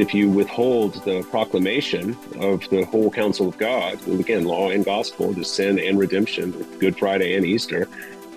If 0.00 0.12
you 0.12 0.28
withhold 0.28 1.02
the 1.04 1.22
proclamation 1.30 2.18
of 2.38 2.68
the 2.68 2.84
whole 2.84 3.10
counsel 3.10 3.48
of 3.48 3.56
God, 3.56 4.06
again, 4.06 4.44
law 4.44 4.68
and 4.68 4.84
gospel, 4.84 5.32
the 5.32 5.42
sin 5.42 5.78
and 5.78 5.98
redemption, 5.98 6.50
Good 6.78 6.98
Friday 6.98 7.34
and 7.34 7.46
Easter, 7.46 7.88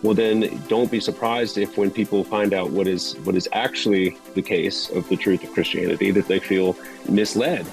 well 0.01 0.13
then 0.13 0.61
don't 0.69 0.89
be 0.89 1.01
surprised 1.01 1.57
if 1.57 1.77
when 1.77 1.91
people 1.91 2.23
find 2.23 2.53
out 2.53 2.71
what 2.71 2.87
is 2.87 3.17
what 3.25 3.35
is 3.35 3.49
actually 3.51 4.17
the 4.35 4.41
case 4.41 4.89
of 4.91 5.09
the 5.09 5.17
truth 5.17 5.43
of 5.43 5.51
Christianity 5.51 6.11
that 6.11 6.29
they 6.29 6.39
feel 6.39 6.77
misled. 7.09 7.67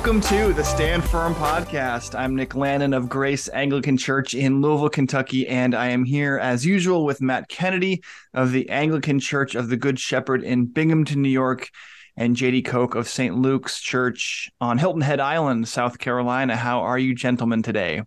Welcome 0.00 0.22
to 0.22 0.54
the 0.54 0.64
Stand 0.64 1.04
Firm 1.04 1.34
podcast. 1.34 2.18
I'm 2.18 2.34
Nick 2.34 2.54
Lannon 2.54 2.94
of 2.94 3.10
Grace 3.10 3.50
Anglican 3.50 3.98
Church 3.98 4.32
in 4.32 4.62
Louisville, 4.62 4.88
Kentucky, 4.88 5.46
and 5.46 5.74
I 5.74 5.88
am 5.88 6.04
here 6.04 6.38
as 6.38 6.64
usual 6.64 7.04
with 7.04 7.20
Matt 7.20 7.50
Kennedy 7.50 8.02
of 8.32 8.50
the 8.50 8.70
Anglican 8.70 9.20
Church 9.20 9.54
of 9.54 9.68
the 9.68 9.76
Good 9.76 10.00
Shepherd 10.00 10.42
in 10.42 10.64
Binghamton, 10.64 11.20
New 11.20 11.28
York, 11.28 11.68
and 12.16 12.34
JD 12.34 12.64
Koch 12.64 12.94
of 12.94 13.08
St. 13.08 13.36
Luke's 13.36 13.78
Church 13.78 14.50
on 14.58 14.78
Hilton 14.78 15.02
Head 15.02 15.20
Island, 15.20 15.68
South 15.68 15.98
Carolina. 15.98 16.56
How 16.56 16.80
are 16.80 16.98
you, 16.98 17.14
gentlemen, 17.14 17.62
today? 17.62 18.02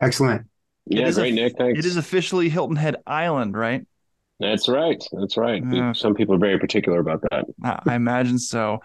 Excellent. 0.00 0.46
Yeah, 0.86 1.10
great, 1.10 1.32
a, 1.32 1.34
Nick. 1.34 1.58
Thanks. 1.58 1.80
It 1.80 1.84
is 1.84 1.96
officially 1.96 2.48
Hilton 2.48 2.76
Head 2.76 2.98
Island, 3.08 3.56
right? 3.56 3.84
That's 4.38 4.68
right. 4.68 5.02
That's 5.10 5.36
right. 5.36 5.64
Uh, 5.64 5.94
Some 5.94 6.14
people 6.14 6.36
are 6.36 6.38
very 6.38 6.60
particular 6.60 7.00
about 7.00 7.22
that. 7.30 7.46
I 7.86 7.96
imagine 7.96 8.38
so. 8.38 8.82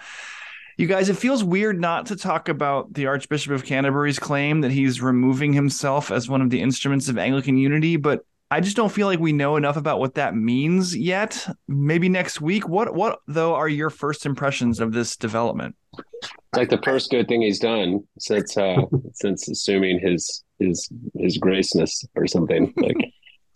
You 0.79 0.87
guys, 0.87 1.09
it 1.09 1.17
feels 1.17 1.43
weird 1.43 1.77
not 1.77 2.05
to 2.05 2.15
talk 2.15 2.47
about 2.47 2.93
the 2.93 3.07
Archbishop 3.07 3.51
of 3.51 3.65
Canterbury's 3.65 4.17
claim 4.17 4.61
that 4.61 4.71
he's 4.71 5.01
removing 5.01 5.51
himself 5.51 6.09
as 6.09 6.29
one 6.29 6.41
of 6.41 6.51
the 6.51 6.61
instruments 6.61 7.09
of 7.09 7.17
Anglican 7.17 7.57
unity, 7.57 7.97
but 7.97 8.25
I 8.49 8.61
just 8.61 8.77
don't 8.77 8.89
feel 8.89 9.05
like 9.05 9.19
we 9.19 9.33
know 9.33 9.57
enough 9.57 9.75
about 9.75 9.99
what 9.99 10.13
that 10.13 10.35
means 10.35 10.95
yet. 10.95 11.45
Maybe 11.67 12.07
next 12.07 12.39
week. 12.39 12.69
What 12.69 12.95
what 12.95 13.19
though 13.27 13.55
are 13.55 13.67
your 13.67 13.89
first 13.89 14.25
impressions 14.25 14.79
of 14.79 14.93
this 14.93 15.17
development? 15.17 15.75
It's 15.97 16.31
like 16.55 16.69
the 16.69 16.81
first 16.81 17.11
good 17.11 17.27
thing 17.27 17.41
he's 17.41 17.59
done 17.59 17.99
since 18.17 18.55
uh 18.55 18.77
since 19.15 19.49
assuming 19.49 19.99
his 19.99 20.45
his 20.59 20.89
his 21.17 21.37
graceness 21.37 22.05
or 22.15 22.25
something 22.25 22.73
like 22.77 22.95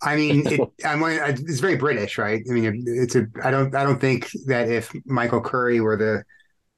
I 0.02 0.16
mean, 0.16 0.46
it, 0.46 0.60
I'm, 0.84 1.02
it's 1.02 1.60
very 1.60 1.76
British, 1.76 2.18
right? 2.18 2.42
I 2.46 2.52
mean, 2.52 2.84
it's 2.86 3.16
a. 3.16 3.26
I 3.42 3.50
don't. 3.50 3.74
I 3.74 3.82
don't 3.82 3.98
think 3.98 4.28
that 4.44 4.68
if 4.68 4.92
Michael 5.06 5.40
Curry 5.40 5.80
were 5.80 5.96
the 5.96 6.24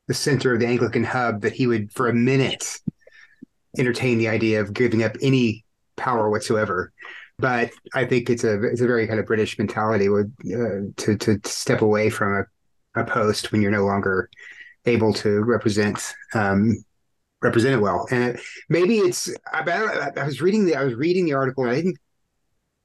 the 0.08 0.14
center 0.14 0.52
of 0.52 0.60
the 0.60 0.66
Anglican 0.66 1.04
hub 1.04 1.42
that 1.42 1.52
he 1.52 1.66
would, 1.66 1.92
for 1.92 2.08
a 2.08 2.14
minute, 2.14 2.78
entertain 3.78 4.18
the 4.18 4.28
idea 4.28 4.60
of 4.60 4.72
giving 4.72 5.02
up 5.02 5.16
any 5.20 5.64
power 5.96 6.30
whatsoever. 6.30 6.92
But 7.38 7.70
I 7.94 8.06
think 8.06 8.30
it's 8.30 8.44
a 8.44 8.62
it's 8.62 8.80
a 8.80 8.86
very 8.86 9.06
kind 9.06 9.20
of 9.20 9.26
British 9.26 9.58
mentality 9.58 10.08
with, 10.08 10.32
uh, 10.46 10.90
to 10.96 11.16
to 11.16 11.40
step 11.44 11.82
away 11.82 12.08
from 12.08 12.46
a, 12.94 13.00
a 13.00 13.04
post 13.04 13.52
when 13.52 13.60
you're 13.60 13.70
no 13.70 13.84
longer 13.84 14.30
able 14.86 15.12
to 15.12 15.42
represent 15.42 16.14
um, 16.34 16.82
represent 17.42 17.74
it 17.74 17.82
well. 17.82 18.06
And 18.10 18.38
maybe 18.68 18.98
it's 18.98 19.30
I, 19.52 20.10
I 20.16 20.24
was 20.24 20.40
reading 20.40 20.64
the 20.64 20.76
I 20.76 20.84
was 20.84 20.94
reading 20.94 21.26
the 21.26 21.34
article 21.34 21.64
and 21.64 21.72
I 21.72 21.76
didn't. 21.76 21.98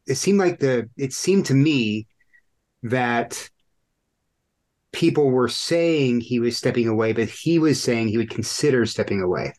It 0.07 0.15
seemed 0.15 0.39
like 0.39 0.59
the 0.59 0.89
it 0.97 1.13
seemed 1.13 1.45
to 1.45 1.53
me 1.53 2.07
that 2.83 3.49
people 4.91 5.29
were 5.29 5.49
saying 5.49 6.21
he 6.21 6.39
was 6.39 6.57
stepping 6.57 6.87
away, 6.87 7.13
but 7.13 7.29
he 7.29 7.59
was 7.59 7.81
saying 7.81 8.07
he 8.07 8.17
would 8.17 8.29
consider 8.29 8.85
stepping 8.85 9.21
away. 9.21 9.53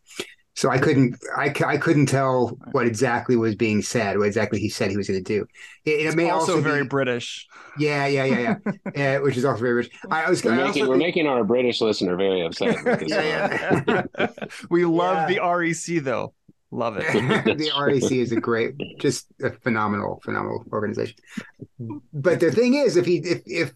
So 0.54 0.68
I 0.68 0.76
couldn't, 0.78 1.16
I, 1.34 1.54
I 1.66 1.78
couldn't 1.78 2.06
tell 2.06 2.58
what 2.72 2.86
exactly 2.86 3.36
was 3.36 3.54
being 3.54 3.80
said, 3.80 4.18
what 4.18 4.26
exactly 4.26 4.60
he 4.60 4.68
said 4.68 4.90
he 4.90 4.98
was 4.98 5.08
going 5.08 5.22
to 5.22 5.24
do. 5.24 5.46
It, 5.86 6.06
it 6.06 6.14
may 6.14 6.28
also, 6.28 6.52
also 6.52 6.60
very 6.62 6.82
be, 6.82 6.88
British. 6.88 7.46
Yeah, 7.78 8.06
yeah, 8.06 8.24
yeah, 8.24 8.38
yeah, 8.38 8.72
yeah, 8.94 9.18
which 9.20 9.38
is 9.38 9.46
also 9.46 9.60
very 9.60 9.74
British. 9.74 9.98
I, 10.10 10.28
was, 10.28 10.44
we're, 10.44 10.52
I 10.52 10.66
making, 10.66 10.86
we're 10.88 10.96
making 10.96 11.26
our 11.26 11.42
British 11.42 11.80
listener 11.80 12.16
very 12.16 12.42
upset. 12.42 12.76
yeah, 13.08 13.82
yeah. 13.88 14.04
Uh, 14.14 14.26
we 14.70 14.84
love 14.84 15.30
yeah. 15.30 15.38
the 15.38 15.56
REC 15.56 16.04
though. 16.04 16.34
Love 16.70 16.96
it. 16.98 17.12
the 17.12 17.70
REC 17.78 18.12
is 18.12 18.32
a 18.32 18.40
great, 18.40 18.74
just 18.98 19.26
a 19.42 19.50
phenomenal, 19.50 20.20
phenomenal 20.22 20.64
organization. 20.72 21.16
But 22.12 22.40
the 22.40 22.50
thing 22.50 22.74
is, 22.74 22.96
if 22.96 23.06
he 23.06 23.18
if 23.18 23.42
if 23.46 23.72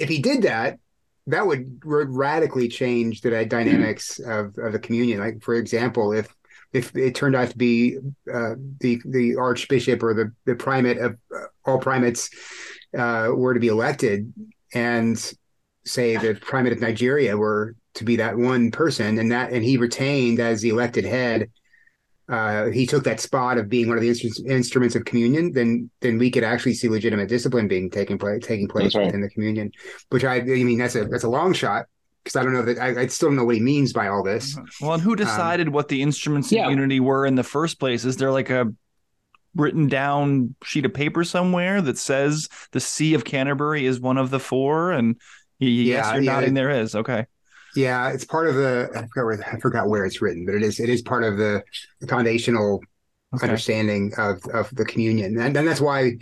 if 0.00 0.08
he 0.08 0.20
did 0.20 0.42
that, 0.42 0.78
that 1.26 1.46
would 1.46 1.80
radically 1.84 2.68
change 2.68 3.20
the 3.20 3.44
dynamics 3.44 4.18
of, 4.18 4.56
of 4.58 4.72
the 4.72 4.78
communion. 4.78 5.20
Like, 5.20 5.42
for 5.42 5.54
example, 5.54 6.12
if 6.12 6.34
if 6.72 6.94
it 6.94 7.14
turned 7.14 7.34
out 7.34 7.50
to 7.50 7.56
be 7.56 7.98
uh, 8.32 8.54
the 8.80 9.00
the 9.04 9.36
archbishop 9.36 10.02
or 10.02 10.14
the 10.14 10.32
the 10.44 10.54
primate 10.54 10.98
of 10.98 11.16
uh, 11.34 11.46
all 11.64 11.78
primates 11.78 12.30
uh, 12.96 13.30
were 13.34 13.54
to 13.54 13.60
be 13.60 13.68
elected, 13.68 14.32
and 14.72 15.32
say 15.84 16.16
the 16.16 16.34
primate 16.34 16.72
of 16.72 16.80
Nigeria 16.80 17.36
were 17.36 17.74
to 17.94 18.04
be 18.04 18.16
that 18.16 18.36
one 18.36 18.70
person, 18.70 19.18
and 19.18 19.32
that 19.32 19.52
and 19.52 19.64
he 19.64 19.76
retained 19.76 20.40
as 20.40 20.60
the 20.60 20.68
elected 20.68 21.04
head 21.04 21.50
uh, 22.30 22.66
he 22.66 22.86
took 22.86 23.02
that 23.04 23.18
spot 23.18 23.58
of 23.58 23.68
being 23.68 23.88
one 23.88 23.96
of 23.96 24.02
the 24.02 24.08
instru- 24.08 24.48
instruments 24.48 24.94
of 24.94 25.04
communion, 25.04 25.52
then 25.52 25.90
then 26.00 26.16
we 26.16 26.30
could 26.30 26.44
actually 26.44 26.74
see 26.74 26.88
legitimate 26.88 27.28
discipline 27.28 27.66
being 27.66 27.90
taking 27.90 28.18
place 28.18 28.42
taking 28.44 28.68
place 28.68 28.94
right. 28.94 29.06
within 29.06 29.20
the 29.20 29.28
communion. 29.30 29.72
Which 30.10 30.24
I, 30.24 30.36
I 30.36 30.42
mean, 30.42 30.78
that's 30.78 30.94
a 30.94 31.06
that's 31.06 31.24
a 31.24 31.28
long 31.28 31.52
shot 31.52 31.86
because 32.22 32.36
I 32.36 32.44
don't 32.44 32.52
know 32.52 32.62
that 32.62 32.78
I, 32.78 33.02
I, 33.02 33.06
still 33.08 33.30
don't 33.30 33.36
know 33.36 33.44
what 33.44 33.56
he 33.56 33.60
means 33.60 33.92
by 33.92 34.08
all 34.08 34.22
this. 34.22 34.56
Well, 34.80 34.92
and 34.92 35.02
who 35.02 35.12
um, 35.12 35.16
decided 35.16 35.68
um, 35.68 35.72
what 35.72 35.88
the 35.88 36.02
instruments 36.02 36.48
of 36.48 36.58
yeah. 36.58 36.68
unity 36.68 37.00
were 37.00 37.26
in 37.26 37.34
the 37.34 37.42
first 37.42 37.80
place? 37.80 38.04
Is 38.04 38.16
there 38.16 38.30
like 38.30 38.50
a 38.50 38.72
written 39.56 39.88
down 39.88 40.54
sheet 40.62 40.84
of 40.84 40.94
paper 40.94 41.24
somewhere 41.24 41.82
that 41.82 41.98
says 41.98 42.48
the 42.70 42.78
See 42.78 43.14
of 43.14 43.24
Canterbury 43.24 43.86
is 43.86 43.98
one 43.98 44.18
of 44.18 44.30
the 44.30 44.38
four? 44.38 44.92
And 44.92 45.16
yes, 45.58 46.06
yeah, 46.06 46.14
you're 46.14 46.22
yeah, 46.22 46.32
nodding. 46.32 46.50
It, 46.50 46.54
there 46.54 46.70
is 46.70 46.94
okay. 46.94 47.26
Yeah, 47.76 48.10
it's 48.10 48.24
part 48.24 48.48
of 48.48 48.54
the. 48.56 48.90
I 48.94 49.02
forgot 49.02 49.24
where, 49.24 49.44
I 49.52 49.60
forgot 49.60 49.88
where 49.88 50.04
it's 50.04 50.20
written, 50.20 50.44
but 50.44 50.54
it 50.54 50.62
is 50.62 50.80
it 50.80 50.88
is 50.88 51.02
part 51.02 51.24
of 51.24 51.36
the, 51.36 51.62
foundational 52.08 52.80
okay. 53.34 53.46
understanding 53.46 54.12
of 54.18 54.42
of 54.52 54.74
the 54.74 54.84
communion, 54.84 55.38
and, 55.38 55.56
and 55.56 55.66
that's 55.66 55.80
why 55.80 56.12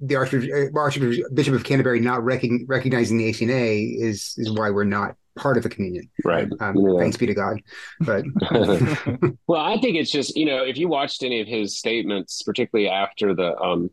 the 0.00 0.16
Archbishop, 0.16 0.74
Archbishop 0.74 1.54
of 1.54 1.64
Canterbury 1.64 2.00
not 2.00 2.22
rec- 2.22 2.44
recognizing 2.66 3.18
the 3.18 3.30
ACNA 3.30 4.00
is 4.00 4.34
is 4.36 4.52
why 4.52 4.70
we're 4.70 4.84
not 4.84 5.16
part 5.36 5.56
of 5.56 5.62
the 5.62 5.68
communion. 5.68 6.08
Right. 6.24 6.48
Um, 6.60 6.76
yeah. 6.76 6.98
Thanks 6.98 7.16
be 7.16 7.26
to 7.26 7.34
God. 7.34 7.60
But 8.00 8.24
well, 9.46 9.60
I 9.60 9.80
think 9.80 9.96
it's 9.96 10.10
just 10.10 10.36
you 10.36 10.46
know 10.46 10.62
if 10.64 10.76
you 10.76 10.88
watched 10.88 11.22
any 11.22 11.40
of 11.40 11.46
his 11.46 11.78
statements, 11.78 12.42
particularly 12.42 12.88
after 12.88 13.34
the 13.34 13.56
um, 13.58 13.90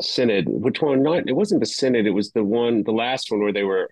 synod, 0.00 0.46
which 0.48 0.80
one? 0.80 1.02
Not 1.02 1.28
it 1.28 1.36
wasn't 1.36 1.60
the 1.60 1.66
synod. 1.66 2.06
It 2.06 2.10
was 2.10 2.32
the 2.32 2.44
one, 2.44 2.82
the 2.82 2.92
last 2.92 3.30
one 3.30 3.40
where 3.40 3.52
they 3.52 3.64
were 3.64 3.90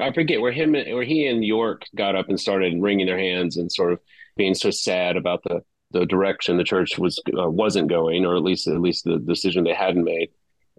I 0.00 0.12
forget 0.12 0.40
where 0.40 0.52
him 0.52 0.72
where 0.72 1.04
he 1.04 1.26
and 1.26 1.44
York 1.44 1.84
got 1.94 2.16
up 2.16 2.28
and 2.28 2.40
started 2.40 2.80
wringing 2.80 3.06
their 3.06 3.18
hands 3.18 3.56
and 3.56 3.70
sort 3.70 3.92
of 3.92 4.00
being 4.36 4.54
so 4.54 4.70
sad 4.70 5.16
about 5.16 5.42
the 5.44 5.62
the 5.90 6.06
direction 6.06 6.56
the 6.56 6.64
church 6.64 6.98
was 6.98 7.20
uh, 7.38 7.48
wasn't 7.48 7.88
going, 7.88 8.24
or 8.24 8.36
at 8.36 8.42
least 8.42 8.66
at 8.66 8.80
least 8.80 9.04
the 9.04 9.18
decision 9.18 9.64
they 9.64 9.74
hadn't 9.74 10.04
made. 10.04 10.30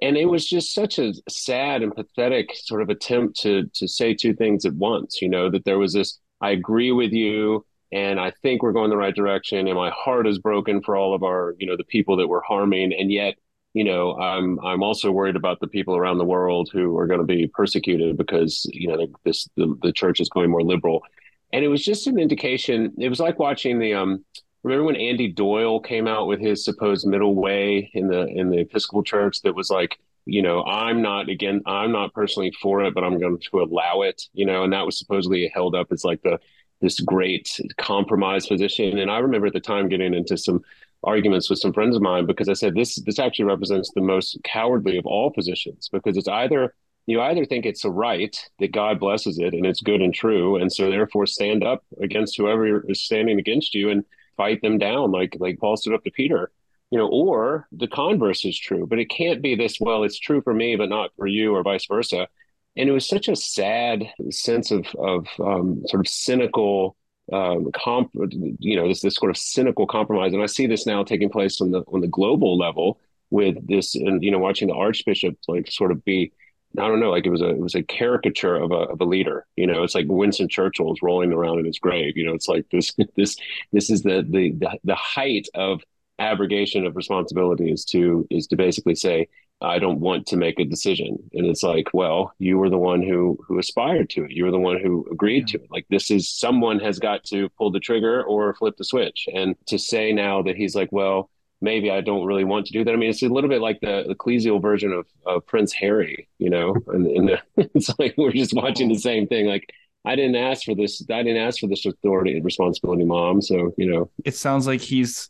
And 0.02 0.18
it 0.18 0.26
was 0.26 0.48
just 0.48 0.74
such 0.74 1.00
a 1.00 1.14
sad 1.30 1.82
and 1.84 1.96
pathetic 1.96 2.50
sort 2.56 2.82
of 2.82 2.90
attempt 2.90 3.40
to 3.42 3.70
to 3.76 3.88
say 3.88 4.14
two 4.14 4.34
things 4.34 4.66
at 4.66 4.74
once. 4.74 5.22
You 5.22 5.30
know 5.30 5.50
that 5.50 5.66
there 5.66 5.80
was 5.80 5.94
this. 5.94 6.20
I 6.42 6.52
agree 6.52 6.92
with 6.92 7.14
you, 7.14 7.66
and 7.92 8.20
I 8.20 8.32
think 8.42 8.64
we're 8.64 8.74
going 8.74 8.90
the 8.90 8.98
right 8.98 9.16
direction, 9.16 9.68
and 9.68 9.78
my 9.78 9.92
heart 9.92 10.28
is 10.28 10.40
broken 10.40 10.82
for 10.82 10.96
all 10.96 11.14
of 11.14 11.24
our 11.24 11.56
you 11.60 11.68
know 11.68 11.78
the 11.78 11.84
people 11.84 12.18
that 12.18 12.28
we're 12.28 12.42
harming, 12.42 12.94
and 12.94 13.12
yet 13.12 13.36
you 13.74 13.84
know, 13.84 14.16
I'm 14.18 14.60
I'm 14.60 14.84
also 14.84 15.12
worried 15.12 15.36
about 15.36 15.60
the 15.60 15.68
people 15.68 15.98
around 15.98 16.20
the 16.20 16.26
world 16.26 16.70
who 16.72 16.96
are 16.98 17.08
going 17.08 17.20
to 17.20 17.26
be 17.26 17.48
persecuted 17.48 18.18
because 18.18 18.66
you 18.72 18.88
know 18.88 19.08
this 19.26 19.50
the, 19.58 19.76
the 19.82 19.92
church 19.92 20.20
is 20.20 20.30
going 20.30 20.52
more 20.52 20.64
liberal, 20.64 21.04
and 21.52 21.66
it 21.66 21.68
was 21.68 21.84
just 21.84 22.08
an 22.08 22.20
indication. 22.20 22.94
It 23.00 23.10
was 23.10 23.20
like 23.20 23.40
watching 23.40 23.80
the 23.80 23.94
um. 23.94 24.24
Remember 24.62 24.86
when 24.86 24.96
Andy 24.96 25.28
Doyle 25.28 25.82
came 25.82 26.08
out 26.08 26.26
with 26.26 26.40
his 26.40 26.64
supposed 26.64 27.06
middle 27.06 27.36
way 27.36 27.92
in 27.94 28.08
the 28.08 28.28
in 28.28 28.50
the 28.50 28.60
Episcopal 28.60 29.04
Church 29.04 29.42
that 29.42 29.54
was 29.54 29.70
like, 29.70 29.98
you 30.26 30.42
know, 30.42 30.64
I'm 30.64 31.02
not 31.02 31.28
again, 31.28 31.62
I'm 31.66 31.92
not 31.92 32.14
personally 32.14 32.54
for 32.62 32.82
it, 32.84 32.94
but 32.94 33.04
I'm 33.04 33.20
going 33.20 33.40
to 33.40 33.60
allow 33.60 34.04
it, 34.04 34.22
you 34.34 34.46
know, 34.46 34.64
and 34.64 34.72
that 34.72 34.86
was 34.86 34.98
supposedly 34.98 35.52
held 35.54 35.76
up 35.76 35.88
as 35.92 36.06
like 36.06 36.22
the 36.22 36.40
this 36.80 37.00
great 37.00 37.60
compromise 37.78 38.46
position. 38.46 39.00
And 39.00 39.10
I 39.10 39.20
remember 39.20 39.48
at 39.48 39.54
the 39.54 39.60
time 39.60 39.90
getting 39.90 40.14
into 40.14 40.38
some 40.38 40.62
arguments 41.04 41.50
with 41.50 41.60
some 41.60 41.74
friends 41.74 41.96
of 41.96 42.02
mine 42.02 42.26
because 42.26 42.50
I 42.50 42.54
said 42.54 42.76
this 42.76 42.96
this 43.06 43.20
actually 43.20 43.46
represents 43.46 43.92
the 43.94 44.02
most 44.02 44.38
cowardly 44.44 44.98
of 44.98 45.06
all 45.06 45.32
positions 45.32 45.90
because 45.92 46.18
it's 46.18 46.28
either 46.28 46.74
you 47.06 47.22
either 47.22 47.46
think 47.46 47.66
it's 47.66 47.84
a 47.84 47.92
right 47.92 48.38
that 48.60 48.72
God 48.72 49.00
blesses 49.00 49.38
it 49.38 49.54
and 49.54 49.66
it's 49.66 49.82
good 49.82 50.02
and 50.02 50.14
true, 50.14 50.56
and 50.56 50.72
so 50.72 50.90
therefore 50.90 51.26
stand 51.26 51.64
up 51.64 51.84
against 52.02 52.38
whoever 52.38 52.90
is 52.90 53.04
standing 53.04 53.40
against 53.40 53.76
you 53.76 53.90
and 53.90 54.06
fight 54.38 54.62
them 54.62 54.78
down 54.78 55.12
like 55.12 55.36
like 55.40 55.60
Paul 55.60 55.78
stood 55.78 55.94
up 55.94 56.04
to 56.06 56.12
Peter, 56.12 56.52
you 56.92 56.98
know, 56.98 57.08
or 57.08 57.68
the 57.72 57.88
converse 57.88 58.46
is 58.46 58.58
true, 58.58 58.88
but 58.88 59.00
it 59.00 59.10
can't 59.10 59.42
be 59.42 59.56
this. 59.56 59.78
Well, 59.80 60.04
it's 60.04 60.20
true 60.20 60.42
for 60.42 60.54
me, 60.54 60.76
but 60.76 60.90
not 60.90 61.12
for 61.18 61.28
you, 61.28 61.56
or 61.56 61.64
vice 61.64 61.86
versa. 61.88 62.28
And 62.76 62.90
it 62.90 62.94
was 62.94 63.08
such 63.08 63.28
a 63.28 63.36
sad 63.36 64.04
sense 64.30 64.72
of 64.72 64.88
of 64.98 65.28
um, 65.40 65.84
sort 65.88 66.06
of 66.06 66.08
cynical 66.08 66.96
um, 67.34 67.72
comp, 67.74 68.12
you 68.60 68.76
know, 68.76 68.88
this 68.88 69.02
this 69.02 69.16
sort 69.16 69.32
of 69.32 69.38
cynical 69.38 69.88
compromise, 69.88 70.34
and 70.34 70.44
I 70.44 70.46
see 70.46 70.68
this 70.68 70.86
now 70.86 71.04
taking 71.04 71.30
place 71.30 71.60
on 71.62 71.72
the 71.72 71.82
on 71.88 72.02
the 72.02 72.08
global 72.08 72.58
level 72.58 73.00
with 73.32 73.68
this, 73.68 73.96
and 73.96 74.24
you 74.24 74.32
know, 74.32 74.40
watching 74.40 74.68
the 74.68 74.76
Archbishop 74.76 75.36
like 75.48 75.70
sort 75.72 75.92
of 75.92 76.06
be 76.06 76.32
I 76.78 76.88
don't 76.88 77.00
know, 77.00 77.12
like 77.12 77.26
it 77.26 77.30
was 77.30 77.42
a 77.42 77.50
it 77.50 77.60
was 77.60 77.76
a 77.76 77.84
caricature 77.84 78.56
of 78.56 78.72
a 78.72 78.76
of 78.76 79.02
a 79.02 79.06
leader. 79.06 79.46
You 79.56 79.68
know, 79.68 79.84
it's 79.84 79.96
like 79.96 80.06
Winston 80.08 80.50
Churchill's 80.50 81.02
rolling 81.02 81.32
around 81.32 81.60
in 81.60 81.66
his 81.66 81.80
grave. 81.80 82.18
You 82.18 82.26
know, 82.26 82.34
it's 82.34 82.48
like 82.48 82.66
this 82.72 82.94
this 83.16 83.36
this 83.72 83.90
is 83.90 84.04
the 84.04 84.26
the 84.28 84.52
the, 84.52 84.80
the 84.84 84.96
height 84.96 85.48
of 85.56 85.82
abrogation 86.20 86.86
of 86.86 86.96
responsibility 86.96 87.72
is 87.72 87.86
to 87.86 88.28
is 88.30 88.48
to 88.48 88.56
basically 88.56 88.96
say 88.96 89.28
I 89.64 89.80
don't 89.80 90.00
want 90.00 90.28
to 90.28 90.38
make 90.38 90.60
a 90.60 90.66
decision. 90.66 91.18
And 91.34 91.46
it's 91.46 91.64
like, 91.64 91.88
well, 91.94 92.34
you 92.38 92.58
were 92.58 92.70
the 92.70 92.78
one 92.78 93.02
who 93.02 93.38
who 93.48 93.60
aspired 93.60 94.10
to 94.12 94.26
it. 94.26 94.32
You 94.32 94.46
were 94.46 94.52
the 94.52 94.60
one 94.60 94.80
who 94.80 95.08
agreed 95.12 95.50
yeah. 95.50 95.58
to 95.58 95.64
it. 95.64 95.72
Like 95.72 95.86
this 95.90 96.12
is 96.12 96.30
someone 96.30 96.80
has 96.80 97.00
got 97.00 97.24
to 97.26 97.50
pull 97.58 97.72
the 97.72 97.80
trigger 97.80 98.24
or 98.24 98.54
flip 98.54 98.76
the 98.78 98.84
switch. 98.84 99.28
And 99.34 99.56
to 99.68 99.80
say 99.80 100.12
now 100.12 100.42
that 100.44 100.58
he's 100.58 100.76
like, 100.76 100.92
well, 100.92 101.30
maybe 101.62 101.90
I 101.90 102.02
don't 102.02 102.26
really 102.26 102.44
want 102.44 102.66
to 102.68 102.74
do 102.74 102.84
that. 102.84 102.94
I 102.94 102.98
mean, 102.98 103.10
it's 103.10 103.24
a 103.24 103.30
little 103.30 103.50
bit 103.50 103.62
like 103.62 103.80
the, 103.80 104.04
ecclesial 104.10 104.62
version 104.62 104.92
of, 104.92 105.08
of 105.26 105.48
Prince 105.48 105.72
Harry, 105.72 106.28
you 106.38 106.50
know, 106.50 106.76
and, 106.88 107.08
and 107.08 107.30
the, 107.30 107.42
it's 107.74 107.90
like 107.98 108.16
we're 108.18 108.34
just 108.34 108.54
watching 108.54 108.90
the 108.90 109.00
same 109.00 109.28
thing. 109.28 109.46
Like 109.46 109.74
I 110.06 110.16
didn't 110.16 110.36
ask 110.36 110.66
for 110.66 110.76
this. 110.76 111.02
I 111.10 111.24
didn't 111.24 111.42
ask 111.42 111.60
for 111.60 111.68
this 111.68 111.86
authority 111.86 112.36
and 112.36 112.44
responsibility, 112.44 113.06
mom. 113.06 113.42
So, 113.42 113.74
you 113.78 113.90
know, 113.90 114.12
it 114.26 114.36
sounds 114.36 114.68
like 114.68 114.82
he's 114.82 115.30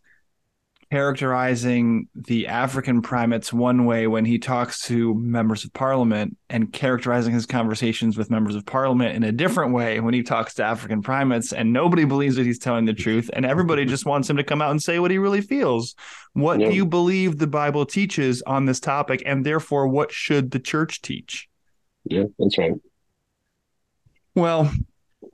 characterizing 0.93 2.07
the 2.13 2.45
African 2.45 3.01
primates 3.01 3.51
one 3.51 3.85
way 3.85 4.05
when 4.05 4.25
he 4.25 4.37
talks 4.37 4.79
to 4.83 5.15
members 5.15 5.65
of 5.65 5.73
parliament 5.73 6.37
and 6.51 6.71
characterizing 6.71 7.33
his 7.33 7.47
conversations 7.47 8.15
with 8.15 8.29
members 8.29 8.55
of 8.55 8.63
parliament 8.63 9.15
in 9.15 9.23
a 9.23 9.31
different 9.31 9.73
way 9.73 9.99
when 9.99 10.13
he 10.13 10.21
talks 10.21 10.53
to 10.53 10.63
African 10.63 11.01
primates. 11.01 11.51
And 11.51 11.73
nobody 11.73 12.05
believes 12.05 12.35
that 12.35 12.45
he's 12.45 12.59
telling 12.59 12.85
the 12.85 12.93
truth. 12.93 13.27
And 13.33 13.43
everybody 13.43 13.85
just 13.85 14.05
wants 14.05 14.29
him 14.29 14.37
to 14.37 14.43
come 14.43 14.61
out 14.61 14.69
and 14.69 14.79
say 14.83 14.99
what 14.99 15.09
he 15.09 15.17
really 15.17 15.41
feels. 15.41 15.95
What 16.33 16.59
yeah. 16.59 16.69
do 16.69 16.75
you 16.75 16.85
believe 16.85 17.39
the 17.39 17.47
Bible 17.47 17.87
teaches 17.87 18.43
on 18.43 18.67
this 18.67 18.79
topic? 18.79 19.23
And 19.25 19.43
therefore, 19.43 19.87
what 19.87 20.11
should 20.11 20.51
the 20.51 20.59
church 20.59 21.01
teach? 21.01 21.49
Yeah, 22.03 22.25
that's 22.37 22.55
right. 22.59 22.73
Well, 24.35 24.71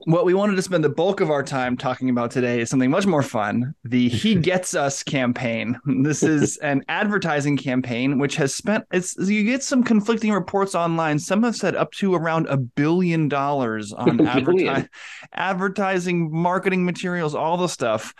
what 0.05 0.25
we 0.25 0.33
wanted 0.33 0.55
to 0.55 0.61
spend 0.61 0.83
the 0.83 0.89
bulk 0.89 1.19
of 1.19 1.29
our 1.29 1.43
time 1.43 1.75
talking 1.75 2.09
about 2.09 2.31
today 2.31 2.61
is 2.61 2.69
something 2.69 2.89
much 2.89 3.05
more 3.05 3.23
fun 3.23 3.73
the 3.83 4.07
He 4.07 4.35
Gets 4.49 4.73
Us 4.75 5.03
campaign. 5.03 5.77
This 6.03 6.23
is 6.23 6.57
an 6.63 6.83
advertising 6.87 7.57
campaign 7.57 8.19
which 8.19 8.35
has 8.35 8.53
spent, 8.53 8.85
it's, 8.91 9.15
you 9.17 9.43
get 9.43 9.63
some 9.63 9.83
conflicting 9.83 10.31
reports 10.31 10.75
online. 10.75 11.19
Some 11.19 11.43
have 11.43 11.55
said 11.55 11.75
up 11.75 11.91
to 11.93 12.15
around 12.15 12.47
a 12.47 12.57
billion 12.57 13.27
dollars 13.27 13.91
on 13.97 14.19
adverti- 14.19 14.87
advertising, 15.33 16.31
marketing 16.31 16.85
materials, 16.85 17.35
all 17.35 17.57
the 17.57 17.67
stuff, 17.67 18.13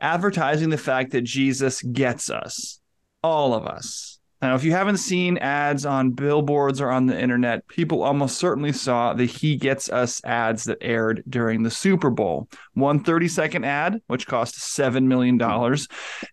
advertising 0.00 0.70
the 0.70 0.78
fact 0.78 1.12
that 1.12 1.22
Jesus 1.22 1.82
gets 1.82 2.30
us, 2.30 2.80
all 3.22 3.52
of 3.52 3.66
us. 3.66 4.19
Now, 4.42 4.54
if 4.54 4.64
you 4.64 4.72
haven't 4.72 4.96
seen 4.96 5.36
ads 5.38 5.84
on 5.84 6.12
billboards 6.12 6.80
or 6.80 6.90
on 6.90 7.04
the 7.04 7.20
internet, 7.20 7.66
people 7.68 8.02
almost 8.02 8.38
certainly 8.38 8.72
saw 8.72 9.12
the 9.12 9.26
He 9.26 9.56
Gets 9.56 9.90
Us 9.90 10.24
ads 10.24 10.64
that 10.64 10.78
aired 10.80 11.22
during 11.28 11.62
the 11.62 11.70
Super 11.70 12.08
Bowl. 12.08 12.48
One 12.72 13.04
30 13.04 13.28
second 13.28 13.64
ad, 13.64 14.00
which 14.06 14.26
cost 14.26 14.54
$7 14.54 15.04
million, 15.04 15.40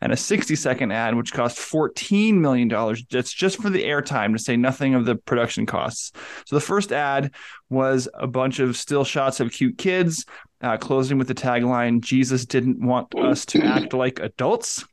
and 0.01 0.13
a 0.13 0.17
60 0.17 0.55
second 0.55 0.91
ad, 0.91 1.15
which 1.15 1.33
cost 1.33 1.57
$14 1.57 2.35
million. 2.35 2.69
That's 3.09 3.33
just 3.33 3.61
for 3.61 3.69
the 3.69 3.83
airtime, 3.83 4.31
to 4.33 4.39
say 4.39 4.55
nothing 4.55 4.95
of 4.95 5.05
the 5.05 5.15
production 5.15 5.65
costs. 5.65 6.13
So 6.45 6.55
the 6.55 6.61
first 6.61 6.93
ad 6.93 7.33
was 7.69 8.07
a 8.13 8.27
bunch 8.27 8.59
of 8.59 8.77
still 8.77 9.03
shots 9.03 9.41
of 9.41 9.51
cute 9.51 9.77
kids. 9.77 10.25
Uh, 10.61 10.77
closing 10.77 11.17
with 11.17 11.27
the 11.27 11.35
tagline, 11.35 11.99
Jesus 11.99 12.45
didn't 12.45 12.81
want 12.81 13.13
us 13.15 13.45
to 13.47 13.63
act 13.63 13.93
like 13.93 14.19
adults. 14.19 14.85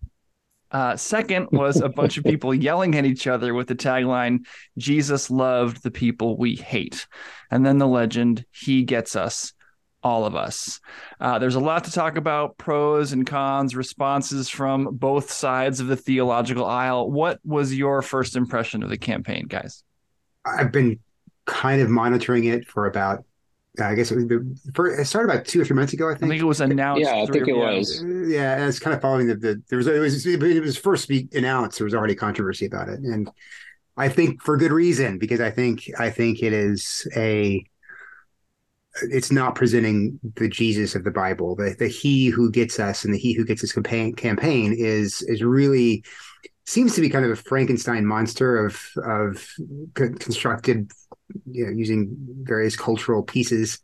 Uh, 0.74 0.96
second 0.96 1.46
was 1.52 1.80
a 1.80 1.88
bunch 1.88 2.18
of 2.18 2.24
people 2.26 2.52
yelling 2.52 2.96
at 2.96 3.04
each 3.04 3.28
other 3.28 3.54
with 3.54 3.68
the 3.68 3.76
tagline, 3.76 4.44
Jesus 4.76 5.30
loved 5.30 5.84
the 5.84 5.90
people 5.90 6.36
we 6.36 6.56
hate. 6.56 7.06
And 7.50 7.64
then 7.64 7.78
the 7.78 7.86
legend, 7.86 8.44
He 8.50 8.82
gets 8.82 9.14
us, 9.14 9.52
all 10.02 10.26
of 10.26 10.34
us. 10.34 10.80
Uh, 11.20 11.38
there's 11.38 11.54
a 11.54 11.60
lot 11.60 11.84
to 11.84 11.92
talk 11.92 12.16
about 12.16 12.58
pros 12.58 13.12
and 13.12 13.24
cons, 13.24 13.76
responses 13.76 14.48
from 14.48 14.96
both 14.96 15.30
sides 15.30 15.78
of 15.78 15.86
the 15.86 15.96
theological 15.96 16.66
aisle. 16.66 17.08
What 17.08 17.38
was 17.44 17.72
your 17.72 18.02
first 18.02 18.34
impression 18.34 18.82
of 18.82 18.90
the 18.90 18.98
campaign, 18.98 19.46
guys? 19.46 19.84
I've 20.44 20.72
been 20.72 20.98
kind 21.46 21.80
of 21.80 21.88
monitoring 21.88 22.44
it 22.44 22.66
for 22.66 22.86
about 22.86 23.24
I 23.80 23.94
guess 23.94 24.12
it, 24.12 24.16
was 24.16 24.26
the, 24.26 24.96
it 25.00 25.04
started 25.04 25.32
about 25.32 25.46
two 25.46 25.60
or 25.60 25.64
three 25.64 25.74
months 25.74 25.92
ago. 25.92 26.08
I 26.08 26.14
think. 26.14 26.24
I 26.24 26.28
think 26.28 26.42
it 26.42 26.46
was 26.46 26.60
announced. 26.60 27.02
Yeah, 27.02 27.22
I 27.22 27.26
think 27.26 27.48
it 27.48 27.56
was. 27.56 28.02
Yeah, 28.04 28.54
and 28.54 28.64
it's 28.64 28.78
kind 28.78 28.94
of 28.94 29.02
following 29.02 29.26
the, 29.26 29.34
the 29.34 29.62
there 29.68 29.78
was 29.78 29.86
it 29.88 29.98
was 29.98 30.26
it 30.26 30.62
was 30.62 30.76
first 30.76 31.08
be 31.08 31.28
announced. 31.32 31.78
There 31.78 31.84
was 31.84 31.94
already 31.94 32.14
controversy 32.14 32.66
about 32.66 32.88
it, 32.88 33.00
and 33.00 33.28
I 33.96 34.08
think 34.08 34.42
for 34.42 34.56
good 34.56 34.70
reason 34.70 35.18
because 35.18 35.40
I 35.40 35.50
think 35.50 35.90
I 35.98 36.10
think 36.10 36.42
it 36.42 36.52
is 36.52 37.06
a 37.16 37.64
it's 39.02 39.32
not 39.32 39.56
presenting 39.56 40.20
the 40.36 40.48
Jesus 40.48 40.94
of 40.94 41.02
the 41.02 41.10
Bible. 41.10 41.56
The 41.56 41.74
the 41.76 41.88
He 41.88 42.26
who 42.28 42.50
gets 42.50 42.78
us 42.78 43.04
and 43.04 43.12
the 43.12 43.18
He 43.18 43.32
who 43.32 43.44
gets 43.44 43.64
us 43.64 43.72
campaign 43.72 44.14
campaign 44.14 44.72
is 44.76 45.22
is 45.22 45.42
really 45.42 46.04
seems 46.66 46.94
to 46.94 47.00
be 47.00 47.10
kind 47.10 47.24
of 47.24 47.30
a 47.30 47.36
Frankenstein 47.36 48.06
monster 48.06 48.64
of 48.64 48.80
of 49.04 49.48
constructed 49.94 50.92
you 51.46 51.64
know, 51.64 51.72
using 51.72 52.16
various 52.42 52.76
cultural 52.76 53.22
pieces, 53.22 53.80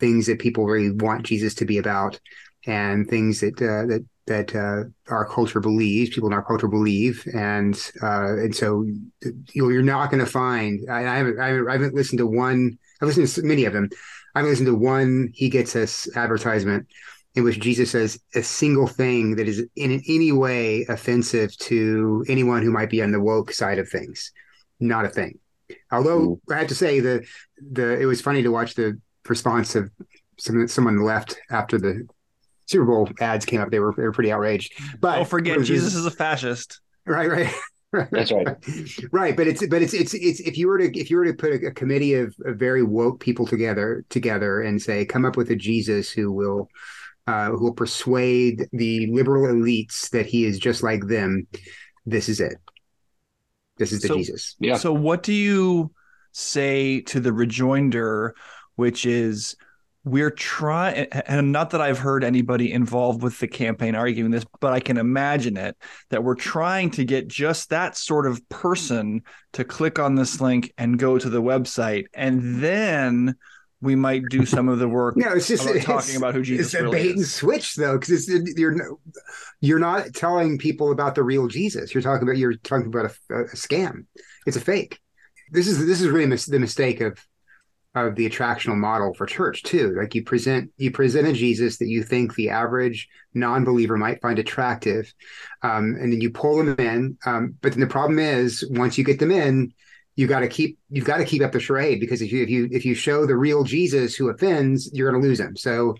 things 0.00 0.26
that 0.26 0.38
people 0.38 0.66
really 0.66 0.90
want 0.90 1.26
Jesus 1.26 1.54
to 1.54 1.64
be 1.64 1.78
about, 1.78 2.20
and 2.66 3.08
things 3.08 3.40
that 3.40 3.60
uh, 3.60 3.86
that 3.86 4.04
that 4.26 4.54
uh, 4.54 4.84
our 5.12 5.24
culture 5.26 5.60
believes, 5.60 6.14
people 6.14 6.28
in 6.28 6.34
our 6.34 6.44
culture 6.44 6.68
believe, 6.68 7.26
and 7.34 7.90
uh, 8.02 8.36
and 8.36 8.54
so 8.54 8.86
you're 9.52 9.82
not 9.82 10.10
going 10.10 10.24
to 10.24 10.30
find. 10.30 10.88
I, 10.90 11.00
I, 11.00 11.16
haven't 11.16 11.40
I 11.40 11.72
haven't 11.72 11.94
listened 11.94 12.18
to 12.18 12.26
one. 12.26 12.78
I've 13.00 13.08
listened 13.08 13.28
to 13.28 13.42
many 13.42 13.64
of 13.64 13.72
them. 13.72 13.88
I 14.34 14.38
haven't 14.38 14.50
listened 14.50 14.66
to 14.66 14.74
one. 14.74 15.30
He 15.34 15.48
gets 15.48 15.74
us 15.76 16.08
advertisement 16.16 16.86
in 17.34 17.44
which 17.44 17.60
Jesus 17.60 17.90
says 17.90 18.20
a 18.34 18.42
single 18.42 18.86
thing 18.86 19.36
that 19.36 19.48
is 19.48 19.66
in 19.74 20.02
any 20.06 20.32
way 20.32 20.84
offensive 20.88 21.56
to 21.58 22.24
anyone 22.28 22.62
who 22.62 22.70
might 22.70 22.90
be 22.90 23.02
on 23.02 23.12
the 23.12 23.20
woke 23.20 23.52
side 23.52 23.78
of 23.78 23.88
things. 23.88 24.32
Not 24.80 25.04
a 25.04 25.08
thing. 25.08 25.38
Although 25.90 26.40
I 26.50 26.58
have 26.58 26.68
to 26.68 26.74
say 26.74 27.00
the 27.00 27.24
the 27.70 28.00
it 28.00 28.06
was 28.06 28.20
funny 28.20 28.42
to 28.42 28.50
watch 28.50 28.74
the 28.74 29.00
response 29.28 29.74
of 29.74 29.90
some 30.38 30.66
someone 30.68 31.02
left 31.02 31.38
after 31.50 31.78
the 31.78 32.06
Super 32.66 32.84
Bowl 32.84 33.08
ads 33.20 33.44
came 33.44 33.60
up. 33.60 33.70
They 33.70 33.80
were 33.80 33.94
they 33.96 34.02
were 34.02 34.12
pretty 34.12 34.32
outraged. 34.32 34.72
But 35.00 35.16
don't 35.16 35.28
forget, 35.28 35.60
Jesus 35.62 35.94
is 35.94 36.06
a 36.06 36.10
fascist. 36.10 36.80
Right, 37.06 37.30
right. 37.30 37.54
That's 38.10 38.32
right. 38.32 38.56
right, 39.12 39.36
but 39.36 39.46
it's 39.46 39.66
but 39.66 39.82
it's 39.82 39.92
it's 39.92 40.14
it's 40.14 40.40
if 40.40 40.56
you 40.56 40.66
were 40.66 40.78
to 40.78 40.98
if 40.98 41.10
you 41.10 41.18
were 41.18 41.26
to 41.26 41.34
put 41.34 41.52
a, 41.52 41.66
a 41.66 41.70
committee 41.72 42.14
of, 42.14 42.34
of, 42.46 42.56
very 42.56 42.82
woke 42.82 43.20
people 43.20 43.46
together 43.46 44.02
together 44.08 44.62
and 44.62 44.80
say 44.80 45.04
come 45.04 45.26
up 45.26 45.36
with 45.36 45.50
a 45.50 45.56
Jesus 45.56 46.10
who 46.10 46.32
will 46.32 46.68
uh, 47.26 47.50
who 47.50 47.64
will 47.64 47.74
persuade 47.74 48.66
the 48.72 49.06
liberal 49.12 49.52
elites 49.52 50.08
that 50.10 50.24
he 50.24 50.44
is 50.44 50.58
just 50.58 50.82
like 50.82 51.06
them, 51.06 51.46
this 52.06 52.28
is 52.30 52.40
it. 52.40 52.54
This 53.82 53.92
is 53.92 54.02
the 54.02 54.08
so, 54.08 54.16
Jesus. 54.16 54.54
Yeah. 54.60 54.76
So 54.76 54.92
what 54.92 55.24
do 55.24 55.32
you 55.32 55.92
say 56.30 57.00
to 57.02 57.18
the 57.18 57.32
rejoinder, 57.32 58.34
which 58.76 59.04
is 59.04 59.56
we're 60.04 60.30
trying 60.30 61.06
and 61.26 61.52
not 61.52 61.70
that 61.70 61.80
I've 61.80 61.98
heard 61.98 62.24
anybody 62.24 62.72
involved 62.72 63.22
with 63.22 63.38
the 63.38 63.48
campaign 63.48 63.94
arguing 63.94 64.30
this, 64.30 64.44
but 64.60 64.72
I 64.72 64.78
can 64.80 64.98
imagine 64.98 65.56
it 65.56 65.76
that 66.10 66.22
we're 66.22 66.34
trying 66.34 66.90
to 66.92 67.04
get 67.04 67.28
just 67.28 67.70
that 67.70 67.96
sort 67.96 68.26
of 68.26 68.48
person 68.48 69.22
to 69.52 69.64
click 69.64 69.98
on 69.98 70.14
this 70.14 70.40
link 70.40 70.72
and 70.78 70.98
go 70.98 71.18
to 71.18 71.28
the 71.28 71.42
website. 71.42 72.06
And 72.14 72.60
then 72.62 73.36
we 73.82 73.96
might 73.96 74.22
do 74.28 74.46
some 74.46 74.68
of 74.68 74.78
the 74.78 74.88
work. 74.88 75.16
no, 75.16 75.32
it's 75.32 75.48
just 75.48 75.64
about 75.64 75.76
it's, 75.76 75.84
talking 75.84 76.16
about 76.16 76.34
who 76.34 76.42
Jesus 76.42 76.68
is. 76.68 76.74
it's 76.74 76.80
a 76.80 76.84
really 76.84 76.98
bait 76.98 77.10
is. 77.10 77.16
and 77.16 77.26
switch 77.26 77.74
though, 77.74 77.98
because 77.98 78.28
you're 78.28 78.76
you're 79.60 79.78
not 79.80 80.14
telling 80.14 80.56
people 80.56 80.92
about 80.92 81.16
the 81.16 81.22
real 81.22 81.48
Jesus. 81.48 81.92
You're 81.92 82.02
talking 82.02 82.26
about 82.26 82.38
you're 82.38 82.54
talking 82.54 82.86
about 82.86 83.06
a, 83.06 83.34
a 83.34 83.44
scam. 83.48 84.06
It's 84.46 84.56
a 84.56 84.60
fake. 84.60 85.00
This 85.50 85.66
is 85.66 85.84
this 85.84 86.00
is 86.00 86.08
really 86.08 86.26
mis- 86.26 86.46
the 86.46 86.60
mistake 86.60 87.00
of 87.00 87.18
of 87.94 88.14
the 88.14 88.28
attractional 88.28 88.76
model 88.76 89.12
for 89.12 89.26
church 89.26 89.64
too. 89.64 89.94
Like 89.98 90.14
you 90.14 90.22
present 90.22 90.70
you 90.76 90.92
present 90.92 91.26
a 91.26 91.32
Jesus 91.32 91.78
that 91.78 91.88
you 91.88 92.04
think 92.04 92.34
the 92.34 92.50
average 92.50 93.08
non-believer 93.34 93.96
might 93.98 94.22
find 94.22 94.38
attractive, 94.38 95.12
um, 95.62 95.96
and 96.00 96.12
then 96.12 96.20
you 96.20 96.30
pull 96.30 96.58
them 96.58 96.76
in. 96.78 97.18
Um, 97.26 97.56
but 97.60 97.72
then 97.72 97.80
the 97.80 97.86
problem 97.86 98.20
is 98.20 98.64
once 98.70 98.96
you 98.96 99.04
get 99.04 99.18
them 99.18 99.32
in 99.32 99.74
you 100.14 100.26
got 100.26 100.40
to 100.40 100.48
keep 100.48 100.78
you've 100.90 101.04
got 101.04 101.18
to 101.18 101.24
keep 101.24 101.42
up 101.42 101.52
the 101.52 101.60
charade 101.60 102.00
because 102.00 102.20
if 102.20 102.32
you 102.32 102.42
if 102.42 102.50
you 102.50 102.68
if 102.70 102.84
you 102.84 102.94
show 102.94 103.26
the 103.26 103.36
real 103.36 103.64
Jesus 103.64 104.14
who 104.14 104.28
offends, 104.28 104.90
you're 104.92 105.10
going 105.10 105.20
to 105.20 105.26
lose 105.26 105.40
him. 105.40 105.56
So 105.56 105.96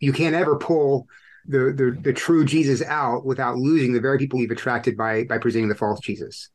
you 0.00 0.12
can't 0.12 0.34
ever 0.34 0.56
pull 0.56 1.06
the, 1.46 1.72
the 1.72 1.98
the 2.02 2.12
true 2.12 2.44
Jesus 2.44 2.82
out 2.82 3.24
without 3.24 3.56
losing 3.56 3.92
the 3.92 4.00
very 4.00 4.18
people 4.18 4.40
you've 4.40 4.50
attracted 4.50 4.96
by 4.96 5.24
by 5.24 5.38
presenting 5.38 5.68
the 5.68 5.74
false 5.74 6.00
Jesus. 6.00 6.50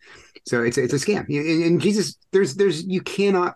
So 0.45 0.63
it's 0.63 0.77
it's 0.77 0.93
a 0.93 0.97
scam. 0.97 1.25
And, 1.29 1.63
and 1.63 1.81
Jesus, 1.81 2.17
there's 2.31 2.55
there's 2.55 2.85
you 2.85 3.01
cannot. 3.01 3.55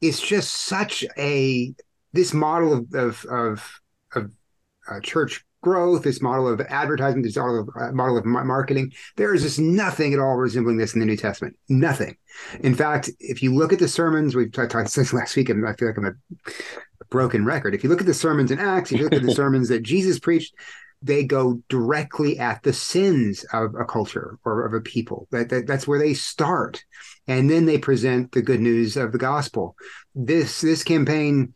It's 0.00 0.20
just 0.20 0.54
such 0.54 1.04
a 1.16 1.74
this 2.12 2.32
model 2.32 2.72
of 2.72 2.94
of 2.94 3.24
of, 3.26 3.80
of 4.14 4.30
uh, 4.90 5.00
church 5.00 5.44
growth, 5.62 6.02
this 6.02 6.22
model 6.22 6.48
of 6.48 6.60
advertising, 6.60 7.22
this 7.22 7.36
model 7.36 7.60
of, 7.60 7.68
uh, 7.80 7.92
model 7.92 8.16
of 8.16 8.24
marketing. 8.24 8.92
There 9.16 9.34
is 9.34 9.42
just 9.42 9.58
nothing 9.58 10.12
at 10.12 10.20
all 10.20 10.36
resembling 10.36 10.76
this 10.76 10.94
in 10.94 11.00
the 11.00 11.06
New 11.06 11.16
Testament. 11.16 11.56
Nothing. 11.68 12.16
In 12.60 12.74
fact, 12.74 13.10
if 13.18 13.42
you 13.42 13.54
look 13.54 13.72
at 13.72 13.78
the 13.78 13.88
sermons, 13.88 14.34
we've 14.34 14.52
talked 14.52 14.74
about 14.74 14.90
this 14.90 15.12
last 15.12 15.36
week, 15.36 15.48
and 15.48 15.66
I 15.66 15.74
feel 15.74 15.88
like 15.88 15.98
I'm 15.98 16.06
a 16.06 16.52
broken 17.10 17.44
record. 17.44 17.74
If 17.74 17.82
you 17.82 17.90
look 17.90 18.00
at 18.00 18.06
the 18.06 18.14
sermons 18.14 18.50
in 18.50 18.58
Acts, 18.58 18.92
if 18.92 18.98
you 18.98 19.04
look 19.04 19.14
at 19.14 19.22
the 19.22 19.34
sermons 19.34 19.68
that 19.68 19.82
Jesus 19.82 20.18
preached, 20.18 20.54
they 21.00 21.24
go 21.24 21.62
directly 21.68 22.38
at 22.38 22.62
the 22.62 22.72
sins 22.72 23.44
of 23.52 23.74
a 23.74 23.84
culture 23.84 24.38
or 24.44 24.66
of 24.66 24.74
a 24.74 24.80
people. 24.80 25.28
That, 25.30 25.48
that, 25.50 25.66
that's 25.66 25.86
where 25.86 25.98
they 25.98 26.14
start, 26.14 26.84
and 27.26 27.48
then 27.48 27.66
they 27.66 27.78
present 27.78 28.32
the 28.32 28.42
good 28.42 28.60
news 28.60 28.96
of 28.96 29.12
the 29.12 29.18
gospel. 29.18 29.76
This 30.14 30.60
this 30.60 30.82
campaign, 30.82 31.54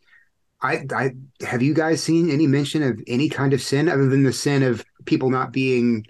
I, 0.63 0.85
I 0.95 1.11
have 1.45 1.63
you 1.63 1.75
guys 1.75 2.03
seen 2.03 2.31
any 2.31 2.47
mention 2.47 2.83
of 2.83 3.03
any 3.07 3.29
kind 3.29 3.53
of 3.53 3.61
sin 3.61 3.89
other 3.89 4.09
than 4.09 4.23
the 4.23 4.33
sin 4.33 4.63
of 4.63 4.85
people 5.05 5.29
not 5.29 5.53
being 5.53 6.07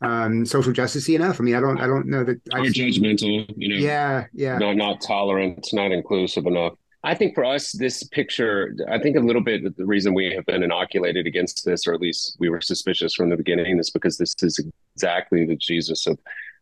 um, 0.00 0.46
social 0.46 0.72
justice 0.72 1.08
enough? 1.08 1.40
I 1.40 1.44
mean, 1.44 1.56
I 1.56 1.60
don't 1.60 1.80
I 1.80 1.86
don't 1.86 2.06
know 2.06 2.24
that. 2.24 2.40
Or 2.52 2.60
judgmental, 2.60 3.52
you 3.56 3.68
know. 3.68 3.76
Yeah, 3.76 4.26
yeah. 4.32 4.58
Not 4.58 4.76
not 4.76 5.00
tolerant, 5.00 5.68
not 5.72 5.90
inclusive 5.90 6.46
enough. 6.46 6.74
I 7.04 7.14
think 7.14 7.34
for 7.34 7.44
us, 7.44 7.72
this 7.72 8.02
picture, 8.04 8.74
I 8.90 8.98
think 8.98 9.16
a 9.16 9.20
little 9.20 9.42
bit 9.42 9.76
the 9.76 9.86
reason 9.86 10.14
we 10.14 10.32
have 10.34 10.46
been 10.46 10.62
inoculated 10.62 11.26
against 11.26 11.64
this, 11.64 11.86
or 11.86 11.94
at 11.94 12.00
least 12.00 12.36
we 12.40 12.48
were 12.48 12.60
suspicious 12.60 13.14
from 13.14 13.30
the 13.30 13.36
beginning, 13.36 13.78
is 13.78 13.90
because 13.90 14.18
this 14.18 14.34
is 14.42 14.60
exactly 14.94 15.44
the 15.46 15.56
Jesus 15.56 16.06
of 16.06 16.18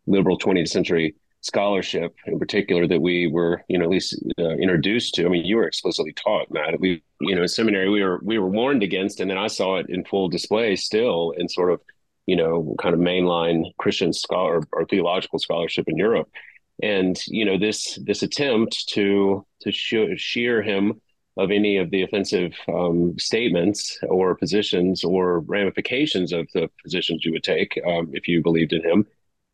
liberal 0.07 0.39
20th 0.39 0.69
century 0.69 1.15
scholarship 1.47 2.15
in 2.27 2.39
particular 2.39 2.87
that 2.87 3.01
we 3.01 3.27
were, 3.27 3.63
you 3.69 3.79
know, 3.79 3.85
at 3.85 3.91
least 3.91 4.23
uh, 4.39 4.57
introduced 4.57 5.15
to. 5.15 5.27
I 5.27 5.29
mean, 5.29 5.45
you 5.45 5.57
were 5.57 5.67
explicitly 5.67 6.13
taught, 6.13 6.51
Matt. 6.51 6.79
We, 6.81 7.03
you 7.21 7.35
know, 7.35 7.43
in 7.43 7.49
seminary, 7.49 7.89
we 7.89 8.03
were 8.03 8.21
we 8.23 8.39
were 8.39 8.49
warned 8.49 8.83
against, 8.83 9.21
and 9.21 9.31
then 9.31 9.39
I 9.39 9.47
saw 9.47 9.77
it 9.77 9.87
in 9.89 10.05
full 10.05 10.29
display 10.29 10.77
still 10.77 11.33
in 11.37 11.49
sort 11.49 11.73
of, 11.73 11.81
you 12.27 12.37
know, 12.37 12.75
kind 12.81 12.95
of 12.95 13.01
mainline 13.01 13.73
Christian 13.79 14.13
scholar 14.13 14.63
or 14.73 14.85
theological 14.85 15.39
scholarship 15.39 15.89
in 15.89 15.97
Europe 15.97 16.29
and 16.83 17.19
you 17.27 17.45
know 17.45 17.59
this 17.59 17.99
this 18.03 18.23
attempt 18.23 18.89
to 18.89 19.45
to 19.63 19.73
shear 19.73 20.63
him 20.63 21.01
of 21.39 21.51
any 21.51 21.77
of 21.77 21.91
the 21.91 22.03
offensive 22.03 22.55
um, 22.69 23.19
statements 23.19 23.99
or 24.09 24.35
positions 24.35 25.05
or 25.05 25.41
ramifications 25.41 26.33
of 26.33 26.49
the 26.55 26.69
positions 26.83 27.25
you 27.25 27.33
would 27.33 27.43
take 27.43 27.79
um, 27.87 28.11
if 28.13 28.27
you 28.27 28.43
believed 28.43 28.73
in 28.73 28.83
him 28.83 29.07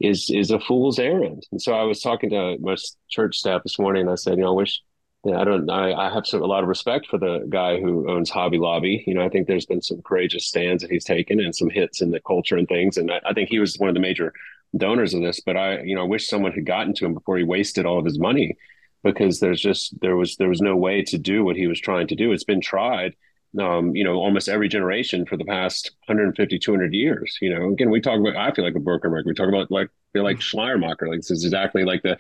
is 0.03 0.31
is 0.31 0.51
a 0.51 0.59
fool's 0.59 0.99
errand. 0.99 1.47
And 1.53 1.63
so 1.63 1.73
I 1.73 1.85
was 1.85 2.01
talking 2.01 2.31
to 2.31 2.59
my 2.61 2.77
church 3.09 3.37
staff 3.37 3.63
this 3.63 3.79
morning. 3.79 4.03
and 4.03 4.11
I 4.11 4.17
said, 4.17 4.37
you 4.37 4.45
know, 4.45 4.51
I 4.51 4.57
wish 4.57 4.81
you 5.25 5.31
know, 5.31 5.41
I 5.41 5.45
don't. 5.45 5.71
I, 5.71 5.93
I 5.93 6.13
have 6.13 6.25
a 6.33 6.39
lot 6.39 6.65
of 6.65 6.69
respect 6.69 7.07
for 7.07 7.19
the 7.19 7.47
guy 7.49 7.81
who 7.81 8.11
owns 8.11 8.29
Hobby 8.29 8.59
Lobby. 8.59 9.05
You 9.07 9.15
know, 9.15 9.23
I 9.23 9.29
think 9.29 9.47
there's 9.47 9.67
been 9.67 9.83
some 9.83 10.03
courageous 10.03 10.47
stands 10.47 10.83
that 10.83 10.91
he's 10.91 11.05
taken 11.05 11.41
and 11.41 11.55
some 11.55 11.71
hits 11.71 12.03
in 12.03 12.11
the 12.11 12.21
culture 12.21 12.57
and 12.57 12.67
things. 12.67 12.97
And 12.97 13.11
I, 13.11 13.21
I 13.27 13.33
think 13.33 13.49
he 13.49 13.61
was 13.61 13.79
one 13.79 13.89
of 13.89 13.95
the 13.95 14.01
major 14.01 14.33
donors 14.77 15.15
of 15.15 15.23
this, 15.23 15.41
but 15.41 15.57
I, 15.57 15.83
you 15.83 15.95
know, 15.95 16.03
I 16.03 16.07
wish 16.07 16.27
someone 16.27 16.53
had 16.53 16.67
gotten 16.67 16.95
to 16.95 17.07
him 17.07 17.15
before 17.15 17.37
he 17.37 17.45
wasted 17.45 17.87
all 17.87 17.99
of 17.99 18.05
his 18.05 18.19
money 18.19 18.57
because 19.05 19.39
there's 19.39 19.61
just 19.61 20.01
there 20.01 20.17
was 20.17 20.37
there 20.37 20.49
was 20.49 20.61
no 20.61 20.77
way 20.77 21.03
to 21.03 21.19
do 21.19 21.45
what 21.45 21.57
he 21.57 21.67
was 21.67 21.81
trying 21.81 22.09
to 22.09 22.17
do. 22.17 22.33
It's 22.33 22.45
been 22.45 22.61
tried, 22.61 23.15
um, 23.61 23.95
you 23.95 24.05
know, 24.05 24.15
almost 24.15 24.49
every 24.49 24.69
generation 24.69 25.27
for 25.27 25.37
the 25.37 25.45
past 25.45 25.91
150, 26.07 26.59
200 26.59 26.95
years. 26.95 27.39
You 27.41 27.55
know, 27.55 27.69
again, 27.71 27.91
we 27.91 28.01
talk 28.01 28.19
about 28.19 28.37
I 28.37 28.53
feel 28.53 28.65
like 28.65 28.75
a 28.75 28.81
broken 28.81 29.11
record. 29.11 29.27
We 29.27 29.35
talk 29.35 29.49
about 29.49 29.71
like 29.71 29.91
feel 30.13 30.25
like 30.25 30.41
Schleiermacher. 30.41 31.09
Like 31.09 31.21
this 31.21 31.31
is 31.31 31.45
exactly 31.45 31.85
like 31.85 32.03
the 32.03 32.17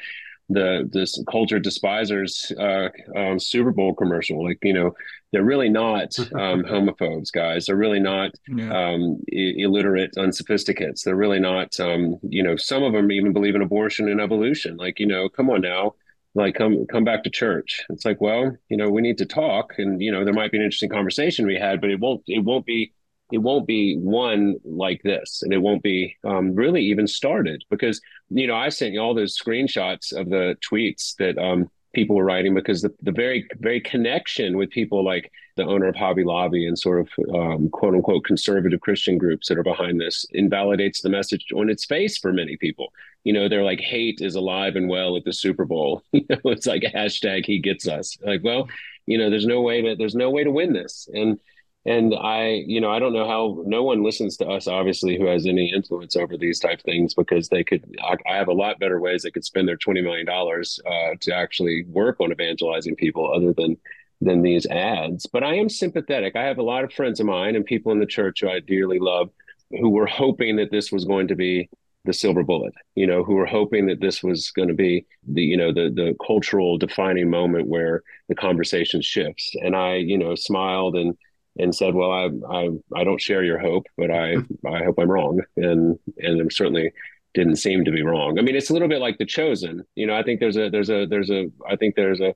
the 0.49 0.89
this 0.93 1.23
culture 1.31 1.59
despisers 1.59 2.53
uh, 2.59 2.89
um, 3.17 3.39
Super 3.39 3.71
Bowl 3.71 3.95
commercial. 3.95 4.45
Like 4.45 4.59
you 4.63 4.75
know, 4.75 4.95
they're 5.33 5.45
really 5.45 5.69
not 5.69 6.19
um, 6.35 6.65
homophobes, 6.65 7.33
guys. 7.33 7.67
They're 7.67 7.77
really 7.77 8.01
not 8.01 8.33
yeah. 8.49 8.71
um, 8.71 9.19
I- 9.33 9.55
illiterate 9.57 10.17
unsophisticates. 10.17 11.03
They're 11.03 11.17
really 11.17 11.41
not. 11.41 11.79
Um, 11.81 12.19
you 12.23 12.43
know, 12.43 12.57
some 12.57 12.83
of 12.83 12.93
them 12.93 13.11
even 13.11 13.33
believe 13.33 13.55
in 13.55 13.63
abortion 13.63 14.09
and 14.09 14.21
evolution. 14.21 14.77
Like 14.77 15.01
you 15.01 15.07
know, 15.07 15.29
come 15.29 15.51
on 15.51 15.63
now. 15.63 15.95
Like 16.35 16.55
come 16.55 16.87
come 16.87 17.05
back 17.05 17.25
to 17.25 17.31
church. 17.31 17.85
It's 17.91 18.05
like, 18.05 18.21
well, 18.21 18.57
you 18.69 18.77
know, 18.77 18.89
we 18.91 19.03
need 19.03 19.19
to 19.19 19.27
talk, 19.27 19.75
and 19.79 20.01
you 20.01 20.11
know, 20.11 20.25
there 20.25 20.33
might 20.33 20.51
be 20.51 20.59
an 20.59 20.65
interesting 20.65 20.91
conversation 20.91 21.47
we 21.47 21.57
had, 21.57 21.81
but 21.81 21.91
it 21.91 22.01
won't 22.01 22.23
it 22.27 22.43
won't 22.45 22.65
be 22.65 22.93
it 23.33 23.39
won't 23.39 23.67
be 23.67 23.97
one 23.97 24.57
like 24.65 25.03
this 25.03 25.43
and 25.43 25.53
it 25.53 25.59
won't 25.59 25.83
be 25.83 26.17
um, 26.25 26.55
really 26.55 26.83
even 26.83 27.07
started 27.07 27.65
because 27.71 28.01
you 28.29 28.47
know 28.47 28.55
i 28.55 28.69
sent 28.69 28.93
you 28.93 29.01
all 29.01 29.15
those 29.15 29.37
screenshots 29.37 30.13
of 30.13 30.29
the 30.29 30.55
tweets 30.71 31.17
that 31.17 31.39
um, 31.39 31.69
people 31.93 32.17
were 32.17 32.25
writing 32.25 32.55
because 32.55 32.83
the, 32.83 32.93
the 33.03 33.13
very 33.13 33.47
very 33.59 33.81
connection 33.81 34.57
with 34.57 34.71
people 34.71 35.05
like 35.05 35.31
the 35.57 35.65
owner 35.65 35.87
of 35.87 35.95
hobby 35.95 36.25
lobby 36.25 36.67
and 36.67 36.79
sort 36.79 37.01
of 37.01 37.35
um, 37.35 37.69
quote 37.71 37.95
unquote 37.95 38.25
conservative 38.25 38.81
christian 38.81 39.19
groups 39.19 39.49
that 39.49 39.59
are 39.59 39.63
behind 39.63 40.01
this 40.01 40.25
invalidates 40.33 41.03
the 41.03 41.09
message 41.09 41.47
on 41.55 41.69
its 41.69 41.85
face 41.85 42.19
for 42.19 42.33
many 42.33 42.57
people. 42.57 42.93
You 43.25 43.33
know 43.33 43.49
they're 43.49 43.65
like 43.65 43.81
hate 43.81 44.21
is 44.21 44.35
alive 44.35 44.77
and 44.77 44.89
well 44.89 45.17
at 45.17 45.25
the 45.25 45.33
super 45.33 45.65
bowl. 45.65 46.03
You 46.13 46.25
know 46.29 46.41
it's 46.45 46.67
like 46.67 46.83
hashtag 46.83 47.47
he 47.47 47.59
gets 47.59 47.87
us. 47.87 48.17
Like 48.25 48.43
well 48.43 48.69
you 49.07 49.19
know 49.19 49.31
there's 49.31 49.47
no 49.47 49.61
way 49.61 49.83
to 49.83 49.95
there's 49.97 50.15
no 50.15 50.31
way 50.31 50.45
to 50.45 50.51
win 50.51 50.73
this. 50.73 51.09
And 51.13 51.39
and 51.85 52.15
i 52.15 52.63
you 52.67 52.81
know 52.81 52.91
i 52.91 52.99
don't 52.99 53.13
know 53.13 53.27
how 53.27 53.63
no 53.67 53.83
one 53.83 54.03
listens 54.03 54.37
to 54.37 54.47
us 54.47 54.69
obviously 54.69 55.19
who 55.19 55.27
has 55.27 55.47
any 55.47 55.73
influence 55.73 56.15
over 56.17 56.37
these 56.37 56.61
type 56.61 56.81
things 56.83 57.15
because 57.15 57.49
they 57.49 57.65
could 57.65 57.85
i, 58.03 58.17
I 58.31 58.37
have 58.37 58.49
a 58.49 58.53
lot 58.53 58.79
better 58.79 59.01
ways 59.01 59.23
they 59.23 59.31
could 59.31 59.45
spend 59.45 59.67
their 59.67 59.77
20 59.77 60.01
million 60.01 60.27
dollars 60.27 60.79
uh, 60.87 61.15
to 61.21 61.35
actually 61.35 61.85
work 61.89 62.21
on 62.21 62.33
evangelizing 62.33 62.97
people 62.97 63.33
other 63.33 63.53
than 63.53 63.77
than 64.23 64.43
these 64.43 64.67
ads. 64.67 65.27
But 65.27 65.43
i 65.43 65.55
am 65.55 65.69
sympathetic. 65.69 66.37
I 66.37 66.45
have 66.45 66.59
a 66.59 66.63
lot 66.63 66.85
of 66.85 66.93
friends 66.93 67.21
of 67.21 67.27
mine 67.27 67.57
and 67.57 67.65
people 67.65 67.93
in 67.93 67.99
the 67.99 68.07
church 68.07 68.41
who 68.41 68.49
i 68.49 68.61
dearly 68.61 68.99
love 68.99 69.31
who 69.71 69.91
were 69.91 70.07
hoping 70.07 70.57
that 70.57 70.71
this 70.71 70.93
was 70.93 71.05
going 71.05 71.29
to 71.29 71.35
be 71.35 71.69
the 72.05 72.13
silver 72.13 72.43
bullet 72.43 72.75
you 72.97 73.07
know 73.07 73.23
who 73.23 73.35
were 73.35 73.47
hoping 73.47 73.87
that 73.87 74.01
this 74.01 74.23
was 74.23 74.51
going 74.51 74.69
to 74.69 74.75
be 74.75 75.07
the 75.29 75.43
you 75.43 75.57
know 75.57 75.73
the 75.73 75.89
the 75.95 76.17
cultural 76.25 76.77
defining 76.79 77.31
moment 77.31 77.69
where 77.69 78.03
the 78.29 78.35
conversation 78.35 79.01
shifts. 79.03 79.53
And 79.61 79.75
i 79.77 79.97
you 79.97 80.19
know 80.19 80.35
smiled 80.35 80.97
and 80.97 81.17
and 81.59 81.75
said, 81.75 81.95
"Well, 81.95 82.11
I 82.11 82.31
I 82.51 82.69
I 82.95 83.05
don't 83.05 83.21
share 83.21 83.45
your 83.45 83.59
hope, 83.59 83.87
but 83.97 84.11
I 84.11 84.37
I 84.67 84.85
hope 84.85 84.99
I'm 84.99 85.11
wrong." 85.11 85.41
And 85.57 85.99
and 86.19 86.41
I'm 86.41 86.51
certainly 86.51 86.93
didn't 87.35 87.57
seem 87.57 87.85
to 87.85 87.91
be 87.91 88.03
wrong. 88.03 88.39
I 88.39 88.43
mean, 88.43 88.57
it's 88.57 88.71
a 88.71 88.73
little 88.73 88.89
bit 88.89 89.01
like 89.01 89.19
the 89.19 89.27
chosen. 89.27 89.85
You 89.95 90.07
know, 90.07 90.15
I 90.15 90.23
think 90.23 90.41
there's 90.41 90.57
a 90.57 90.69
there's 90.71 90.91
a 90.91 91.07
there's 91.07 91.31
a 91.31 91.51
I 91.69 91.77
think 91.77 91.95
there's 91.95 92.21
a 92.21 92.35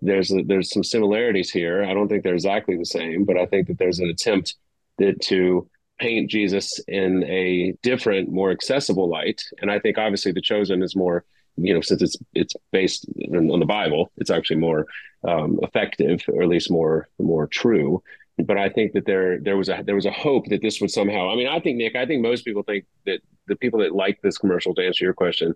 there's 0.00 0.32
a, 0.32 0.42
there's 0.42 0.70
some 0.70 0.84
similarities 0.84 1.50
here. 1.50 1.84
I 1.84 1.94
don't 1.94 2.08
think 2.08 2.22
they're 2.22 2.34
exactly 2.34 2.76
the 2.76 2.86
same, 2.86 3.24
but 3.24 3.36
I 3.36 3.46
think 3.46 3.68
that 3.68 3.78
there's 3.78 3.98
an 3.98 4.08
attempt 4.08 4.54
that 4.98 5.20
to 5.22 5.68
paint 5.98 6.30
Jesus 6.30 6.80
in 6.88 7.24
a 7.24 7.74
different, 7.82 8.30
more 8.30 8.50
accessible 8.50 9.08
light. 9.08 9.42
And 9.60 9.70
I 9.70 9.78
think 9.78 9.98
obviously 9.98 10.32
the 10.32 10.40
chosen 10.40 10.82
is 10.82 10.96
more, 10.96 11.24
you 11.56 11.74
know, 11.74 11.80
since 11.80 12.02
it's 12.02 12.16
it's 12.34 12.54
based 12.72 13.06
on 13.34 13.60
the 13.60 13.66
Bible, 13.66 14.10
it's 14.16 14.30
actually 14.30 14.56
more 14.56 14.86
um, 15.26 15.58
effective, 15.62 16.24
or 16.28 16.42
at 16.42 16.48
least 16.48 16.70
more 16.70 17.08
more 17.18 17.46
true 17.46 18.02
but 18.46 18.58
I 18.58 18.68
think 18.68 18.92
that 18.92 19.06
there 19.06 19.38
there 19.40 19.56
was 19.56 19.68
a 19.68 19.82
there 19.84 19.94
was 19.94 20.06
a 20.06 20.10
hope 20.10 20.46
that 20.46 20.62
this 20.62 20.80
would 20.80 20.90
somehow. 20.90 21.30
I 21.30 21.36
mean, 21.36 21.48
I 21.48 21.60
think 21.60 21.76
Nick, 21.76 21.96
I 21.96 22.06
think 22.06 22.22
most 22.22 22.44
people 22.44 22.62
think 22.62 22.84
that 23.06 23.20
the 23.46 23.56
people 23.56 23.80
that 23.80 23.94
like 23.94 24.20
this 24.22 24.38
commercial, 24.38 24.74
to 24.74 24.86
answer 24.86 25.04
your 25.04 25.14
question, 25.14 25.54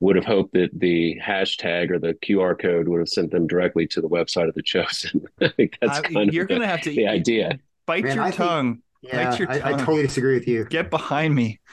would 0.00 0.16
have 0.16 0.24
hoped 0.24 0.52
that 0.54 0.70
the 0.72 1.18
hashtag 1.24 1.90
or 1.90 1.98
the 1.98 2.14
QR 2.14 2.60
code 2.60 2.88
would 2.88 3.00
have 3.00 3.08
sent 3.08 3.30
them 3.30 3.46
directly 3.46 3.86
to 3.88 4.00
the 4.00 4.08
website 4.08 4.48
of 4.48 4.54
the 4.54 4.62
chosen. 4.62 5.26
I 5.40 5.48
think 5.48 5.76
that's 5.80 5.98
uh, 5.98 6.02
kind 6.02 6.32
you're 6.32 6.44
of 6.44 6.48
going 6.48 6.60
to 6.60 6.66
have 6.66 6.82
to 6.82 6.90
the 6.90 7.06
idea. 7.06 7.58
Bite 7.86 8.04
Man, 8.04 8.16
your 8.16 8.24
I 8.24 8.30
tongue. 8.30 8.74
Think, 8.74 8.84
yeah, 9.02 9.30
Bite 9.30 9.38
your 9.38 9.50
I, 9.50 9.58
tongue. 9.58 9.74
I, 9.74 9.76
totally 9.78 10.02
disagree 10.02 10.34
with 10.34 10.48
you. 10.48 10.64
Get 10.66 10.90
behind 10.90 11.34
me. 11.34 11.60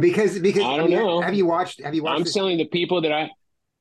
because 0.00 0.38
because 0.38 0.62
I 0.62 0.76
don't 0.76 0.90
know. 0.90 1.20
Have 1.20 1.34
you 1.34 1.46
watched? 1.46 1.82
Have 1.82 1.94
you 1.94 2.02
watched? 2.02 2.18
I'm 2.18 2.24
this, 2.24 2.34
telling 2.34 2.58
the 2.58 2.66
people 2.66 3.00
that 3.02 3.12
I 3.12 3.30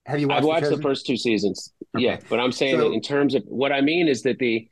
have 0.06 0.20
you 0.20 0.28
watched? 0.28 0.40
I've 0.40 0.46
watched 0.46 0.70
the, 0.70 0.76
the 0.76 0.82
first 0.82 1.06
two 1.06 1.18
seasons. 1.18 1.72
Okay. 1.96 2.06
Yeah, 2.06 2.20
but 2.30 2.40
I'm 2.40 2.52
saying 2.52 2.78
So- 2.78 2.90
that 2.90 2.94
in 2.94 3.02
terms 3.02 3.36
of 3.36 3.44
what 3.46 3.72
I 3.72 3.82
mean 3.82 4.08
is 4.08 4.24
that 4.24 4.38
the 4.40 4.68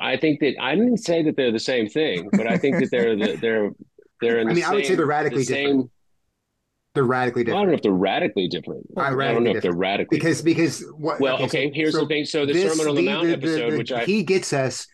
I 0.00 0.16
think 0.16 0.40
that 0.40 0.54
I 0.60 0.74
didn't 0.74 0.98
say 0.98 1.22
that 1.24 1.36
they're 1.36 1.52
the 1.52 1.58
same 1.58 1.88
thing, 1.88 2.28
but 2.32 2.46
I 2.46 2.56
think 2.58 2.78
that 2.80 2.90
they're 2.90 3.14
the, 3.16 3.36
they're 3.40 3.70
they're 4.20 4.38
in 4.38 4.48
I 4.48 4.52
mean, 4.54 4.64
I 4.64 4.72
would 4.74 4.84
say 4.84 4.88
same- 4.88 4.96
they're 4.96 5.06
radically 5.06 5.44
the 5.44 5.54
different. 5.54 5.80
same- 5.82 5.90
They're 6.94 7.04
radically 7.04 7.44
different. 7.44 7.58
I 7.58 7.62
don't 7.62 7.70
know 7.70 7.76
if 7.76 7.82
they're 7.82 7.92
radically 7.92 8.48
different. 8.48 8.86
Uh, 8.96 9.00
I 9.00 9.08
don't 9.10 9.18
radically 9.18 9.44
know 9.44 9.56
if 9.56 9.62
they're 9.62 9.72
radically 9.74 10.16
because 10.18 10.42
because 10.42 10.82
what? 10.96 11.20
Well, 11.20 11.38
so- 11.38 11.44
okay, 11.44 11.70
here's 11.72 11.92
so 11.94 12.00
the 12.00 12.06
thing. 12.06 12.24
So 12.24 12.46
the 12.46 12.52
this- 12.54 12.72
Sermon 12.72 12.88
on 12.88 12.96
the, 12.96 13.02
Mount 13.06 13.26
the- 13.26 13.32
episode, 13.34 13.72
the- 13.72 13.78
which 13.78 13.92
I 13.92 14.04
he 14.04 14.22
gets 14.22 14.52
us. 14.52 14.86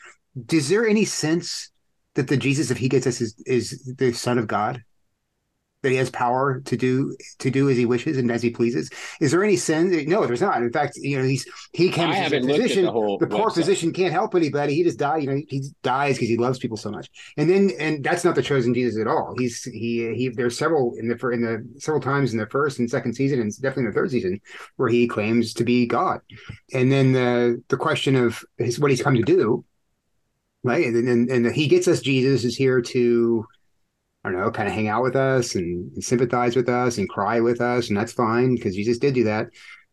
Is 0.51 0.69
there 0.69 0.87
any 0.87 1.05
sense 1.05 1.71
that 2.15 2.29
the 2.29 2.37
Jesus 2.37 2.71
of 2.71 2.79
he 2.79 2.89
gets 2.89 3.07
us 3.07 3.21
is 3.21 3.35
is 3.47 3.95
the 3.99 4.12
Son 4.12 4.39
of 4.39 4.47
God? 4.47 4.83
That 5.83 5.91
he 5.91 5.97
has 5.97 6.11
power 6.11 6.61
to 6.61 6.77
do 6.77 7.17
to 7.39 7.51
do 7.51 7.69
as 7.69 7.77
he 7.77 7.87
wishes 7.87 8.17
and 8.17 8.31
as 8.31 8.43
he 8.43 8.51
pleases. 8.51 8.89
Is 9.21 9.33
there 9.33 9.43
any 9.43 9.57
sense? 9.57 10.07
No, 10.07 10.27
there's 10.27 10.41
not. 10.41 10.62
In 10.62 10.73
fact, 10.73 10.97
you 10.97 11.19
know, 11.19 11.25
he's 11.25 11.47
he 11.73 11.89
I 11.89 11.93
comes 11.93 12.15
as 12.15 12.19
a 12.19 12.23
haven't 12.23 12.45
looked 12.47 12.62
physician. 12.62 12.85
the 12.85 13.17
the 13.21 13.27
poor 13.27 13.51
physician 13.51 13.93
can't 13.93 14.12
help 14.12 14.35
anybody. 14.35 14.75
He 14.75 14.85
just 14.85 14.99
dies. 14.99 15.25
You 15.25 15.31
know, 15.31 15.41
he 15.49 15.62
dies 15.83 16.17
because 16.17 16.29
he 16.29 16.37
loves 16.37 16.59
people 16.59 16.77
so 16.77 16.91
much. 16.91 17.11
And 17.37 17.51
then, 17.51 17.73
and 17.79 18.05
that's 18.05 18.25
not 18.25 18.35
the 18.35 18.43
chosen 18.43 18.75
Jesus 18.75 19.01
at 19.01 19.07
all. 19.09 19.35
He's 19.39 19.65
he 19.65 20.15
he. 20.15 20.29
There's 20.29 20.57
several 20.57 20.95
in 20.99 21.09
the 21.09 21.29
in 21.31 21.43
the 21.43 21.81
several 21.81 22.01
times 22.03 22.33
in 22.33 22.39
the 22.39 22.47
first 22.47 22.79
and 22.79 22.89
second 22.89 23.15
season, 23.15 23.41
and 23.41 23.53
definitely 23.61 23.85
in 23.85 23.91
the 23.91 23.95
third 23.95 24.11
season, 24.11 24.41
where 24.77 24.89
he 24.89 25.09
claims 25.09 25.53
to 25.55 25.65
be 25.65 25.87
God. 25.87 26.21
And 26.73 26.91
then 26.93 27.12
the 27.12 27.62
the 27.69 27.77
question 27.77 28.17
of 28.17 28.45
his, 28.59 28.79
what 28.79 28.91
he's 28.91 29.03
come 29.03 29.15
to 29.15 29.23
do 29.23 29.65
right? 30.65 30.87
And, 30.87 31.09
and 31.09 31.29
and 31.29 31.55
he 31.55 31.67
gets 31.67 31.89
us. 31.89 32.01
Jesus 32.01 32.45
is 32.45 32.57
here 32.57 32.81
to, 32.81 33.47
I 34.25 34.31
don't 34.31 34.41
know, 34.41 34.50
kind 34.50 34.69
of 34.69 34.75
hang 34.75 34.88
out 34.88 35.02
with 35.02 35.17
us 35.17 35.57
and, 35.57 35.93
and 35.93 36.05
sympathize 36.05 36.55
with 36.55 36.69
us 36.69 36.99
and 36.99 37.09
cry 37.09 37.41
with 37.41 37.61
us, 37.61 37.88
and 37.88 37.97
that's 37.97 38.12
fine 38.12 38.55
because 38.55 38.76
Jesus 38.76 38.99
did 38.99 39.14
do 39.14 39.25
that. 39.25 39.49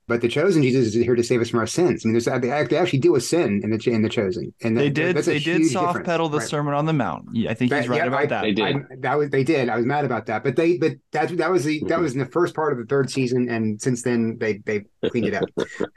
But 0.09 0.21
the 0.21 0.27
chosen 0.27 0.63
Jesus 0.63 0.87
is 0.87 0.93
here 0.95 1.15
to 1.15 1.23
save 1.23 1.39
us 1.39 1.49
from 1.49 1.59
our 1.59 1.67
sins. 1.67 2.03
I 2.03 2.09
mean, 2.09 2.13
there's 2.19 2.25
they 2.41 2.77
actually 2.77 2.97
deal 2.97 3.11
with 3.11 3.23
sin 3.23 3.61
in 3.63 3.69
the 3.69 3.89
in 3.91 4.01
the 4.01 4.09
chosen, 4.09 4.51
and 4.63 4.75
they 4.75 4.89
did 4.89 5.15
they 5.17 5.37
did 5.37 5.67
soft 5.67 6.03
pedal 6.03 6.29
the 6.29 6.39
right. 6.39 6.47
Sermon 6.47 6.73
on 6.73 6.87
the 6.87 6.93
Mount. 6.93 7.29
I 7.47 7.53
think 7.53 7.71
he's 7.71 7.87
right 7.87 7.97
yeah, 7.97 8.07
about 8.07 8.19
I, 8.19 8.25
that. 8.25 8.41
They 8.41 8.53
did. 8.53 8.75
I, 8.75 8.81
that 9.01 9.17
was 9.19 9.29
they 9.29 9.43
did. 9.43 9.69
I 9.69 9.75
was 9.75 9.85
mad 9.85 10.05
about 10.05 10.25
that, 10.25 10.43
but 10.43 10.55
they 10.55 10.77
but 10.77 10.93
that 11.11 11.37
that 11.37 11.51
was 11.51 11.63
the 11.63 11.83
that 11.87 11.99
was 11.99 12.13
in 12.13 12.19
the 12.19 12.25
first 12.25 12.55
part 12.55 12.73
of 12.73 12.79
the 12.79 12.85
third 12.85 13.11
season, 13.11 13.49
and 13.49 13.79
since 13.79 14.01
then 14.01 14.35
they 14.39 14.57
they 14.65 14.85
cleaned 15.09 15.27
it 15.27 15.35
up. 15.35 15.49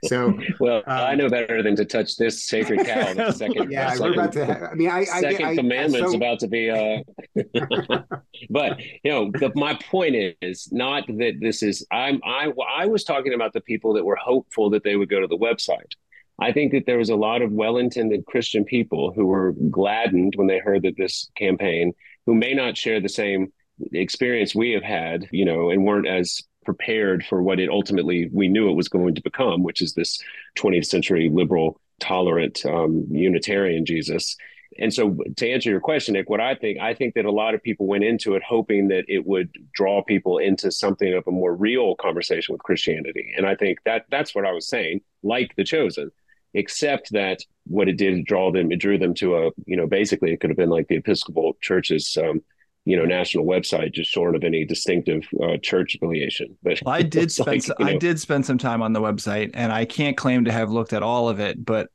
So 0.04 0.38
well, 0.60 0.78
um, 0.78 0.82
I 0.86 1.14
know 1.14 1.30
better 1.30 1.62
than 1.62 1.74
to 1.76 1.86
touch 1.86 2.16
this 2.18 2.44
sacred 2.44 2.86
cow. 2.86 3.14
The 3.14 3.32
second, 3.32 3.70
yeah, 3.70 3.90
second, 3.90 4.04
we're 4.04 4.12
about 4.12 4.32
to. 4.32 4.44
Have, 4.44 4.62
I 4.62 4.74
mean, 4.74 4.90
I 4.90 5.04
second 5.04 5.46
I, 5.46 5.56
commandment's 5.56 6.12
so, 6.12 6.16
about 6.16 6.38
to 6.40 6.48
be. 6.48 6.70
uh 6.70 7.02
But 8.50 8.80
you 9.02 9.10
know, 9.10 9.30
the, 9.32 9.52
my 9.54 9.74
point 9.74 10.16
is 10.42 10.68
not 10.72 11.06
that 11.06 11.38
this 11.40 11.62
is. 11.62 11.86
I'm 11.90 12.20
I 12.24 12.52
I 12.76 12.86
was 12.86 13.04
talking 13.04 13.34
about 13.34 13.52
the 13.52 13.60
people 13.60 13.94
that 13.94 14.01
were 14.04 14.16
hopeful 14.16 14.70
that 14.70 14.84
they 14.84 14.96
would 14.96 15.08
go 15.08 15.20
to 15.20 15.26
the 15.26 15.36
website. 15.38 15.92
I 16.38 16.52
think 16.52 16.72
that 16.72 16.86
there 16.86 16.98
was 16.98 17.10
a 17.10 17.16
lot 17.16 17.42
of 17.42 17.52
well 17.52 17.76
intended 17.76 18.26
Christian 18.26 18.64
people 18.64 19.12
who 19.12 19.26
were 19.26 19.52
gladdened 19.70 20.34
when 20.36 20.46
they 20.46 20.58
heard 20.58 20.82
that 20.82 20.96
this 20.96 21.30
campaign, 21.36 21.92
who 22.26 22.34
may 22.34 22.54
not 22.54 22.76
share 22.76 23.00
the 23.00 23.08
same 23.08 23.52
experience 23.92 24.54
we 24.54 24.72
have 24.72 24.82
had, 24.82 25.28
you 25.30 25.44
know, 25.44 25.70
and 25.70 25.84
weren't 25.84 26.08
as 26.08 26.42
prepared 26.64 27.24
for 27.24 27.42
what 27.42 27.58
it 27.58 27.68
ultimately 27.68 28.28
we 28.32 28.48
knew 28.48 28.70
it 28.70 28.74
was 28.74 28.88
going 28.88 29.14
to 29.14 29.22
become, 29.22 29.62
which 29.62 29.82
is 29.82 29.94
this 29.94 30.20
20th 30.58 30.86
century 30.86 31.28
liberal, 31.32 31.80
tolerant, 32.00 32.64
um, 32.66 33.06
Unitarian 33.10 33.84
Jesus. 33.84 34.36
And 34.78 34.92
so, 34.92 35.16
to 35.36 35.50
answer 35.50 35.70
your 35.70 35.80
question, 35.80 36.14
Nick, 36.14 36.30
what 36.30 36.40
I 36.40 36.54
think, 36.54 36.78
I 36.78 36.94
think 36.94 37.14
that 37.14 37.24
a 37.24 37.30
lot 37.30 37.54
of 37.54 37.62
people 37.62 37.86
went 37.86 38.04
into 38.04 38.34
it 38.34 38.42
hoping 38.42 38.88
that 38.88 39.04
it 39.08 39.26
would 39.26 39.50
draw 39.74 40.02
people 40.02 40.38
into 40.38 40.70
something 40.70 41.12
of 41.14 41.24
a 41.26 41.30
more 41.30 41.54
real 41.54 41.94
conversation 41.96 42.52
with 42.52 42.62
Christianity. 42.62 43.32
And 43.36 43.46
I 43.46 43.54
think 43.54 43.78
that 43.84 44.06
that's 44.10 44.34
what 44.34 44.46
I 44.46 44.52
was 44.52 44.68
saying, 44.68 45.00
like 45.22 45.54
The 45.56 45.64
Chosen, 45.64 46.10
except 46.54 47.12
that 47.12 47.40
what 47.64 47.88
it 47.88 47.96
did 47.96 48.24
draw 48.24 48.50
them, 48.50 48.72
it 48.72 48.80
drew 48.80 48.98
them 48.98 49.14
to 49.14 49.36
a, 49.36 49.50
you 49.66 49.76
know, 49.76 49.86
basically 49.86 50.32
it 50.32 50.40
could 50.40 50.50
have 50.50 50.56
been 50.56 50.70
like 50.70 50.88
the 50.88 50.96
Episcopal 50.96 51.56
Church's, 51.60 52.16
um, 52.16 52.42
you 52.84 52.96
know, 52.96 53.04
national 53.04 53.44
website, 53.44 53.92
just 53.92 54.10
short 54.10 54.34
of 54.34 54.42
any 54.42 54.64
distinctive 54.64 55.22
uh, 55.42 55.56
church 55.62 55.94
affiliation. 55.94 56.56
But 56.62 56.80
well, 56.84 56.94
I 56.94 57.02
did 57.02 57.30
spend, 57.30 57.46
like, 57.46 57.62
some, 57.62 57.76
I 57.78 57.96
did 57.96 58.18
spend 58.18 58.44
some 58.44 58.58
time 58.58 58.82
on 58.82 58.92
the 58.92 59.00
website, 59.00 59.50
and 59.54 59.72
I 59.72 59.84
can't 59.84 60.16
claim 60.16 60.46
to 60.46 60.52
have 60.52 60.70
looked 60.70 60.92
at 60.92 61.02
all 61.02 61.28
of 61.28 61.38
it, 61.38 61.64
but 61.64 61.90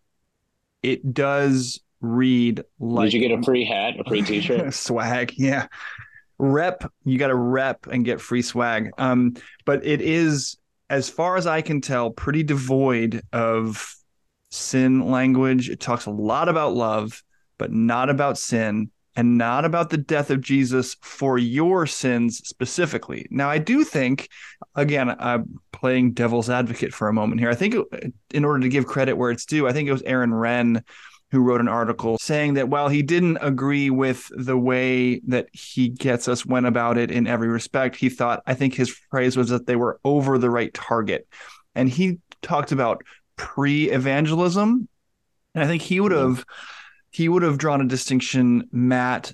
it 0.81 1.13
does 1.13 1.81
read 2.01 2.63
like. 2.79 3.11
Did 3.11 3.21
you 3.21 3.27
get 3.27 3.39
a 3.39 3.43
free 3.43 3.65
hat, 3.65 3.99
a 3.99 4.03
free 4.03 4.21
T-shirt, 4.21 4.73
swag? 4.73 5.33
Yeah, 5.37 5.67
rep. 6.37 6.91
You 7.03 7.17
got 7.17 7.27
to 7.27 7.35
rep 7.35 7.87
and 7.87 8.05
get 8.05 8.21
free 8.21 8.41
swag. 8.41 8.91
Um, 8.97 9.35
but 9.65 9.85
it 9.85 10.01
is, 10.01 10.57
as 10.89 11.09
far 11.09 11.37
as 11.37 11.47
I 11.47 11.61
can 11.61 11.81
tell, 11.81 12.11
pretty 12.11 12.43
devoid 12.43 13.21
of 13.33 13.95
sin 14.51 15.09
language. 15.09 15.69
It 15.69 15.79
talks 15.79 16.05
a 16.05 16.11
lot 16.11 16.49
about 16.49 16.73
love, 16.73 17.23
but 17.57 17.71
not 17.71 18.09
about 18.09 18.37
sin 18.37 18.91
and 19.15 19.37
not 19.37 19.65
about 19.65 19.89
the 19.89 19.97
death 19.97 20.29
of 20.29 20.41
Jesus 20.41 20.95
for 21.01 21.39
your 21.39 21.87
sins 21.87 22.37
specifically. 22.45 23.25
Now, 23.31 23.49
I 23.49 23.57
do 23.57 23.83
think, 23.83 24.29
again, 24.75 25.15
I'm 25.19 25.59
playing 25.71 26.13
devil's 26.13 26.51
advocate 26.51 26.93
for 26.93 27.07
a 27.07 27.13
moment 27.13 27.41
here. 27.41 27.49
I 27.49 27.55
think, 27.55 27.75
in 28.31 28.45
order 28.45 28.59
to 28.59 28.69
give 28.69 28.85
credit 28.85 29.17
where 29.17 29.31
it's 29.31 29.45
due, 29.45 29.67
I 29.67 29.73
think 29.73 29.89
it 29.89 29.91
was 29.91 30.03
Aaron 30.03 30.29
Renn 30.29 30.83
who 31.31 31.41
wrote 31.41 31.59
an 31.59 31.67
article 31.67 32.17
saying 32.19 32.53
that 32.53 32.69
while 32.69 32.87
he 32.87 33.01
didn't 33.01 33.37
agree 33.41 33.89
with 33.89 34.31
the 34.35 34.57
way 34.57 35.19
that 35.27 35.47
he 35.51 35.89
gets 35.89 36.27
us 36.27 36.45
went 36.45 36.65
about 36.65 36.97
it 36.97 37.11
in 37.11 37.27
every 37.27 37.49
respect, 37.49 37.95
he 37.95 38.09
thought, 38.09 38.41
I 38.45 38.53
think 38.53 38.73
his 38.73 38.89
phrase 39.11 39.35
was 39.35 39.49
that 39.49 39.65
they 39.65 39.75
were 39.75 39.99
over 40.05 40.37
the 40.37 40.49
right 40.49 40.73
target. 40.73 41.27
And 41.75 41.89
he 41.89 42.19
talked 42.41 42.71
about 42.71 43.03
pre 43.35 43.89
evangelism. 43.89 44.87
And 45.53 45.63
I 45.63 45.67
think 45.67 45.81
he 45.81 45.99
would 45.99 46.11
have 46.11 46.45
he 47.11 47.29
would 47.29 47.43
have 47.43 47.57
drawn 47.57 47.81
a 47.81 47.85
distinction, 47.85 48.67
Matt, 48.71 49.33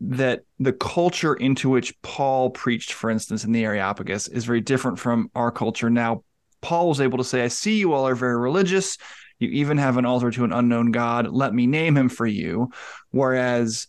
that 0.00 0.42
the 0.58 0.72
culture 0.72 1.34
into 1.34 1.68
which 1.68 2.00
Paul 2.02 2.50
preached, 2.50 2.92
for 2.92 3.10
instance, 3.10 3.44
in 3.44 3.52
the 3.52 3.64
Areopagus, 3.64 4.28
is 4.28 4.44
very 4.44 4.60
different 4.60 4.98
from 4.98 5.30
our 5.34 5.50
culture. 5.50 5.90
Now, 5.90 6.22
Paul 6.60 6.88
was 6.88 7.00
able 7.00 7.18
to 7.18 7.24
say, 7.24 7.42
I 7.42 7.48
see 7.48 7.78
you 7.78 7.92
all 7.92 8.06
are 8.06 8.14
very 8.14 8.36
religious. 8.36 8.98
You 9.38 9.48
even 9.50 9.78
have 9.78 9.96
an 9.96 10.06
altar 10.06 10.30
to 10.30 10.44
an 10.44 10.52
unknown 10.52 10.92
God. 10.92 11.28
Let 11.28 11.52
me 11.52 11.66
name 11.66 11.96
him 11.96 12.08
for 12.08 12.26
you. 12.26 12.70
Whereas 13.10 13.86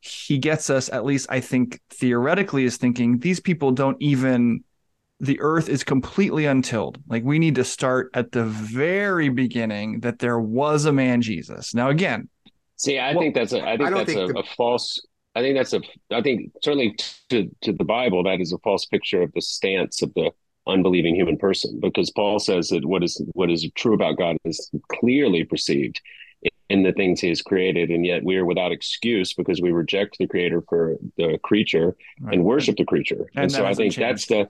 he 0.00 0.38
gets 0.38 0.70
us, 0.70 0.88
at 0.90 1.04
least 1.04 1.26
I 1.30 1.40
think 1.40 1.80
theoretically, 1.90 2.64
is 2.64 2.76
thinking 2.76 3.18
these 3.18 3.40
people 3.40 3.72
don't 3.72 3.96
even, 4.00 4.64
the 5.20 5.38
earth 5.40 5.68
is 5.68 5.84
completely 5.84 6.46
untilled. 6.46 6.98
Like 7.08 7.24
we 7.24 7.38
need 7.38 7.54
to 7.56 7.64
start 7.64 8.10
at 8.14 8.32
the 8.32 8.44
very 8.44 9.28
beginning 9.28 10.00
that 10.00 10.18
there 10.18 10.38
was 10.38 10.86
a 10.86 10.92
man 10.92 11.20
Jesus. 11.20 11.74
Now, 11.74 11.90
again, 11.90 12.28
see, 12.76 12.98
I 12.98 13.12
well, 13.12 13.20
think 13.20 13.34
that's 13.34 13.52
a, 13.52 13.62
I 13.62 13.76
think 13.76 13.88
I 13.88 13.90
that's 13.90 14.12
think 14.12 14.30
a, 14.30 14.32
the... 14.32 14.38
a 14.38 14.44
false. 14.56 15.00
I 15.34 15.42
think 15.42 15.56
that's 15.56 15.72
a. 15.74 15.80
I 16.10 16.22
think 16.22 16.50
certainly 16.62 16.96
to 17.28 17.48
to 17.60 17.72
the 17.72 17.84
Bible 17.84 18.24
that 18.24 18.40
is 18.40 18.52
a 18.52 18.58
false 18.58 18.86
picture 18.86 19.22
of 19.22 19.32
the 19.32 19.40
stance 19.40 20.02
of 20.02 20.12
the 20.14 20.32
unbelieving 20.66 21.14
human 21.14 21.36
person 21.36 21.80
because 21.80 22.10
Paul 22.10 22.38
says 22.38 22.68
that 22.68 22.84
what 22.84 23.02
is 23.02 23.20
what 23.32 23.50
is 23.50 23.68
true 23.74 23.94
about 23.94 24.18
God 24.18 24.36
is 24.44 24.70
clearly 24.92 25.44
perceived 25.44 26.00
in 26.68 26.82
the 26.84 26.92
things 26.92 27.20
he 27.20 27.28
has 27.28 27.42
created 27.42 27.90
and 27.90 28.06
yet 28.06 28.22
we 28.22 28.36
are 28.36 28.44
without 28.44 28.72
excuse 28.72 29.34
because 29.34 29.60
we 29.60 29.72
reject 29.72 30.16
the 30.18 30.26
creator 30.26 30.62
for 30.68 30.96
the 31.16 31.38
creature 31.42 31.96
right. 32.20 32.34
and 32.34 32.44
worship 32.44 32.76
the 32.76 32.84
creature 32.84 33.28
and, 33.34 33.44
and 33.44 33.52
so 33.52 33.66
i 33.66 33.74
think 33.74 33.92
changed. 33.92 33.98
that's 33.98 34.26
the 34.26 34.48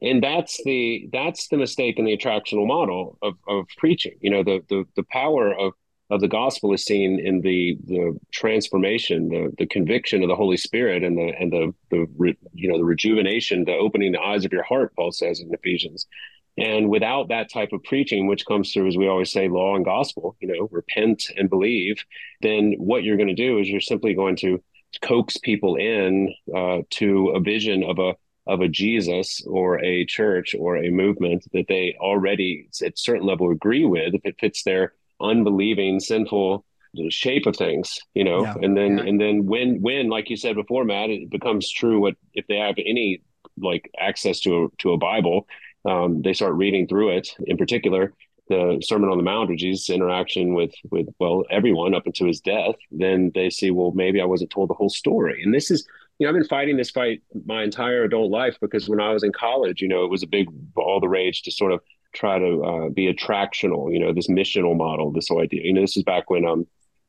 and 0.00 0.22
that's 0.22 0.62
the 0.64 1.08
that's 1.12 1.48
the 1.48 1.56
mistake 1.56 1.98
in 1.98 2.04
the 2.04 2.16
attractional 2.16 2.66
model 2.66 3.18
of, 3.20 3.34
of 3.48 3.66
preaching 3.76 4.16
you 4.20 4.30
know 4.30 4.44
the, 4.44 4.60
the 4.68 4.84
the 4.94 5.02
power 5.10 5.52
of 5.52 5.72
of 6.10 6.20
the 6.20 6.28
gospel 6.28 6.72
is 6.72 6.84
seen 6.84 7.20
in 7.20 7.40
the 7.40 7.78
the 7.86 8.18
transformation, 8.32 9.28
the 9.28 9.52
the 9.58 9.66
conviction 9.66 10.22
of 10.22 10.28
the 10.28 10.36
Holy 10.36 10.56
Spirit, 10.56 11.04
and 11.04 11.16
the 11.16 11.32
and 11.38 11.52
the 11.52 11.74
the 11.90 12.06
re, 12.16 12.36
you 12.52 12.68
know 12.68 12.78
the 12.78 12.84
rejuvenation, 12.84 13.64
the 13.64 13.74
opening 13.74 14.12
the 14.12 14.20
eyes 14.20 14.44
of 14.44 14.52
your 14.52 14.64
heart. 14.64 14.94
Paul 14.96 15.12
says 15.12 15.40
in 15.40 15.52
Ephesians. 15.52 16.06
And 16.58 16.90
without 16.90 17.28
that 17.28 17.50
type 17.50 17.72
of 17.72 17.82
preaching, 17.84 18.26
which 18.26 18.44
comes 18.44 18.72
through, 18.72 18.88
as 18.88 18.96
we 18.96 19.08
always 19.08 19.32
say, 19.32 19.48
law 19.48 19.76
and 19.76 19.84
gospel, 19.84 20.36
you 20.40 20.48
know, 20.48 20.68
repent 20.70 21.30
and 21.36 21.48
believe, 21.48 22.04
then 22.42 22.74
what 22.76 23.02
you're 23.02 23.16
going 23.16 23.28
to 23.28 23.34
do 23.34 23.58
is 23.58 23.68
you're 23.68 23.80
simply 23.80 24.14
going 24.14 24.36
to 24.36 24.62
coax 25.00 25.36
people 25.38 25.76
in 25.76 26.34
uh, 26.54 26.78
to 26.90 27.28
a 27.30 27.40
vision 27.40 27.84
of 27.84 27.98
a 27.98 28.14
of 28.46 28.60
a 28.60 28.68
Jesus 28.68 29.42
or 29.46 29.82
a 29.84 30.04
church 30.06 30.54
or 30.58 30.76
a 30.76 30.90
movement 30.90 31.44
that 31.52 31.66
they 31.68 31.96
already 32.00 32.68
at 32.84 32.98
certain 32.98 33.26
level 33.26 33.50
agree 33.50 33.84
with 33.84 34.14
if 34.14 34.22
it 34.24 34.36
fits 34.40 34.64
their 34.64 34.92
unbelieving, 35.20 36.00
sinful 36.00 36.64
shape 37.08 37.46
of 37.46 37.56
things, 37.56 38.00
you 38.14 38.24
know, 38.24 38.42
yeah. 38.42 38.54
and 38.62 38.76
then 38.76 38.98
yeah. 38.98 39.04
and 39.04 39.20
then 39.20 39.46
when 39.46 39.80
when 39.80 40.08
like 40.08 40.30
you 40.30 40.36
said 40.36 40.56
before, 40.56 40.84
Matt, 40.84 41.10
it 41.10 41.30
becomes 41.30 41.70
true. 41.70 42.00
What 42.00 42.16
if 42.34 42.46
they 42.46 42.56
have 42.56 42.76
any 42.78 43.22
like 43.58 43.90
access 43.98 44.40
to 44.40 44.64
a 44.64 44.68
to 44.78 44.92
a 44.92 44.98
Bible, 44.98 45.46
um, 45.84 46.22
they 46.22 46.32
start 46.32 46.54
reading 46.54 46.86
through 46.86 47.10
it. 47.10 47.28
In 47.46 47.56
particular, 47.56 48.12
the 48.48 48.82
Sermon 48.82 49.10
on 49.10 49.16
the 49.16 49.22
Mount, 49.22 49.50
or 49.50 49.56
Jesus' 49.56 49.90
interaction 49.90 50.54
with 50.54 50.74
with 50.90 51.08
well 51.18 51.44
everyone 51.50 51.94
up 51.94 52.06
until 52.06 52.26
his 52.26 52.40
death, 52.40 52.74
then 52.90 53.30
they 53.34 53.50
see, 53.50 53.70
well, 53.70 53.92
maybe 53.92 54.20
I 54.20 54.26
wasn't 54.26 54.50
told 54.50 54.68
the 54.68 54.74
whole 54.74 54.90
story. 54.90 55.42
And 55.42 55.54
this 55.54 55.70
is, 55.70 55.86
you 56.18 56.26
know, 56.26 56.30
I've 56.30 56.38
been 56.38 56.48
fighting 56.48 56.76
this 56.76 56.90
fight 56.90 57.22
my 57.46 57.62
entire 57.62 58.04
adult 58.04 58.30
life 58.30 58.56
because 58.60 58.88
when 58.88 59.00
I 59.00 59.12
was 59.12 59.22
in 59.22 59.32
college, 59.32 59.80
you 59.80 59.88
know, 59.88 60.04
it 60.04 60.10
was 60.10 60.22
a 60.22 60.26
big 60.26 60.48
all 60.76 61.00
the 61.00 61.08
rage 61.08 61.42
to 61.42 61.50
sort 61.50 61.72
of 61.72 61.80
try 62.12 62.38
to 62.38 62.64
uh, 62.64 62.88
be 62.88 63.12
attractional, 63.12 63.92
you 63.92 63.98
know, 63.98 64.12
this 64.12 64.28
missional 64.28 64.76
model, 64.76 65.12
this 65.12 65.28
whole 65.28 65.42
idea. 65.42 65.62
You 65.64 65.72
know, 65.72 65.80
this 65.80 65.96
is 65.96 66.02
back 66.02 66.30
when 66.30 66.46
um 66.46 66.66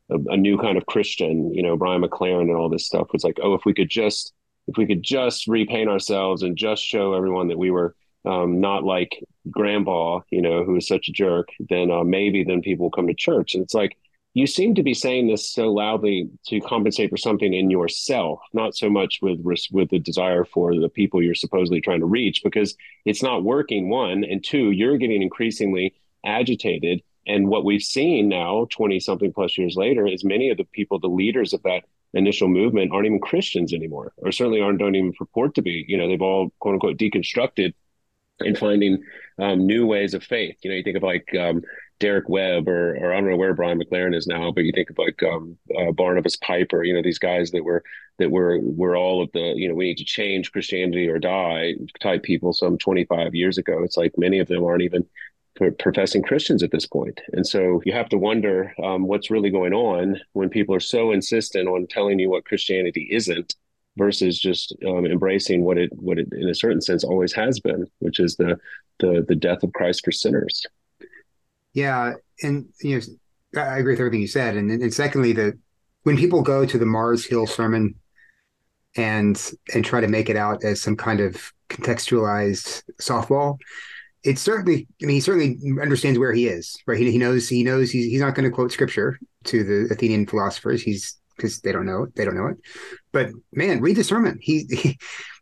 a, 0.09 0.33
a, 0.33 0.37
new 0.37 0.57
kind 0.57 0.77
of 0.77 0.85
Christian, 0.85 1.53
you 1.53 1.63
know, 1.63 1.77
Brian 1.77 2.01
McLaren 2.01 2.41
and 2.41 2.55
all 2.55 2.69
this 2.69 2.85
stuff 2.85 3.07
was 3.13 3.23
like, 3.23 3.37
oh, 3.41 3.53
if 3.53 3.65
we 3.65 3.73
could 3.73 3.89
just 3.89 4.33
if 4.67 4.77
we 4.77 4.85
could 4.85 5.03
just 5.03 5.47
repaint 5.47 5.89
ourselves 5.89 6.43
and 6.43 6.57
just 6.57 6.83
show 6.83 7.13
everyone 7.13 7.47
that 7.47 7.57
we 7.57 7.71
were 7.71 7.95
um, 8.25 8.59
not 8.59 8.83
like 8.83 9.23
grandpa, 9.49 10.19
you 10.29 10.41
know, 10.41 10.63
who 10.63 10.73
was 10.73 10.87
such 10.87 11.07
a 11.07 11.11
jerk, 11.11 11.49
then 11.69 11.89
uh, 11.89 12.03
maybe 12.03 12.43
then 12.43 12.61
people 12.61 12.85
will 12.85 12.91
come 12.91 13.07
to 13.07 13.13
church. 13.13 13.55
And 13.55 13.63
it's 13.63 13.73
like, 13.73 13.97
you 14.33 14.47
seem 14.47 14.75
to 14.75 14.83
be 14.83 14.93
saying 14.93 15.27
this 15.27 15.49
so 15.51 15.73
loudly 15.73 16.29
to 16.47 16.61
compensate 16.61 17.09
for 17.09 17.17
something 17.17 17.53
in 17.53 17.69
yourself, 17.69 18.39
not 18.53 18.75
so 18.75 18.89
much 18.89 19.19
with 19.21 19.41
with 19.43 19.89
the 19.89 19.99
desire 19.99 20.45
for 20.45 20.75
the 20.75 20.89
people 20.89 21.21
you're 21.21 21.35
supposedly 21.35 21.81
trying 21.81 21.99
to 21.99 22.05
reach, 22.05 22.41
because 22.43 22.75
it's 23.05 23.23
not 23.23 23.43
working. 23.43 23.89
One 23.89 24.23
and 24.23 24.43
two, 24.43 24.71
you're 24.71 24.97
getting 24.97 25.21
increasingly 25.21 25.93
agitated. 26.25 27.01
And 27.27 27.49
what 27.49 27.65
we've 27.65 27.83
seen 27.83 28.29
now, 28.29 28.67
twenty 28.71 28.99
something 28.99 29.33
plus 29.33 29.57
years 29.57 29.75
later, 29.75 30.07
is 30.07 30.23
many 30.23 30.49
of 30.49 30.57
the 30.57 30.63
people, 30.63 30.97
the 30.99 31.07
leaders 31.07 31.53
of 31.53 31.61
that 31.63 31.83
initial 32.13 32.47
movement, 32.47 32.91
aren't 32.91 33.05
even 33.05 33.19
Christians 33.19 33.73
anymore, 33.73 34.13
or 34.17 34.31
certainly 34.31 34.61
aren't 34.61 34.79
don't 34.79 34.95
even 34.95 35.13
purport 35.13 35.55
to 35.55 35.61
be. 35.61 35.85
You 35.87 35.97
know, 35.97 36.07
they've 36.07 36.21
all 36.21 36.51
quote 36.59 36.73
unquote 36.73 36.97
deconstructed 36.97 37.73
and 38.39 38.57
finding 38.57 39.03
um, 39.39 39.67
new 39.67 39.85
ways 39.85 40.13
of 40.13 40.23
faith. 40.23 40.57
You 40.63 40.71
know, 40.71 40.77
you 40.77 40.83
think 40.83 40.97
of 40.97 41.03
like 41.03 41.27
um, 41.39 41.61
Derek 42.01 42.27
Webb 42.27 42.67
or, 42.67 42.97
or 42.97 43.13
I 43.13 43.21
don't 43.21 43.29
know 43.29 43.37
where 43.37 43.53
Brian 43.53 43.79
McLaren 43.79 44.15
is 44.15 44.25
now, 44.27 44.51
but 44.51 44.63
you 44.63 44.71
think 44.73 44.89
of 44.89 44.97
like 44.97 45.21
um, 45.23 45.55
uh, 45.79 45.91
Barnabas 45.91 46.35
Piper, 46.35 46.83
you 46.83 46.93
know, 46.93 47.03
these 47.03 47.19
guys 47.19 47.51
that 47.51 47.63
were 47.63 47.83
that 48.17 48.31
were 48.31 48.59
were 48.59 48.97
all 48.97 49.21
of 49.21 49.31
the 49.33 49.53
you 49.55 49.69
know 49.69 49.75
we 49.75 49.85
need 49.85 49.99
to 49.99 50.03
change 50.03 50.51
Christianity 50.51 51.07
or 51.07 51.19
die 51.19 51.75
type 52.01 52.23
people 52.23 52.53
some 52.53 52.77
25 52.77 53.35
years 53.35 53.57
ago. 53.57 53.83
It's 53.83 53.97
like 53.97 54.13
many 54.17 54.39
of 54.39 54.47
them 54.47 54.63
aren't 54.63 54.81
even 54.81 55.05
professing 55.77 56.23
Christians 56.23 56.63
at 56.63 56.71
this 56.71 56.87
point. 56.87 57.21
And 57.33 57.45
so 57.45 57.81
you 57.85 57.93
have 57.93 58.09
to 58.09 58.17
wonder 58.17 58.73
um, 58.83 59.05
what's 59.05 59.29
really 59.29 59.51
going 59.51 59.73
on 59.73 60.19
when 60.33 60.49
people 60.49 60.73
are 60.73 60.79
so 60.79 61.11
insistent 61.11 61.67
on 61.67 61.85
telling 61.87 62.17
you 62.17 62.31
what 62.31 62.45
Christianity 62.45 63.07
isn't 63.11 63.53
versus 63.95 64.39
just 64.39 64.73
um, 64.87 65.05
embracing 65.05 65.63
what 65.63 65.77
it 65.77 65.91
what 65.93 66.17
it 66.17 66.29
in 66.31 66.49
a 66.49 66.55
certain 66.55 66.81
sense 66.81 67.03
always 67.03 67.33
has 67.33 67.59
been, 67.59 67.85
which 67.99 68.19
is 68.19 68.37
the 68.37 68.59
the 68.99 69.23
the 69.27 69.35
death 69.35 69.61
of 69.61 69.73
Christ 69.73 70.03
for 70.03 70.11
sinners. 70.11 70.65
Yeah, 71.73 72.13
and 72.43 72.67
you 72.81 73.01
know, 73.53 73.61
I 73.61 73.77
agree 73.79 73.93
with 73.93 73.99
everything 73.99 74.21
you 74.21 74.27
said. 74.27 74.55
And, 74.57 74.71
and 74.71 74.93
secondly, 74.93 75.33
that 75.33 75.57
when 76.03 76.17
people 76.17 76.41
go 76.41 76.65
to 76.65 76.77
the 76.77 76.85
Mars 76.85 77.25
Hill 77.25 77.47
sermon 77.47 77.95
and 78.97 79.51
and 79.73 79.85
try 79.85 80.01
to 80.01 80.07
make 80.07 80.29
it 80.29 80.35
out 80.35 80.63
as 80.63 80.81
some 80.81 80.97
kind 80.97 81.19
of 81.19 81.51
contextualized 81.69 82.83
softball, 82.99 83.57
it 84.23 84.37
certainly. 84.37 84.87
I 85.01 85.05
mean, 85.05 85.15
he 85.15 85.21
certainly 85.21 85.57
understands 85.81 86.19
where 86.19 86.33
he 86.33 86.47
is. 86.47 86.75
Right? 86.85 86.99
He, 86.99 87.11
he 87.11 87.17
knows 87.17 87.47
he 87.47 87.63
knows 87.63 87.91
he's 87.91 88.05
he's 88.05 88.21
not 88.21 88.35
going 88.35 88.49
to 88.49 88.55
quote 88.55 88.71
scripture 88.71 89.17
to 89.45 89.63
the 89.63 89.93
Athenian 89.93 90.27
philosophers. 90.27 90.81
He's 90.81 91.17
because 91.41 91.59
they 91.61 91.71
don't 91.71 91.85
know 91.85 92.03
it. 92.03 92.15
They 92.15 92.25
don't 92.25 92.35
know 92.35 92.47
it. 92.47 92.57
But 93.11 93.29
man, 93.51 93.81
read 93.81 93.95
the 93.95 94.03
sermon. 94.03 94.37
He, 94.41 94.65
he 94.69 94.99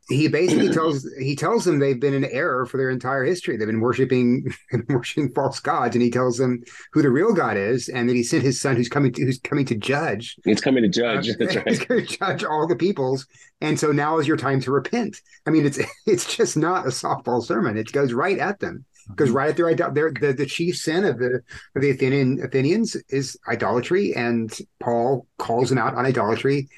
he 0.10 0.28
basically 0.28 0.70
tells 0.70 1.08
he 1.20 1.36
tells 1.36 1.66
them 1.66 1.80
they've 1.80 2.00
been 2.00 2.14
in 2.14 2.26
error 2.26 2.66
for 2.66 2.78
their 2.78 2.90
entire 2.90 3.24
history. 3.24 3.58
They've 3.58 3.68
been 3.68 3.80
worshiping 3.80 4.52
worshiping 4.90 5.32
false 5.34 5.60
gods, 5.60 5.96
and 5.96 6.02
he 6.02 6.10
tells 6.10 6.38
them 6.38 6.64
who 6.92 7.02
the 7.02 7.12
real 7.12 7.34
God 7.34 7.58
is, 7.58 7.90
and 7.90 8.10
that 8.10 8.16
he 8.16 8.24
sent 8.24 8.44
his 8.44 8.60
son 8.60 8.76
who's 8.76 8.90
coming 8.90 9.14
to 9.14 9.24
who's 9.24 9.40
coming 9.40 9.66
to 9.68 9.76
judge. 9.76 10.36
He's 10.44 10.62
coming 10.62 10.84
to 10.84 10.90
judge. 10.90 11.30
Uh, 11.30 11.34
That's 11.40 11.56
right. 11.56 11.68
He's 11.68 11.80
going 11.86 12.06
to 12.06 12.18
judge 12.18 12.44
all 12.44 12.68
the 12.68 12.76
peoples, 12.76 13.28
and 13.62 13.80
so 13.80 13.92
now 13.92 14.18
is 14.18 14.28
your 14.28 14.38
time 14.38 14.60
to 14.62 14.72
repent. 14.72 15.22
I 15.46 15.52
mean, 15.52 15.66
it's 15.66 15.80
it's 16.06 16.36
just 16.36 16.58
not 16.58 16.86
a 16.86 16.90
softball 16.90 17.44
sermon. 17.44 17.78
It 17.78 17.92
goes 17.92 18.12
right 18.14 18.40
at 18.40 18.60
them. 18.60 18.86
because 19.10 19.30
right 19.30 19.50
at 19.50 19.58
their 19.58 19.76
their 19.76 20.12
the, 20.12 20.34
the 20.34 20.46
chief 20.46 20.78
sin 20.78 21.06
of 21.06 21.20
the 21.20 21.42
of 21.76 21.82
the 21.82 21.92
Athenian 21.92 22.42
Athenians 22.44 22.96
is 23.10 23.38
idolatry, 23.48 24.16
and 24.16 24.56
Paul 24.80 25.28
calls 25.38 25.70
them 25.70 25.78
out 25.78 25.96
on 25.96 26.06
idolatry 26.06 26.70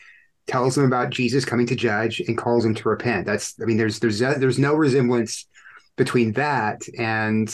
tells 0.51 0.75
them 0.75 0.83
about 0.83 1.11
Jesus 1.11 1.45
coming 1.45 1.65
to 1.67 1.75
judge 1.75 2.19
and 2.19 2.37
calls 2.37 2.63
them 2.63 2.75
to 2.75 2.89
repent. 2.89 3.25
That's 3.25 3.55
I 3.61 3.65
mean 3.65 3.77
there's 3.77 3.99
there's 3.99 4.19
there's 4.19 4.59
no 4.59 4.73
resemblance 4.73 5.47
between 5.95 6.33
that 6.33 6.81
and 6.97 7.47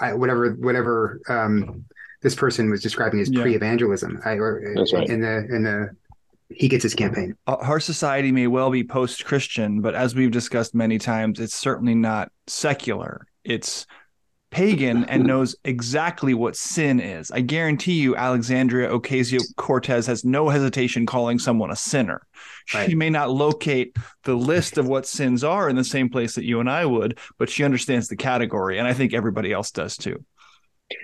I, 0.00 0.14
whatever 0.14 0.52
whatever 0.52 1.20
um, 1.28 1.84
this 2.22 2.36
person 2.36 2.70
was 2.70 2.80
describing 2.80 3.20
as 3.20 3.28
yeah. 3.28 3.42
pre-evangelism. 3.42 4.20
I, 4.24 4.34
or, 4.34 4.72
That's 4.76 4.92
right. 4.92 5.08
In 5.08 5.20
the 5.20 5.36
in 5.54 5.64
the 5.64 5.96
He 6.50 6.68
Gets 6.68 6.84
Us 6.84 6.94
campaign. 6.94 7.36
Our 7.46 7.80
society 7.80 8.30
may 8.30 8.46
well 8.46 8.70
be 8.70 8.84
post-Christian, 8.84 9.80
but 9.80 9.96
as 9.96 10.14
we've 10.14 10.30
discussed 10.30 10.74
many 10.74 10.98
times, 10.98 11.40
it's 11.40 11.56
certainly 11.56 11.94
not 11.94 12.30
secular. 12.46 13.26
It's 13.42 13.86
pagan 14.54 15.04
and 15.06 15.24
knows 15.24 15.56
exactly 15.64 16.32
what 16.32 16.54
sin 16.54 17.00
is. 17.00 17.32
I 17.32 17.40
guarantee 17.40 17.94
you, 17.94 18.14
Alexandria 18.14 18.88
Ocasio 18.88 19.40
Cortez 19.56 20.06
has 20.06 20.24
no 20.24 20.48
hesitation 20.48 21.06
calling 21.06 21.40
someone 21.40 21.72
a 21.72 21.76
sinner. 21.76 22.24
Right. 22.72 22.88
She 22.88 22.94
may 22.94 23.10
not 23.10 23.32
locate 23.32 23.96
the 24.22 24.36
list 24.36 24.78
of 24.78 24.86
what 24.86 25.08
sins 25.08 25.42
are 25.42 25.68
in 25.68 25.74
the 25.74 25.82
same 25.82 26.08
place 26.08 26.36
that 26.36 26.44
you 26.44 26.60
and 26.60 26.70
I 26.70 26.86
would, 26.86 27.18
but 27.36 27.50
she 27.50 27.64
understands 27.64 28.06
the 28.06 28.14
category, 28.14 28.78
and 28.78 28.86
I 28.86 28.94
think 28.94 29.12
everybody 29.12 29.52
else 29.52 29.72
does 29.72 29.96
too. 29.96 30.24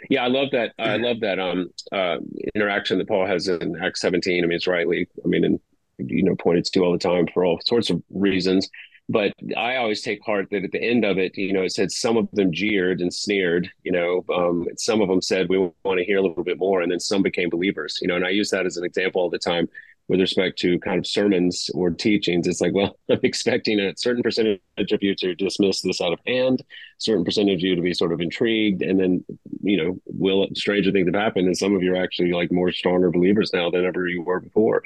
Yeah, 0.08 0.22
I 0.22 0.28
love 0.28 0.50
that. 0.52 0.72
I 0.78 0.98
love 0.98 1.18
that 1.20 1.40
um, 1.40 1.70
uh, 1.90 2.18
interaction 2.54 2.98
that 2.98 3.08
Paul 3.08 3.26
has 3.26 3.48
in 3.48 3.74
Acts 3.82 4.00
17. 4.00 4.44
I 4.44 4.46
mean, 4.46 4.54
it's 4.54 4.68
rightly, 4.68 5.08
I 5.24 5.26
mean, 5.26 5.42
and 5.42 5.60
you 5.98 6.22
know, 6.22 6.36
pointed 6.36 6.66
to 6.66 6.84
all 6.84 6.92
the 6.92 6.98
time 6.98 7.26
for 7.34 7.44
all 7.44 7.58
sorts 7.64 7.90
of 7.90 8.00
reasons. 8.10 8.68
But 9.10 9.32
I 9.56 9.74
always 9.74 10.02
take 10.02 10.24
heart 10.24 10.46
that 10.52 10.62
at 10.62 10.70
the 10.70 10.80
end 10.80 11.04
of 11.04 11.18
it, 11.18 11.36
you 11.36 11.52
know, 11.52 11.64
it 11.64 11.72
said 11.72 11.90
some 11.90 12.16
of 12.16 12.30
them 12.30 12.52
jeered 12.52 13.00
and 13.00 13.12
sneered, 13.12 13.68
you 13.82 13.90
know, 13.90 14.24
um, 14.32 14.68
some 14.76 15.00
of 15.00 15.08
them 15.08 15.20
said, 15.20 15.48
we 15.48 15.58
want 15.58 15.98
to 15.98 16.04
hear 16.04 16.18
a 16.18 16.22
little 16.22 16.44
bit 16.44 16.58
more. 16.58 16.80
And 16.80 16.92
then 16.92 17.00
some 17.00 17.20
became 17.20 17.50
believers, 17.50 17.98
you 18.00 18.06
know, 18.06 18.14
and 18.14 18.24
I 18.24 18.28
use 18.30 18.50
that 18.50 18.66
as 18.66 18.76
an 18.76 18.84
example 18.84 19.20
all 19.20 19.28
the 19.28 19.36
time 19.36 19.68
with 20.06 20.20
respect 20.20 20.60
to 20.60 20.78
kind 20.78 21.00
of 21.00 21.08
sermons 21.08 21.70
or 21.74 21.90
teachings. 21.90 22.46
It's 22.46 22.60
like, 22.60 22.72
well, 22.72 22.96
I'm 23.10 23.18
expecting 23.24 23.80
a 23.80 23.94
certain 23.96 24.22
percentage 24.22 24.60
of 24.78 25.02
you 25.02 25.16
to 25.16 25.34
dismiss 25.34 25.80
this 25.80 26.00
out 26.00 26.12
of 26.12 26.20
hand, 26.24 26.62
certain 26.98 27.24
percentage 27.24 27.64
of 27.64 27.68
you 27.68 27.74
to 27.74 27.82
be 27.82 27.94
sort 27.94 28.12
of 28.12 28.20
intrigued. 28.20 28.82
And 28.82 29.00
then, 29.00 29.24
you 29.60 29.76
know, 29.76 29.98
will 30.06 30.46
stranger 30.54 30.92
things 30.92 31.08
have 31.08 31.20
happened. 31.20 31.48
And 31.48 31.56
some 31.56 31.74
of 31.74 31.82
you 31.82 31.94
are 31.94 32.02
actually 32.02 32.30
like 32.30 32.52
more 32.52 32.70
stronger 32.70 33.10
believers 33.10 33.50
now 33.52 33.70
than 33.70 33.84
ever 33.84 34.06
you 34.06 34.22
were 34.22 34.38
before. 34.38 34.84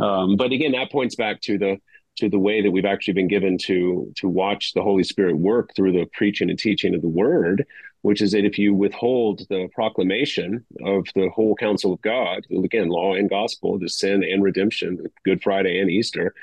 Um, 0.00 0.36
but 0.36 0.52
again, 0.52 0.72
that 0.72 0.90
points 0.90 1.14
back 1.14 1.42
to 1.42 1.58
the 1.58 1.78
to 2.16 2.28
the 2.28 2.38
way 2.38 2.62
that 2.62 2.70
we've 2.70 2.84
actually 2.84 3.14
been 3.14 3.28
given 3.28 3.58
to 3.58 4.12
to 4.16 4.28
watch 4.28 4.72
the 4.72 4.82
Holy 4.82 5.04
Spirit 5.04 5.36
work 5.36 5.70
through 5.74 5.92
the 5.92 6.06
preaching 6.12 6.50
and 6.50 6.58
teaching 6.58 6.94
of 6.94 7.02
the 7.02 7.08
Word, 7.08 7.66
which 8.02 8.22
is 8.22 8.32
that 8.32 8.44
if 8.44 8.58
you 8.58 8.74
withhold 8.74 9.42
the 9.50 9.68
proclamation 9.74 10.64
of 10.84 11.06
the 11.14 11.28
whole 11.34 11.54
counsel 11.54 11.92
of 11.92 12.02
God, 12.02 12.44
again, 12.50 12.88
law 12.88 13.14
and 13.14 13.28
gospel, 13.28 13.78
the 13.78 13.88
sin 13.88 14.24
and 14.24 14.42
redemption, 14.42 14.98
Good 15.24 15.42
Friday 15.42 15.78
and 15.78 15.90
Easter, 15.90 16.34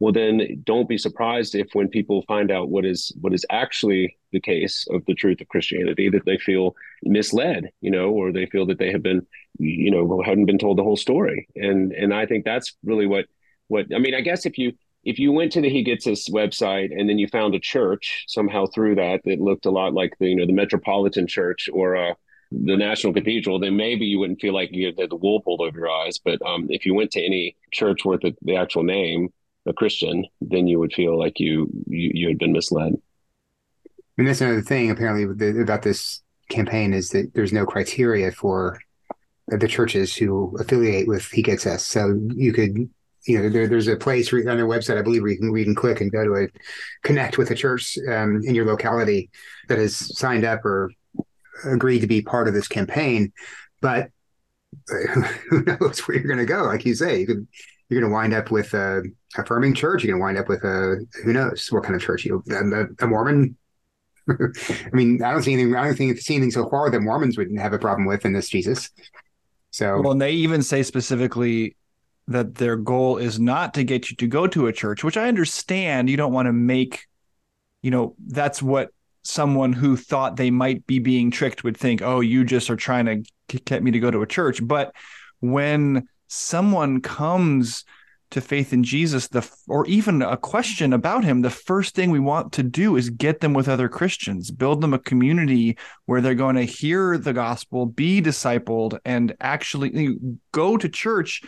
well 0.00 0.12
then 0.12 0.62
don't 0.64 0.88
be 0.88 0.98
surprised 0.98 1.54
if 1.54 1.68
when 1.74 1.88
people 1.88 2.24
find 2.28 2.50
out 2.50 2.70
what 2.70 2.84
is 2.84 3.12
what 3.20 3.32
is 3.32 3.46
actually 3.50 4.16
the 4.32 4.40
case 4.40 4.86
of 4.90 5.04
the 5.06 5.14
truth 5.14 5.40
of 5.40 5.48
Christianity, 5.48 6.08
that 6.10 6.24
they 6.24 6.38
feel 6.38 6.74
misled, 7.04 7.70
you 7.80 7.90
know, 7.90 8.10
or 8.10 8.32
they 8.32 8.46
feel 8.46 8.66
that 8.66 8.78
they 8.78 8.90
have 8.90 9.02
been, 9.02 9.26
you 9.58 9.90
know, 9.90 10.22
hadn't 10.24 10.46
been 10.46 10.58
told 10.58 10.78
the 10.78 10.82
whole 10.82 10.96
story. 10.96 11.48
And 11.56 11.92
and 11.92 12.12
I 12.12 12.26
think 12.26 12.44
that's 12.44 12.74
really 12.84 13.06
what 13.06 13.26
what 13.68 13.86
I 13.94 13.98
mean, 13.98 14.14
I 14.14 14.20
guess 14.20 14.44
if 14.44 14.58
you 14.58 14.72
if 15.04 15.18
you 15.18 15.32
went 15.32 15.52
to 15.52 15.60
the 15.60 15.68
He 15.68 15.82
Gets 15.82 16.06
Us 16.06 16.28
website 16.28 16.90
and 16.96 17.08
then 17.08 17.18
you 17.18 17.26
found 17.28 17.54
a 17.54 17.60
church 17.60 18.24
somehow 18.28 18.66
through 18.66 18.96
that 18.96 19.20
that 19.24 19.40
looked 19.40 19.66
a 19.66 19.70
lot 19.70 19.94
like 19.94 20.14
the 20.18 20.28
you 20.28 20.36
know 20.36 20.46
the 20.46 20.52
Metropolitan 20.52 21.26
Church 21.26 21.68
or 21.72 21.96
uh, 21.96 22.14
the 22.50 22.76
National 22.76 23.12
Cathedral, 23.12 23.58
then 23.58 23.76
maybe 23.76 24.04
you 24.04 24.18
wouldn't 24.18 24.40
feel 24.40 24.54
like 24.54 24.70
you 24.72 24.86
had 24.86 24.96
the 24.96 25.16
wool 25.16 25.40
pulled 25.40 25.60
over 25.60 25.78
your 25.78 25.90
eyes. 25.90 26.18
But 26.18 26.40
um, 26.42 26.66
if 26.68 26.84
you 26.84 26.94
went 26.94 27.10
to 27.12 27.24
any 27.24 27.56
church 27.72 28.04
worth 28.04 28.20
the, 28.20 28.36
the 28.42 28.56
actual 28.56 28.82
name, 28.82 29.32
a 29.66 29.72
Christian, 29.72 30.26
then 30.40 30.66
you 30.66 30.78
would 30.78 30.92
feel 30.92 31.18
like 31.18 31.38
you 31.38 31.68
you, 31.86 32.10
you 32.14 32.28
had 32.28 32.38
been 32.38 32.52
misled. 32.52 32.94
And 34.18 34.26
that's 34.26 34.40
another 34.40 34.60
thing 34.60 34.90
apparently 34.90 35.24
about 35.60 35.82
this 35.82 36.22
campaign 36.48 36.92
is 36.92 37.10
that 37.10 37.32
there's 37.34 37.52
no 37.52 37.64
criteria 37.64 38.30
for 38.30 38.78
the 39.48 39.68
churches 39.68 40.14
who 40.14 40.56
affiliate 40.58 41.08
with 41.08 41.26
He 41.26 41.42
Gets 41.42 41.66
Us. 41.66 41.86
So 41.86 42.20
you 42.34 42.52
could 42.52 42.90
you 43.26 43.38
know, 43.38 43.48
there, 43.48 43.68
there's 43.68 43.88
a 43.88 43.96
place 43.96 44.32
on 44.32 44.44
their 44.44 44.66
website, 44.66 44.98
I 44.98 45.02
believe, 45.02 45.22
where 45.22 45.30
you 45.30 45.38
can, 45.38 45.56
you 45.56 45.64
can 45.64 45.74
click 45.74 46.00
and 46.00 46.10
go 46.10 46.24
to 46.24 46.34
a 46.34 46.48
connect 47.02 47.38
with 47.38 47.50
a 47.50 47.54
church 47.54 47.96
um, 48.08 48.42
in 48.44 48.54
your 48.54 48.66
locality 48.66 49.30
that 49.68 49.78
has 49.78 50.16
signed 50.18 50.44
up 50.44 50.64
or 50.64 50.90
agreed 51.64 52.00
to 52.00 52.06
be 52.06 52.22
part 52.22 52.48
of 52.48 52.54
this 52.54 52.68
campaign. 52.68 53.32
But 53.80 54.10
who 55.50 55.62
knows 55.62 56.00
where 56.00 56.16
you're 56.16 56.26
going 56.26 56.38
to 56.38 56.46
go? 56.46 56.64
Like 56.64 56.84
you 56.84 56.94
say, 56.94 57.20
you 57.20 57.26
could 57.26 57.46
you're 57.88 58.00
going 58.00 58.10
to 58.10 58.14
wind 58.14 58.34
up 58.34 58.50
with 58.50 58.72
a 58.74 59.02
affirming 59.36 59.74
church. 59.74 60.02
You're 60.02 60.18
going 60.18 60.20
to 60.20 60.24
wind 60.24 60.38
up 60.38 60.48
with 60.48 60.64
a 60.64 61.04
who 61.24 61.32
knows 61.32 61.70
what 61.70 61.84
kind 61.84 61.94
of 61.94 62.00
church 62.00 62.24
you 62.24 62.42
a, 62.50 63.04
a 63.04 63.06
Mormon. 63.06 63.56
I 64.28 64.34
mean, 64.92 65.22
I 65.22 65.32
don't 65.32 65.42
see 65.42 65.52
anything. 65.52 65.76
I 65.76 65.84
don't 65.84 65.96
think 65.96 66.18
see 66.18 66.36
anything 66.36 66.52
so 66.52 66.68
far 66.70 66.90
that 66.90 67.00
Mormons 67.00 67.36
wouldn't 67.36 67.60
have 67.60 67.72
a 67.72 67.78
problem 67.78 68.06
with 68.06 68.24
in 68.24 68.32
this 68.32 68.48
Jesus. 68.48 68.88
So 69.70 70.00
well, 70.00 70.12
and 70.12 70.22
they 70.22 70.32
even 70.32 70.62
say 70.62 70.82
specifically 70.82 71.76
that 72.28 72.54
their 72.54 72.76
goal 72.76 73.16
is 73.18 73.38
not 73.40 73.74
to 73.74 73.84
get 73.84 74.10
you 74.10 74.16
to 74.16 74.26
go 74.26 74.46
to 74.46 74.66
a 74.66 74.72
church, 74.72 75.04
which 75.04 75.16
I 75.16 75.28
understand 75.28 76.08
you 76.08 76.16
don't 76.16 76.32
want 76.32 76.46
to 76.46 76.52
make, 76.52 77.06
you 77.82 77.90
know, 77.90 78.14
that's 78.26 78.62
what 78.62 78.90
someone 79.22 79.72
who 79.72 79.96
thought 79.96 80.36
they 80.36 80.50
might 80.50 80.86
be 80.86 80.98
being 80.98 81.30
tricked 81.30 81.64
would 81.64 81.76
think, 81.76 82.02
oh, 82.02 82.20
you 82.20 82.44
just 82.44 82.70
are 82.70 82.76
trying 82.76 83.06
to 83.06 83.60
get 83.64 83.82
me 83.82 83.90
to 83.90 84.00
go 84.00 84.10
to 84.10 84.22
a 84.22 84.26
church. 84.26 84.66
But 84.66 84.94
when 85.40 86.08
someone 86.28 87.00
comes 87.00 87.84
to 88.30 88.40
faith 88.40 88.72
in 88.72 88.82
Jesus, 88.82 89.28
the 89.28 89.48
or 89.68 89.86
even 89.86 90.22
a 90.22 90.36
question 90.36 90.92
about 90.92 91.22
him, 91.22 91.42
the 91.42 91.50
first 91.50 91.94
thing 91.94 92.10
we 92.10 92.18
want 92.18 92.52
to 92.54 92.62
do 92.62 92.96
is 92.96 93.10
get 93.10 93.40
them 93.40 93.52
with 93.52 93.68
other 93.68 93.88
Christians, 93.88 94.50
build 94.50 94.80
them 94.80 94.94
a 94.94 94.98
community 94.98 95.76
where 96.06 96.20
they're 96.20 96.34
going 96.34 96.56
to 96.56 96.62
hear 96.62 97.18
the 97.18 97.34
gospel, 97.34 97.84
be 97.84 98.22
discipled, 98.22 98.98
and 99.04 99.36
actually 99.40 100.16
go 100.52 100.78
to 100.78 100.88
church 100.88 101.42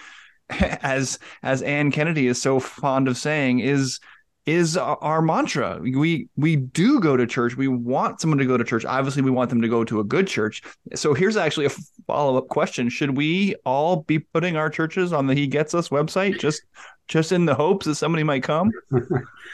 as 0.82 1.18
as 1.42 1.62
Anne 1.62 1.90
Kennedy 1.90 2.26
is 2.26 2.40
so 2.40 2.60
fond 2.60 3.08
of 3.08 3.16
saying, 3.16 3.60
is 3.60 4.00
is 4.46 4.76
our 4.76 5.22
mantra. 5.22 5.80
We 5.80 6.28
we 6.36 6.56
do 6.56 7.00
go 7.00 7.16
to 7.16 7.26
church. 7.26 7.56
We 7.56 7.68
want 7.68 8.20
someone 8.20 8.38
to 8.38 8.44
go 8.44 8.56
to 8.56 8.64
church. 8.64 8.84
Obviously, 8.84 9.22
we 9.22 9.30
want 9.30 9.48
them 9.50 9.62
to 9.62 9.68
go 9.68 9.84
to 9.84 10.00
a 10.00 10.04
good 10.04 10.26
church. 10.26 10.62
So 10.94 11.14
here's 11.14 11.36
actually 11.36 11.66
a 11.66 11.70
follow 12.06 12.36
up 12.36 12.48
question: 12.48 12.90
Should 12.90 13.16
we 13.16 13.54
all 13.64 14.02
be 14.02 14.18
putting 14.18 14.56
our 14.56 14.68
churches 14.68 15.12
on 15.12 15.26
the 15.26 15.34
He 15.34 15.46
Gets 15.46 15.74
Us 15.74 15.88
website 15.88 16.38
just 16.38 16.62
just 17.08 17.32
in 17.32 17.46
the 17.46 17.54
hopes 17.54 17.86
that 17.86 17.94
somebody 17.94 18.22
might 18.22 18.42
come? 18.42 18.70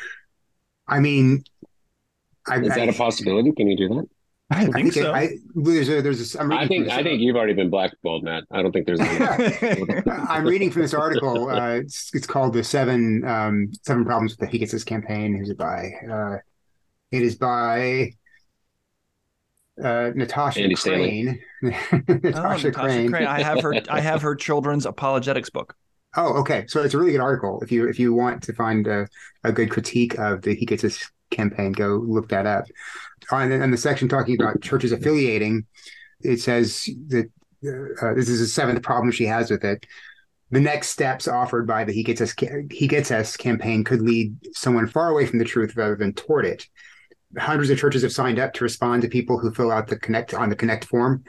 I 0.89 0.99
mean, 0.99 1.45
I, 2.49 2.59
Is 2.59 2.75
that 2.75 2.89
a 2.89 2.93
possibility? 2.93 3.53
Can 3.53 3.69
you 3.69 3.77
do 3.77 3.89
that? 3.95 4.09
I 4.53 4.65
think, 4.65 4.77
I 4.77 4.83
think 4.83 4.93
so. 4.95 5.13
I, 5.13 5.29
there's 5.55 5.89
a, 5.89 6.03
there's 6.03 6.35
a, 6.35 6.41
I'm 6.41 6.53
I 6.53 6.67
think 6.67 6.89
I 6.89 7.05
think 7.05 7.21
you've 7.21 7.37
already 7.37 7.55
been 7.55 7.71
blackballed, 7.71 8.25
Matt. 8.25 8.45
I 8.51 8.63
don't 8.63 8.73
think 8.73 8.85
there's. 8.85 8.99
I'm 10.29 10.45
reading 10.45 10.71
from 10.73 10.83
this 10.83 10.95
article. 10.95 11.49
Uh, 11.61 11.81
it's, 11.83 12.15
it's 12.15 12.27
called 12.27 12.53
the 12.53 12.63
seven 12.63 13.25
um, 13.25 13.71
seven 13.83 14.05
problems 14.05 14.33
with 14.33 14.41
the 14.41 14.47
He 14.47 14.59
Gets 14.59 14.73
Us 14.73 14.85
campaign. 14.85 15.37
Who's 15.37 15.51
it 15.51 15.59
by? 15.59 15.91
Uh, 16.11 16.37
it 17.11 17.23
is 17.23 17.37
by 17.37 18.13
uh, 19.83 20.11
Natasha 20.15 20.63
Andy 20.63 20.75
Crain. 20.75 21.41
Natasha, 21.63 22.03
oh, 22.09 22.15
Natasha 22.23 22.73
Crain. 22.73 23.11
Crain. 23.11 23.27
I 23.27 23.43
have 23.43 23.61
her. 23.61 23.75
I 23.89 24.01
have 24.01 24.23
her 24.23 24.35
children's 24.35 24.87
apologetics 24.87 25.51
book. 25.51 25.77
Oh, 26.17 26.41
okay. 26.41 26.65
So 26.69 26.83
it's 26.83 26.95
a 26.95 26.99
really 26.99 27.13
good 27.13 27.21
article. 27.21 27.61
If 27.63 27.71
you 27.73 27.89
if 27.89 27.99
you 27.99 28.15
want 28.15 28.43
to 28.45 28.53
find 28.53 28.87
a, 28.87 29.09
a 29.45 29.53
good 29.53 29.71
critique 29.71 30.19
of 30.19 30.43
the 30.43 30.55
He 30.55 30.67
Gets 30.67 30.85
Us 30.85 31.11
campaign, 31.31 31.73
go 31.73 31.97
look 31.97 32.29
that 32.29 32.47
up. 32.47 32.67
On, 33.31 33.71
the 33.71 33.77
section 33.77 34.09
talking 34.09 34.41
about 34.41 34.61
churches 34.61 34.93
affiliating, 34.93 35.67
it 36.21 36.41
says 36.41 36.89
that 37.09 37.31
uh, 37.65 38.15
this 38.15 38.29
is 38.29 38.41
the 38.41 38.47
seventh 38.47 38.83
problem 38.83 39.11
she 39.13 39.27
has 39.27 39.51
with 39.51 39.65
it. 39.65 39.87
The 40.51 40.61
next 40.61 40.89
steps 40.89 41.29
offered 41.29 41.67
by 41.67 41.85
the 41.85 41.93
He 41.93 42.03
Gets 42.03 42.21
Us 42.21 42.35
He 42.71 42.89
Gets 42.89 43.11
Us 43.11 43.37
campaign 43.37 43.85
could 43.85 44.03
lead 44.03 44.35
someone 44.53 44.89
far 44.89 45.11
away 45.11 45.27
from 45.27 45.39
the 45.39 45.45
truth 45.45 45.77
rather 45.77 45.95
than 45.95 46.13
toward 46.13 46.45
it. 46.45 46.67
Hundreds 47.39 47.71
of 47.71 47.79
churches 47.79 48.03
have 48.03 48.13
signed 48.13 48.41
up 48.41 48.53
to 48.55 48.65
respond 48.65 49.03
to 49.03 49.09
people 49.09 49.39
who 49.39 49.55
fill 49.55 49.71
out 49.71 49.87
the 49.87 49.97
connect 49.97 50.35
on 50.35 50.51
the 50.51 50.57
connect 50.57 50.85
form. 50.87 51.23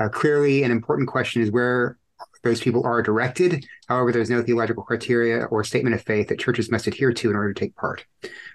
Uh, 0.00 0.08
clearly, 0.08 0.64
an 0.64 0.72
important 0.72 1.08
question 1.08 1.42
is 1.42 1.52
where 1.52 1.97
those 2.42 2.60
people 2.60 2.84
are 2.84 3.02
directed. 3.02 3.64
However, 3.88 4.12
there's 4.12 4.30
no 4.30 4.42
theological 4.42 4.82
criteria 4.82 5.44
or 5.44 5.64
statement 5.64 5.94
of 5.94 6.02
faith 6.02 6.28
that 6.28 6.38
churches 6.38 6.70
must 6.70 6.86
adhere 6.86 7.12
to 7.12 7.30
in 7.30 7.36
order 7.36 7.52
to 7.52 7.60
take 7.60 7.74
part. 7.76 8.04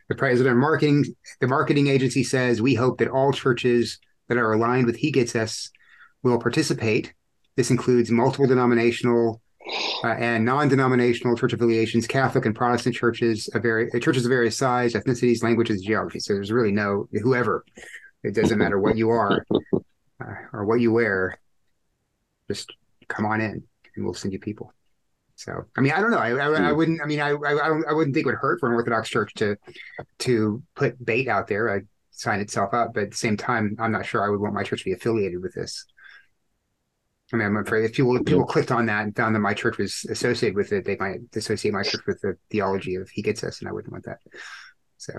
The 0.10 0.16
president 0.16 0.54
of 0.54 0.60
marketing, 0.60 1.06
the 1.42 1.48
marketing 1.48 1.88
agency 1.88 2.24
says, 2.24 2.62
we 2.62 2.76
hope 2.76 2.98
that 3.00 3.10
all 3.10 3.34
churches 3.34 4.00
that 4.30 4.38
are 4.38 4.54
aligned 4.54 4.86
with 4.86 4.96
He 4.96 5.12
Gets 5.12 5.36
Us 5.36 5.70
will 6.24 6.40
participate. 6.40 7.14
This 7.56 7.72
includes 7.72 8.10
multiple 8.10 8.48
denominational 8.48 9.42
uh, 10.04 10.08
and 10.08 10.44
non-denominational 10.44 11.38
church 11.38 11.54
affiliations, 11.54 12.08
Catholic 12.08 12.46
and 12.46 12.56
Protestant 12.56 12.96
churches 12.96 13.50
churches 13.54 14.26
of 14.26 14.30
various 14.30 14.58
size, 14.58 14.94
ethnicities, 14.94 15.44
languages, 15.44 15.82
geography. 15.82 16.20
So 16.20 16.34
there's 16.34 16.52
really 16.52 16.72
no 16.72 17.08
whoever. 17.22 17.64
It 18.24 18.36
doesn't 18.36 18.58
matter 18.58 18.80
what 18.80 18.98
you 18.98 19.10
are 19.10 19.46
uh, 19.52 20.36
or 20.52 20.66
what 20.66 20.82
you 20.82 20.92
wear. 20.92 21.38
Just 22.50 22.74
come 23.08 23.26
on 23.26 23.40
in, 23.42 23.64
and 23.96 24.06
we'll 24.06 24.14
send 24.14 24.34
you 24.34 24.40
people. 24.40 24.74
So, 25.36 25.66
I 25.76 25.82
mean, 25.82 25.94
I 25.94 26.00
don't 26.00 26.12
know. 26.12 26.18
I, 26.18 26.32
I, 26.32 26.68
I 26.68 26.70
hmm. 26.70 26.78
wouldn't. 26.78 27.02
I 27.02 27.06
mean, 27.06 27.20
I, 27.20 27.30
I 27.30 27.68
don't. 27.68 27.86
I 27.88 27.94
wouldn't 27.94 28.14
think 28.14 28.26
it 28.26 28.30
would 28.30 28.36
hurt 28.36 28.60
for 28.60 28.70
an 28.70 28.76
Orthodox 28.76 29.10
church 29.10 29.34
to 29.36 29.58
to 30.20 30.62
put 30.76 31.04
bait 31.04 31.28
out 31.28 31.48
there. 31.48 31.74
I 31.74 31.82
sign 32.12 32.40
itself 32.40 32.74
up, 32.74 32.94
but 32.94 33.04
at 33.04 33.12
the 33.12 33.18
same 33.18 33.36
time, 33.36 33.76
I'm 33.80 33.92
not 33.92 34.06
sure 34.06 34.24
I 34.24 34.30
would 34.30 34.40
want 34.40 34.54
my 34.54 34.64
church 34.64 34.80
to 34.80 34.86
be 34.86 34.94
affiliated 34.94 35.42
with 35.42 35.54
this. 35.54 35.86
I 37.34 37.36
mean, 37.36 37.48
I'm 37.48 37.58
afraid 37.58 37.86
if 37.86 37.94
people 37.94 38.16
if 38.16 38.26
people 38.26 38.46
clicked 38.46 38.72
on 38.72 38.86
that 38.86 39.04
and 39.04 39.16
found 39.16 39.34
that 39.34 39.40
my 39.40 39.56
church 39.56 39.78
was 39.80 40.06
associated 40.10 40.56
with 40.56 40.72
it, 40.72 40.86
they 40.86 40.98
might 40.98 41.22
associate 41.36 41.74
my 41.74 41.82
church 41.82 42.06
with 42.06 42.22
the 42.22 42.38
theology 42.52 42.96
of 42.96 43.10
He 43.10 43.24
Gets 43.24 43.44
Us, 43.44 43.60
and 43.60 43.68
I 43.68 43.72
wouldn't 43.72 43.92
want 43.92 44.06
that. 44.06 44.20
So, 44.98 45.14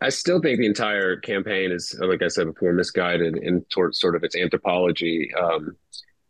I 0.00 0.08
still 0.08 0.40
think 0.40 0.58
the 0.58 0.66
entire 0.66 1.16
campaign 1.16 1.70
is, 1.70 1.94
like 2.00 2.22
I 2.22 2.28
said 2.28 2.46
before, 2.46 2.72
misguided 2.72 3.36
in 3.36 3.62
towards 3.68 4.00
sort 4.00 4.16
of 4.16 4.24
its 4.24 4.36
anthropology. 4.36 5.30
Um, 5.38 5.76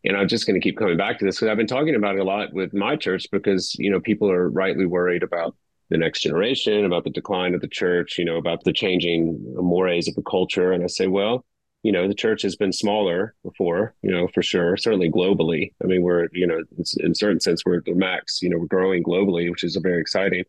and 0.05 0.15
I'm 0.15 0.27
just 0.27 0.45
going 0.47 0.59
to 0.59 0.63
keep 0.63 0.77
coming 0.77 0.97
back 0.97 1.19
to 1.19 1.25
this 1.25 1.37
because 1.37 1.49
I've 1.49 1.57
been 1.57 1.67
talking 1.67 1.95
about 1.95 2.15
it 2.15 2.21
a 2.21 2.23
lot 2.23 2.53
with 2.53 2.73
my 2.73 2.95
church 2.95 3.27
because 3.31 3.75
you 3.77 3.89
know 3.89 3.99
people 3.99 4.31
are 4.31 4.49
rightly 4.49 4.85
worried 4.85 5.23
about 5.23 5.55
the 5.89 5.97
next 5.97 6.21
generation, 6.21 6.85
about 6.85 7.03
the 7.03 7.09
decline 7.09 7.55
of 7.55 7.61
the 7.61 7.67
church, 7.67 8.17
you 8.17 8.25
know, 8.25 8.37
about 8.37 8.63
the 8.63 8.73
changing 8.73 9.43
mores 9.55 10.07
of 10.07 10.15
the 10.15 10.21
culture, 10.21 10.71
and 10.71 10.83
I 10.83 10.87
say, 10.87 11.07
well, 11.07 11.45
you 11.81 11.91
know, 11.91 12.07
the 12.07 12.13
church 12.13 12.41
has 12.41 12.55
been 12.55 12.73
smaller 12.73 13.33
before, 13.43 13.95
you 14.01 14.11
know, 14.11 14.27
for 14.27 14.43
sure, 14.43 14.75
certainly 14.77 15.09
globally. 15.09 15.73
I 15.81 15.87
mean, 15.87 16.01
we're 16.01 16.27
you 16.33 16.45
know, 16.45 16.61
in 16.99 17.11
a 17.11 17.15
certain 17.15 17.39
sense, 17.39 17.65
we're 17.65 17.77
at 17.77 17.85
the 17.85 17.93
max, 17.93 18.41
you 18.41 18.49
know, 18.49 18.57
we're 18.57 18.65
growing 18.65 19.03
globally, 19.03 19.49
which 19.49 19.63
is 19.63 19.77
very 19.81 20.01
exciting. 20.01 20.43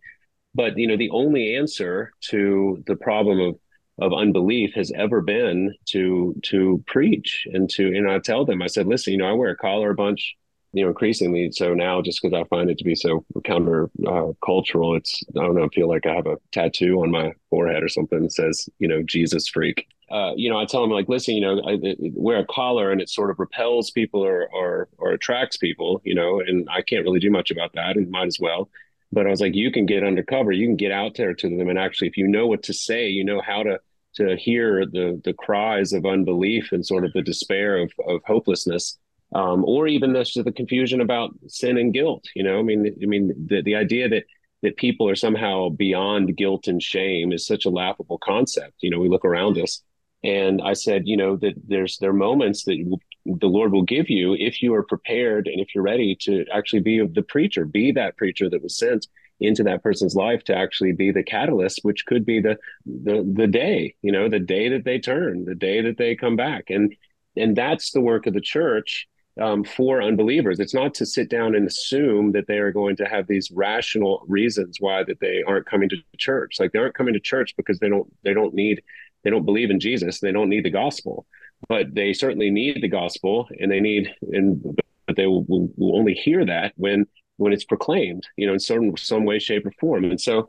But 0.54 0.76
you 0.76 0.86
know, 0.86 0.96
the 0.96 1.10
only 1.10 1.56
answer 1.56 2.12
to 2.30 2.82
the 2.86 2.96
problem 2.96 3.40
of 3.40 3.58
of 3.98 4.12
unbelief 4.12 4.72
has 4.74 4.90
ever 4.92 5.20
been 5.20 5.74
to 5.86 6.34
to 6.42 6.82
preach 6.86 7.46
and 7.52 7.68
to 7.70 7.86
and 7.86 8.10
I 8.10 8.18
tell 8.18 8.44
them 8.44 8.62
I 8.62 8.66
said 8.66 8.86
listen 8.86 9.12
you 9.12 9.18
know 9.18 9.28
I 9.28 9.32
wear 9.32 9.50
a 9.50 9.56
collar 9.56 9.90
a 9.90 9.94
bunch 9.94 10.36
you 10.72 10.82
know 10.82 10.88
increasingly 10.88 11.50
so 11.52 11.74
now 11.74 12.00
just 12.00 12.20
because 12.22 12.38
I 12.38 12.48
find 12.48 12.70
it 12.70 12.78
to 12.78 12.84
be 12.84 12.94
so 12.94 13.24
counter 13.44 13.90
uh, 14.06 14.32
cultural 14.44 14.96
it's 14.96 15.22
I 15.38 15.42
don't 15.42 15.54
know 15.54 15.64
I 15.64 15.68
feel 15.68 15.88
like 15.88 16.06
I 16.06 16.14
have 16.14 16.26
a 16.26 16.38
tattoo 16.52 17.02
on 17.02 17.10
my 17.10 17.32
forehead 17.50 17.82
or 17.82 17.88
something 17.88 18.22
that 18.22 18.32
says 18.32 18.68
you 18.78 18.88
know 18.88 19.02
Jesus 19.02 19.48
freak. 19.48 19.86
Uh, 20.10 20.32
you 20.34 20.50
know 20.50 20.58
I 20.58 20.64
tell 20.64 20.80
them 20.80 20.90
like 20.90 21.08
listen 21.08 21.34
you 21.34 21.40
know 21.42 21.60
I, 21.60 21.72
I 21.72 21.94
wear 22.14 22.38
a 22.38 22.46
collar 22.46 22.90
and 22.90 23.00
it 23.00 23.08
sort 23.08 23.30
of 23.30 23.38
repels 23.38 23.90
people 23.90 24.24
or, 24.24 24.48
or 24.52 24.88
or 24.98 25.12
attracts 25.12 25.56
people 25.56 26.00
you 26.04 26.14
know 26.14 26.40
and 26.40 26.68
I 26.70 26.82
can't 26.82 27.04
really 27.04 27.20
do 27.20 27.30
much 27.30 27.50
about 27.50 27.72
that 27.74 27.96
and 27.96 28.10
might 28.10 28.26
as 28.26 28.38
well 28.40 28.68
but 29.12 29.26
I 29.26 29.30
was 29.30 29.40
like 29.40 29.54
you 29.54 29.70
can 29.70 29.86
get 29.86 30.04
undercover 30.04 30.52
you 30.52 30.66
can 30.66 30.76
get 30.76 30.92
out 30.92 31.16
there 31.16 31.34
to 31.34 31.56
them 31.56 31.68
and 31.68 31.78
actually 31.78 32.08
if 32.08 32.16
you 32.16 32.28
know 32.28 32.46
what 32.46 32.62
to 32.64 32.72
say 32.72 33.08
you 33.08 33.24
know 33.24 33.40
how 33.40 33.62
to 33.62 33.78
to 34.14 34.36
hear 34.36 34.86
the 34.86 35.20
the 35.24 35.32
cries 35.32 35.92
of 35.92 36.06
unbelief 36.06 36.72
and 36.72 36.84
sort 36.84 37.04
of 37.04 37.12
the 37.12 37.22
despair 37.22 37.78
of 37.78 37.92
of 38.06 38.20
hopelessness, 38.26 38.98
um, 39.34 39.64
or 39.64 39.86
even 39.86 40.14
just 40.14 40.42
the 40.42 40.52
confusion 40.52 41.00
about 41.00 41.30
sin 41.46 41.78
and 41.78 41.94
guilt. 41.94 42.24
You 42.34 42.42
know, 42.42 42.58
I 42.58 42.62
mean, 42.62 42.86
I 43.02 43.06
mean, 43.06 43.32
the 43.46 43.62
the 43.62 43.76
idea 43.76 44.08
that 44.08 44.24
that 44.62 44.76
people 44.76 45.08
are 45.08 45.16
somehow 45.16 45.70
beyond 45.70 46.36
guilt 46.36 46.68
and 46.68 46.82
shame 46.82 47.32
is 47.32 47.46
such 47.46 47.64
a 47.64 47.70
laughable 47.70 48.18
concept. 48.18 48.74
You 48.80 48.90
know, 48.90 48.98
we 48.98 49.08
look 49.08 49.24
around 49.24 49.58
us, 49.58 49.82
and 50.24 50.60
I 50.62 50.72
said, 50.74 51.06
you 51.06 51.16
know, 51.16 51.36
that 51.36 51.54
there's 51.66 51.98
there 51.98 52.10
are 52.10 52.14
moments 52.14 52.64
that 52.64 52.98
the 53.26 53.46
Lord 53.46 53.72
will 53.72 53.82
give 53.82 54.08
you 54.08 54.34
if 54.34 54.62
you 54.62 54.74
are 54.74 54.82
prepared 54.82 55.46
and 55.46 55.60
if 55.60 55.74
you're 55.74 55.84
ready 55.84 56.16
to 56.22 56.44
actually 56.52 56.80
be 56.80 57.06
the 57.06 57.22
preacher, 57.22 57.64
be 57.64 57.92
that 57.92 58.16
preacher 58.16 58.48
that 58.48 58.62
was 58.62 58.78
sent 58.78 59.06
into 59.40 59.62
that 59.64 59.82
person's 59.82 60.14
life 60.14 60.44
to 60.44 60.54
actually 60.54 60.92
be 60.92 61.10
the 61.10 61.22
catalyst 61.22 61.80
which 61.82 62.04
could 62.04 62.26
be 62.26 62.40
the 62.40 62.58
the 62.84 63.26
the 63.34 63.46
day 63.46 63.94
you 64.02 64.12
know 64.12 64.28
the 64.28 64.38
day 64.38 64.68
that 64.68 64.84
they 64.84 64.98
turn 64.98 65.46
the 65.46 65.54
day 65.54 65.80
that 65.80 65.96
they 65.96 66.14
come 66.14 66.36
back. 66.36 66.70
And 66.70 66.94
and 67.36 67.56
that's 67.56 67.92
the 67.92 68.00
work 68.00 68.26
of 68.26 68.34
the 68.34 68.40
church 68.40 69.06
um, 69.40 69.64
for 69.64 70.02
unbelievers. 70.02 70.58
It's 70.58 70.74
not 70.74 70.94
to 70.94 71.06
sit 71.06 71.30
down 71.30 71.54
and 71.54 71.66
assume 71.66 72.32
that 72.32 72.46
they 72.48 72.58
are 72.58 72.72
going 72.72 72.96
to 72.96 73.04
have 73.04 73.26
these 73.26 73.50
rational 73.50 74.24
reasons 74.28 74.78
why 74.80 75.04
that 75.04 75.20
they 75.20 75.42
aren't 75.46 75.66
coming 75.66 75.88
to 75.90 75.96
church. 76.18 76.56
Like 76.58 76.72
they 76.72 76.78
aren't 76.78 76.96
coming 76.96 77.14
to 77.14 77.20
church 77.20 77.54
because 77.56 77.78
they 77.78 77.88
don't 77.88 78.12
they 78.22 78.34
don't 78.34 78.54
need 78.54 78.82
they 79.22 79.30
don't 79.30 79.44
believe 79.44 79.70
in 79.70 79.80
jesus. 79.80 80.20
They 80.20 80.32
don't 80.32 80.48
need 80.48 80.64
the 80.64 80.70
gospel 80.70 81.26
but 81.68 81.94
they 81.94 82.12
certainly 82.12 82.50
need 82.50 82.80
the 82.80 82.88
gospel 82.88 83.48
and 83.58 83.70
they 83.70 83.80
need 83.80 84.14
and 84.32 84.62
but 85.06 85.16
they 85.16 85.26
will, 85.26 85.44
will 85.48 85.96
only 85.96 86.14
hear 86.14 86.44
that 86.46 86.72
when 86.76 87.06
when 87.40 87.52
it's 87.52 87.64
proclaimed, 87.64 88.22
you 88.36 88.46
know, 88.46 88.52
in 88.52 88.60
some 88.60 88.96
some 88.96 89.24
way, 89.24 89.38
shape, 89.38 89.66
or 89.66 89.72
form. 89.80 90.04
And 90.04 90.20
so, 90.20 90.48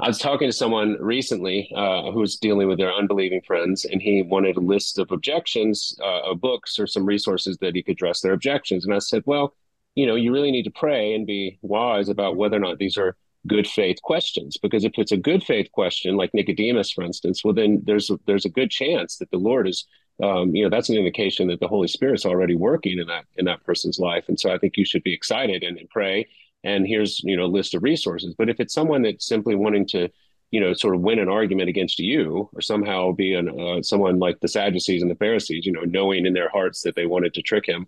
I 0.00 0.08
was 0.08 0.18
talking 0.18 0.48
to 0.48 0.52
someone 0.52 0.96
recently 0.98 1.70
uh, 1.76 2.10
who 2.10 2.18
was 2.18 2.36
dealing 2.36 2.66
with 2.66 2.78
their 2.78 2.92
unbelieving 2.92 3.42
friends, 3.46 3.84
and 3.84 4.02
he 4.02 4.22
wanted 4.22 4.56
a 4.56 4.60
list 4.60 4.98
of 4.98 5.12
objections, 5.12 5.96
uh, 6.02 6.30
of 6.30 6.40
books 6.40 6.78
or 6.78 6.86
some 6.86 7.04
resources 7.06 7.58
that 7.58 7.76
he 7.76 7.82
could 7.82 7.92
address 7.92 8.20
their 8.20 8.32
objections. 8.32 8.84
And 8.84 8.94
I 8.94 8.98
said, 8.98 9.22
well, 9.26 9.54
you 9.94 10.06
know, 10.06 10.16
you 10.16 10.32
really 10.32 10.50
need 10.50 10.64
to 10.64 10.70
pray 10.72 11.14
and 11.14 11.26
be 11.26 11.58
wise 11.62 12.08
about 12.08 12.36
whether 12.36 12.56
or 12.56 12.60
not 12.60 12.78
these 12.78 12.96
are 12.96 13.16
good 13.46 13.66
faith 13.68 14.00
questions 14.02 14.56
because 14.56 14.84
if 14.84 14.92
it's 14.96 15.12
a 15.12 15.18
good 15.18 15.44
faith 15.44 15.70
question 15.72 16.16
like 16.16 16.32
nicodemus 16.32 16.90
for 16.90 17.04
instance 17.04 17.44
well 17.44 17.52
then 17.52 17.82
there's 17.84 18.10
there's 18.26 18.46
a 18.46 18.48
good 18.48 18.70
chance 18.70 19.18
that 19.18 19.30
the 19.30 19.36
lord 19.36 19.68
is 19.68 19.84
um, 20.22 20.54
you 20.54 20.62
know 20.62 20.70
that's 20.70 20.88
an 20.88 20.96
indication 20.96 21.48
that 21.48 21.60
the 21.60 21.68
Holy 21.68 21.88
Spirit's 21.88 22.24
already 22.24 22.54
working 22.54 22.98
in 22.98 23.06
that 23.08 23.24
in 23.36 23.44
that 23.46 23.64
person's 23.64 23.98
life. 23.98 24.24
And 24.28 24.38
so 24.38 24.52
I 24.52 24.58
think 24.58 24.76
you 24.76 24.84
should 24.84 25.02
be 25.02 25.14
excited 25.14 25.62
and, 25.62 25.78
and 25.78 25.88
pray. 25.90 26.28
And 26.62 26.86
here's 26.86 27.20
you 27.24 27.36
know 27.36 27.44
a 27.44 27.46
list 27.46 27.74
of 27.74 27.82
resources. 27.82 28.34
But 28.36 28.48
if 28.48 28.60
it's 28.60 28.74
someone 28.74 29.02
that's 29.02 29.26
simply 29.26 29.54
wanting 29.54 29.86
to 29.88 30.08
you 30.50 30.60
know 30.60 30.72
sort 30.72 30.94
of 30.94 31.00
win 31.00 31.18
an 31.18 31.28
argument 31.28 31.68
against 31.68 31.98
you 31.98 32.48
or 32.52 32.60
somehow 32.60 33.12
be 33.12 33.34
an, 33.34 33.48
uh, 33.48 33.82
someone 33.82 34.18
like 34.18 34.38
the 34.40 34.48
Sadducees 34.48 35.02
and 35.02 35.10
the 35.10 35.16
Pharisees, 35.16 35.66
you 35.66 35.72
know, 35.72 35.82
knowing 35.82 36.26
in 36.26 36.32
their 36.32 36.48
hearts 36.48 36.82
that 36.82 36.94
they 36.94 37.06
wanted 37.06 37.34
to 37.34 37.42
trick 37.42 37.66
him, 37.66 37.86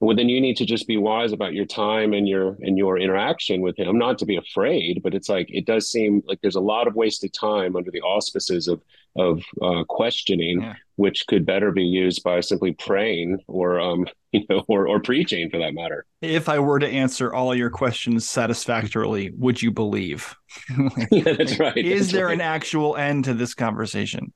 well 0.00 0.16
then 0.16 0.28
you 0.28 0.40
need 0.40 0.56
to 0.56 0.66
just 0.66 0.86
be 0.86 0.96
wise 0.96 1.32
about 1.32 1.54
your 1.54 1.64
time 1.64 2.12
and 2.12 2.28
your 2.28 2.56
and 2.60 2.76
your 2.76 2.98
interaction 2.98 3.60
with 3.60 3.78
him 3.78 3.98
not 3.98 4.18
to 4.18 4.26
be 4.26 4.36
afraid 4.36 5.00
but 5.02 5.14
it's 5.14 5.28
like 5.28 5.46
it 5.50 5.66
does 5.66 5.90
seem 5.90 6.22
like 6.26 6.40
there's 6.40 6.56
a 6.56 6.60
lot 6.60 6.86
of 6.86 6.94
wasted 6.94 7.32
time 7.32 7.76
under 7.76 7.90
the 7.90 8.02
auspices 8.02 8.68
of 8.68 8.82
of 9.16 9.42
uh, 9.62 9.84
questioning 9.84 10.62
yeah. 10.62 10.74
which 10.96 11.26
could 11.26 11.44
better 11.44 11.72
be 11.72 11.84
used 11.84 12.22
by 12.22 12.40
simply 12.40 12.72
praying 12.72 13.38
or 13.48 13.80
um 13.80 14.06
you 14.32 14.44
know 14.48 14.64
or 14.68 14.88
or 14.88 15.00
preaching 15.00 15.48
for 15.50 15.58
that 15.58 15.74
matter 15.74 16.04
if 16.22 16.48
i 16.48 16.58
were 16.58 16.78
to 16.78 16.88
answer 16.88 17.32
all 17.32 17.54
your 17.54 17.70
questions 17.70 18.28
satisfactorily 18.28 19.30
would 19.36 19.60
you 19.60 19.70
believe 19.70 20.34
yeah, 21.10 21.32
that's 21.32 21.58
right 21.58 21.76
is 21.76 22.00
that's 22.00 22.12
there 22.12 22.26
right. 22.26 22.34
an 22.34 22.40
actual 22.40 22.96
end 22.96 23.24
to 23.24 23.34
this 23.34 23.54
conversation 23.54 24.32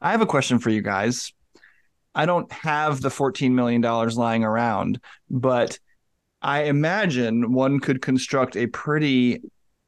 i 0.00 0.10
have 0.10 0.20
a 0.20 0.26
question 0.26 0.58
for 0.58 0.70
you 0.70 0.82
guys 0.82 1.32
I 2.16 2.24
don't 2.24 2.50
have 2.50 3.02
the 3.02 3.10
$14 3.10 3.50
million 3.50 3.82
lying 3.82 4.42
around, 4.42 4.98
but 5.28 5.78
I 6.40 6.62
imagine 6.62 7.52
one 7.52 7.78
could 7.78 8.00
construct 8.00 8.56
a 8.56 8.66
pretty 8.68 9.42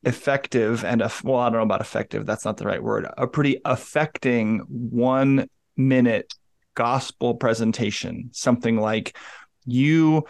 effective 0.05 0.85
and 0.85 1.03
well, 1.25 1.39
I 1.39 1.47
don't 1.47 1.55
know 1.55 1.63
about 1.63 1.81
effective. 1.81 2.27
That's 2.27 2.45
not 2.45 2.57
the 2.57 2.67
right 2.67 2.83
word. 2.83 3.07
A 3.17 3.27
pretty 3.27 3.61
affecting 3.65 4.61
one 4.69 5.49
minute 5.77 6.33
gospel 6.75 7.35
presentation. 7.35 8.31
Something 8.33 8.79
like 8.79 9.17
you 9.67 10.25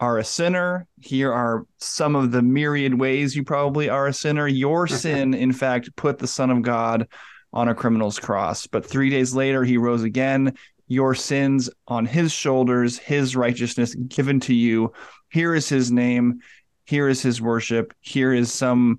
are 0.00 0.18
a 0.18 0.24
sinner. 0.24 0.86
Here 1.00 1.32
are 1.32 1.66
some 1.78 2.16
of 2.16 2.32
the 2.32 2.42
myriad 2.42 2.98
ways 2.98 3.36
you 3.36 3.44
probably 3.44 3.88
are 3.88 4.06
a 4.06 4.12
sinner. 4.12 4.48
Your 4.48 4.86
mm-hmm. 4.86 4.96
sin, 4.96 5.34
in 5.34 5.52
fact, 5.52 5.94
put 5.96 6.18
the 6.18 6.26
Son 6.26 6.50
of 6.50 6.62
God 6.62 7.08
on 7.52 7.68
a 7.68 7.74
criminal's 7.74 8.18
cross. 8.18 8.66
But 8.66 8.84
three 8.84 9.10
days 9.10 9.34
later, 9.34 9.62
he 9.62 9.78
rose 9.78 10.02
again. 10.02 10.56
Your 10.88 11.14
sins 11.14 11.70
on 11.86 12.04
his 12.04 12.32
shoulders, 12.32 12.98
his 12.98 13.36
righteousness 13.36 13.94
given 13.94 14.40
to 14.40 14.54
you. 14.54 14.92
Here 15.30 15.54
is 15.54 15.68
his 15.68 15.90
name. 15.90 16.40
Here 16.84 17.08
is 17.08 17.22
his 17.22 17.40
worship. 17.40 17.94
Here 18.00 18.32
is 18.32 18.52
some 18.52 18.98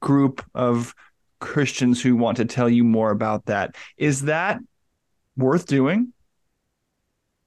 group 0.00 0.44
of 0.54 0.94
Christians 1.40 2.00
who 2.00 2.16
want 2.16 2.36
to 2.38 2.44
tell 2.44 2.68
you 2.68 2.84
more 2.84 3.10
about 3.10 3.46
that. 3.46 3.76
Is 3.96 4.22
that 4.22 4.60
worth 5.36 5.66
doing? 5.66 6.12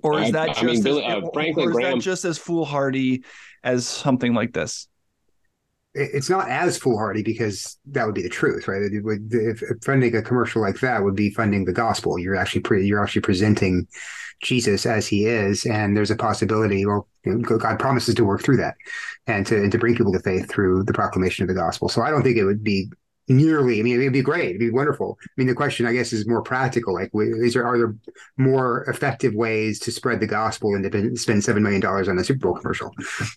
Or 0.03 0.19
is 0.21 0.31
that 0.33 0.49
I, 0.49 0.53
just 0.53 0.83
mean, 0.83 0.99
as, 0.99 1.23
uh, 1.23 1.29
Franklin 1.33 1.71
Graham, 1.71 1.99
just 1.99 2.23
as 2.23 2.37
foolhardy 2.37 3.23
as 3.63 3.87
something 3.87 4.33
like 4.33 4.53
this? 4.53 4.87
It's 5.99 6.29
not 6.29 6.47
as 6.49 6.77
foolhardy 6.77 7.23
because 7.23 7.77
that 7.88 8.05
would 8.05 8.15
be 8.15 8.21
the 8.21 8.29
truth, 8.29 8.67
right? 8.67 8.81
Would, 9.03 9.33
if 9.33 9.63
funding 9.83 10.15
a 10.15 10.21
commercial 10.21 10.62
like 10.62 10.79
that 10.81 11.03
would 11.03 11.15
be 11.15 11.31
funding 11.31 11.65
the 11.65 11.73
gospel. 11.73 12.19
You're 12.19 12.36
actually 12.36 12.62
pre, 12.62 12.86
you're 12.86 13.03
actually 13.03 13.23
presenting 13.23 13.88
Jesus 14.43 14.86
as 14.86 15.07
he 15.07 15.25
is, 15.25 15.65
and 15.65 15.97
there's 15.97 16.12
a 16.12 16.15
possibility. 16.15 16.86
Well, 16.86 17.07
God 17.25 17.79
promises 17.79 18.13
to 18.15 18.23
work 18.23 18.43
through 18.43 18.57
that, 18.57 18.75
and 19.25 19.45
to 19.47 19.55
and 19.57 19.71
to 19.71 19.79
bring 19.79 19.95
people 19.95 20.13
to 20.13 20.19
faith 20.19 20.49
through 20.49 20.83
the 20.83 20.93
proclamation 20.93 21.43
of 21.43 21.47
the 21.47 21.60
gospel. 21.60 21.89
So 21.89 22.03
I 22.03 22.12
don't 22.12 22.21
think 22.21 22.38
it 22.38 22.45
would 22.45 22.63
be 22.63 22.91
nearly. 23.27 23.79
I 23.79 23.83
mean, 23.83 23.99
it'd 23.99 24.13
be 24.13 24.21
great. 24.21 24.49
It'd 24.49 24.59
be 24.59 24.69
wonderful. 24.69 25.17
I 25.21 25.27
mean, 25.37 25.47
the 25.47 25.53
question, 25.53 25.85
I 25.85 25.93
guess, 25.93 26.13
is 26.13 26.27
more 26.27 26.41
practical. 26.41 26.93
Like, 26.93 27.11
is 27.13 27.53
there 27.53 27.65
are 27.65 27.77
there 27.77 27.95
more 28.37 28.83
effective 28.85 29.33
ways 29.33 29.79
to 29.79 29.91
spread 29.91 30.19
the 30.19 30.27
gospel 30.27 30.75
and 30.75 30.91
to 30.91 31.15
spend 31.17 31.43
seven 31.43 31.63
million 31.63 31.81
dollars 31.81 32.07
on 32.07 32.17
a 32.17 32.23
Super 32.23 32.47
Bowl 32.47 32.55
commercial? 32.55 32.91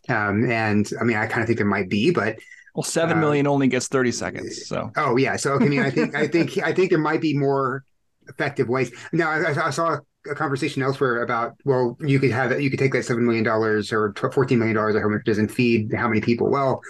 Um, 0.08 0.50
and 0.50 0.90
I 1.00 1.04
mean, 1.04 1.16
I 1.16 1.26
kind 1.26 1.42
of 1.42 1.46
think 1.46 1.58
there 1.58 1.66
might 1.66 1.88
be, 1.88 2.10
but 2.10 2.38
well, 2.74 2.84
seven 2.84 3.18
uh, 3.18 3.20
million 3.20 3.46
only 3.46 3.68
gets 3.68 3.88
thirty 3.88 4.12
seconds. 4.12 4.66
So 4.66 4.90
oh 4.96 5.16
yeah, 5.16 5.36
so 5.36 5.56
I 5.56 5.58
mean, 5.60 5.80
I 5.82 5.90
think 5.90 6.14
I 6.14 6.26
think 6.26 6.58
I 6.58 6.72
think 6.72 6.90
there 6.90 6.98
might 6.98 7.20
be 7.20 7.36
more 7.36 7.84
effective 8.28 8.68
ways. 8.68 8.92
Now, 9.12 9.30
I, 9.30 9.66
I 9.66 9.70
saw 9.70 9.98
a 10.30 10.34
conversation 10.34 10.82
elsewhere 10.82 11.22
about 11.22 11.56
well, 11.64 11.96
you 12.00 12.18
could 12.18 12.30
have 12.30 12.60
you 12.60 12.70
could 12.70 12.78
take 12.78 12.92
that 12.92 13.04
seven 13.04 13.26
million 13.26 13.44
dollars 13.44 13.92
or 13.92 14.14
fourteen 14.32 14.58
million 14.58 14.76
dollars 14.76 14.94
or 14.94 15.00
how 15.00 15.08
much 15.08 15.24
doesn't 15.24 15.48
feed 15.48 15.92
how 15.92 16.08
many 16.08 16.20
people. 16.20 16.48
Well, 16.48 16.80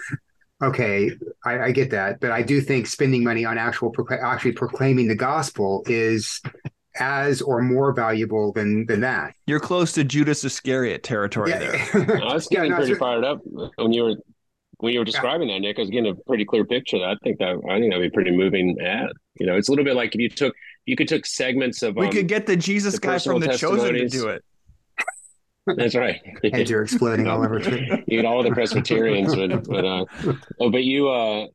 okay, 0.61 1.11
I, 1.45 1.59
I, 1.59 1.71
get 1.71 1.89
that, 1.91 2.19
but 2.19 2.31
I 2.31 2.41
do 2.41 2.61
think 2.61 2.87
spending 2.87 3.23
money 3.23 3.45
on 3.45 3.57
actual 3.57 3.93
actually 4.09 4.51
proclaiming 4.53 5.07
the 5.07 5.15
gospel 5.15 5.83
is 5.87 6.41
as 6.99 7.41
or 7.41 7.61
more 7.61 7.93
valuable 7.93 8.51
than 8.51 8.85
than 8.85 9.01
that. 9.01 9.33
You're 9.45 9.59
close 9.59 9.93
to 9.93 10.03
Judas 10.03 10.43
Iscariot 10.43 11.03
territory 11.03 11.51
yeah. 11.51 11.59
there. 11.59 12.21
I 12.23 12.33
was 12.33 12.47
getting 12.47 12.71
yeah, 12.71 12.77
no, 12.77 12.83
pretty 12.83 12.95
fired 12.95 13.23
up 13.23 13.39
when 13.43 13.93
you 13.93 14.03
were 14.03 14.15
when 14.77 14.93
you 14.93 14.99
were 14.99 15.05
describing 15.05 15.49
yeah. 15.49 15.55
that, 15.55 15.61
Nick. 15.61 15.77
I 15.77 15.81
was 15.81 15.89
getting 15.89 16.11
a 16.11 16.15
pretty 16.15 16.45
clear 16.45 16.65
picture. 16.65 16.97
I 16.97 17.15
think 17.23 17.39
that 17.39 17.61
I 17.69 17.79
think 17.79 17.91
that'd 17.91 18.01
be 18.01 18.07
a 18.07 18.11
pretty 18.11 18.31
moving 18.31 18.77
ad. 18.81 19.09
You 19.39 19.45
know, 19.45 19.55
it's 19.55 19.69
a 19.69 19.71
little 19.71 19.85
bit 19.85 19.95
like 19.95 20.13
if 20.15 20.21
you 20.21 20.29
took 20.29 20.53
you 20.85 20.95
could 20.95 21.07
took 21.07 21.25
segments 21.25 21.81
of 21.83 21.95
we 21.95 22.07
um, 22.07 22.11
could 22.11 22.27
get 22.27 22.45
the 22.45 22.57
Jesus 22.57 22.95
the 22.95 23.01
guy 23.01 23.19
from 23.19 23.39
the 23.39 23.55
Chosen 23.57 23.93
to 23.93 24.07
do 24.07 24.27
it. 24.27 24.43
That's 25.67 25.95
right. 25.95 26.19
and 26.43 26.69
you're 26.69 26.83
exploding 26.83 27.27
all 27.27 27.43
over 27.43 27.59
Twitter. 27.59 28.03
you 28.07 28.21
get 28.21 28.25
all 28.25 28.43
the 28.43 28.51
Presbyterians, 28.51 29.35
but 29.35 29.63
but 29.63 29.85
uh, 29.85 30.05
oh, 30.59 30.69
but 30.69 30.83
you 30.83 31.09
uh, 31.09 31.47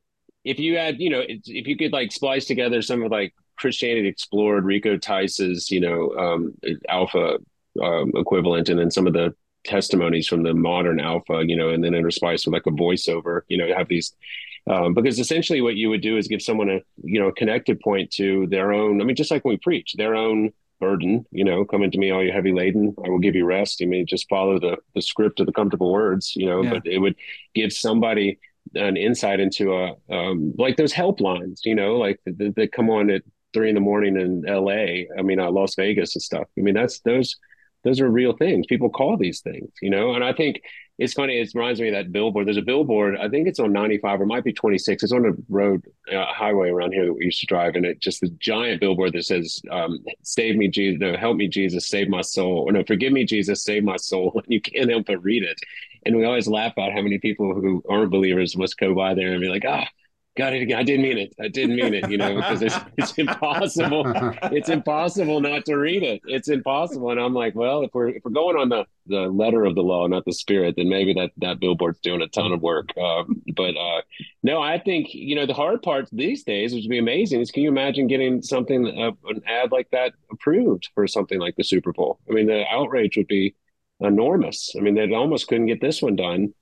if 0.44 0.58
you 0.58 0.76
had 0.76 1.00
you 1.00 1.10
know 1.10 1.22
if 1.26 1.66
you 1.66 1.76
could 1.76 1.92
like 1.92 2.12
splice 2.12 2.46
together 2.46 2.82
some 2.82 3.02
of 3.02 3.10
like 3.10 3.34
Christianity 3.58 4.08
Explored, 4.08 4.64
Rico 4.64 4.96
Tice's 4.96 5.70
you 5.70 5.80
know 5.80 6.12
um, 6.16 6.54
Alpha 6.88 7.38
um, 7.82 8.12
equivalent, 8.14 8.68
and 8.68 8.78
then 8.78 8.90
some 8.90 9.06
of 9.06 9.12
the 9.12 9.34
testimonies 9.64 10.28
from 10.28 10.44
the 10.44 10.54
modern 10.54 11.00
Alpha, 11.00 11.42
you 11.44 11.56
know, 11.56 11.70
and 11.70 11.82
then 11.82 11.92
interspice 11.92 12.46
with 12.46 12.52
like 12.52 12.66
a 12.66 12.70
voiceover, 12.70 13.40
you 13.48 13.58
know, 13.58 13.66
have 13.76 13.88
these. 13.88 14.14
Um, 14.68 14.94
because 14.94 15.18
essentially, 15.18 15.60
what 15.60 15.76
you 15.76 15.88
would 15.90 16.02
do 16.02 16.16
is 16.16 16.26
give 16.26 16.42
someone 16.42 16.70
a 16.70 16.80
you 17.02 17.20
know 17.20 17.28
a 17.28 17.32
connected 17.32 17.80
point 17.80 18.10
to 18.12 18.46
their 18.48 18.72
own. 18.72 19.00
I 19.00 19.04
mean, 19.04 19.16
just 19.16 19.30
like 19.30 19.44
when 19.44 19.54
we 19.54 19.58
preach, 19.58 19.94
their 19.96 20.14
own 20.14 20.52
burden 20.80 21.24
you 21.30 21.44
know 21.44 21.64
come 21.64 21.82
into 21.82 21.98
me 21.98 22.10
all 22.10 22.22
you 22.22 22.32
heavy 22.32 22.52
laden 22.52 22.94
i 23.04 23.08
will 23.08 23.18
give 23.18 23.34
you 23.34 23.44
rest. 23.44 23.80
You 23.80 23.88
may 23.88 24.04
just 24.04 24.28
follow 24.28 24.58
the 24.58 24.76
the 24.94 25.02
script 25.02 25.40
of 25.40 25.46
the 25.46 25.52
comfortable 25.52 25.92
words 25.92 26.34
you 26.36 26.46
know 26.46 26.62
yeah. 26.62 26.70
but 26.70 26.86
it 26.86 26.98
would 26.98 27.16
give 27.54 27.72
somebody 27.72 28.38
an 28.74 28.96
insight 28.96 29.40
into 29.40 29.74
a 29.74 29.94
um, 30.10 30.52
like 30.58 30.76
those 30.76 30.92
helplines 30.92 31.60
you 31.64 31.74
know 31.74 31.96
like 31.96 32.20
that 32.26 32.72
come 32.72 32.90
on 32.90 33.10
at 33.10 33.22
three 33.52 33.68
in 33.68 33.74
the 33.74 33.80
morning 33.80 34.16
in 34.16 34.42
la 34.42 34.72
i 34.72 35.22
mean 35.22 35.40
uh, 35.40 35.50
las 35.50 35.74
vegas 35.76 36.14
and 36.14 36.22
stuff. 36.22 36.46
I 36.58 36.60
mean 36.60 36.74
that's 36.74 37.00
those 37.00 37.36
those 37.84 38.00
are 38.00 38.10
real 38.10 38.32
things. 38.36 38.66
People 38.66 38.90
call 38.90 39.16
these 39.16 39.40
things 39.40 39.70
you 39.80 39.90
know 39.90 40.14
and 40.14 40.24
i 40.24 40.32
think 40.32 40.60
it's 40.98 41.12
funny. 41.12 41.38
It 41.38 41.50
reminds 41.54 41.78
me 41.78 41.88
of 41.88 41.94
that 41.94 42.10
billboard. 42.10 42.46
There's 42.46 42.56
a 42.56 42.62
billboard. 42.62 43.18
I 43.18 43.28
think 43.28 43.46
it's 43.46 43.60
on 43.60 43.72
95 43.72 44.22
or 44.22 44.26
might 44.26 44.44
be 44.44 44.52
26. 44.52 45.02
It's 45.02 45.12
on 45.12 45.26
a 45.26 45.32
road 45.50 45.84
uh, 46.10 46.24
highway 46.26 46.70
around 46.70 46.92
here 46.92 47.04
that 47.04 47.12
we 47.12 47.26
used 47.26 47.40
to 47.40 47.46
drive, 47.46 47.74
and 47.74 47.84
it 47.84 48.00
just 48.00 48.22
a 48.22 48.30
giant 48.38 48.80
billboard 48.80 49.12
that 49.12 49.24
says 49.24 49.60
um, 49.70 50.02
"Save 50.22 50.56
me, 50.56 50.68
Jesus. 50.68 50.98
No, 51.00 51.16
help 51.16 51.36
me, 51.36 51.48
Jesus. 51.48 51.88
Save 51.88 52.08
my 52.08 52.22
soul." 52.22 52.64
Or 52.66 52.72
no, 52.72 52.82
forgive 52.82 53.12
me, 53.12 53.24
Jesus. 53.24 53.62
Save 53.62 53.84
my 53.84 53.96
soul. 53.96 54.32
And 54.46 54.52
you 54.52 54.60
can't 54.60 54.90
help 54.90 55.06
but 55.06 55.22
read 55.22 55.42
it. 55.42 55.58
And 56.04 56.16
we 56.16 56.24
always 56.24 56.46
laugh 56.48 56.72
about 56.72 56.92
how 56.92 57.02
many 57.02 57.18
people 57.18 57.54
who 57.54 57.82
aren't 57.88 58.10
believers 58.10 58.56
must 58.56 58.78
go 58.78 58.94
by 58.94 59.14
there 59.14 59.32
and 59.32 59.40
be 59.40 59.48
like, 59.48 59.64
"Ah." 59.66 59.86
Got 60.36 60.52
it 60.52 60.62
again. 60.62 60.78
I 60.78 60.82
didn't 60.82 61.02
mean 61.02 61.18
it. 61.18 61.34
I 61.40 61.48
didn't 61.48 61.76
mean 61.76 61.94
it, 61.94 62.10
you 62.10 62.18
know, 62.18 62.36
because 62.36 62.62
it's, 62.62 62.76
it's 62.98 63.12
impossible. 63.18 64.04
It's 64.44 64.68
impossible 64.68 65.40
not 65.40 65.64
to 65.64 65.76
read 65.76 66.02
it. 66.02 66.20
It's 66.26 66.48
impossible. 66.48 67.10
And 67.10 67.20
I'm 67.20 67.34
like, 67.34 67.54
well, 67.54 67.82
if 67.82 67.90
we're 67.94 68.08
if 68.08 68.24
we're 68.24 68.30
going 68.30 68.56
on 68.56 68.68
the 68.68 68.84
the 69.06 69.28
letter 69.28 69.64
of 69.64 69.74
the 69.74 69.82
law, 69.82 70.06
not 70.06 70.24
the 70.24 70.32
spirit, 70.32 70.74
then 70.76 70.88
maybe 70.88 71.14
that 71.14 71.30
that 71.38 71.58
billboard's 71.58 72.00
doing 72.00 72.22
a 72.22 72.28
ton 72.28 72.52
of 72.52 72.60
work. 72.60 72.96
Um, 72.98 73.42
but 73.56 73.76
uh, 73.76 74.02
no, 74.42 74.60
I 74.60 74.78
think 74.78 75.08
you 75.12 75.34
know 75.34 75.46
the 75.46 75.54
hard 75.54 75.82
part 75.82 76.08
these 76.12 76.44
days, 76.44 76.72
which 76.72 76.84
would 76.84 76.90
be 76.90 76.98
amazing, 76.98 77.40
is 77.40 77.50
can 77.50 77.62
you 77.62 77.68
imagine 77.68 78.06
getting 78.06 78.42
something 78.42 78.86
uh, 78.86 79.12
an 79.28 79.42
ad 79.46 79.72
like 79.72 79.88
that 79.90 80.12
approved 80.30 80.90
for 80.94 81.06
something 81.06 81.40
like 81.40 81.56
the 81.56 81.64
Super 81.64 81.92
Bowl? 81.92 82.20
I 82.28 82.34
mean, 82.34 82.46
the 82.46 82.64
outrage 82.70 83.16
would 83.16 83.28
be 83.28 83.54
enormous. 84.00 84.74
I 84.76 84.80
mean, 84.80 84.94
they 84.94 85.12
almost 85.14 85.48
couldn't 85.48 85.66
get 85.66 85.80
this 85.80 86.02
one 86.02 86.16
done 86.16 86.52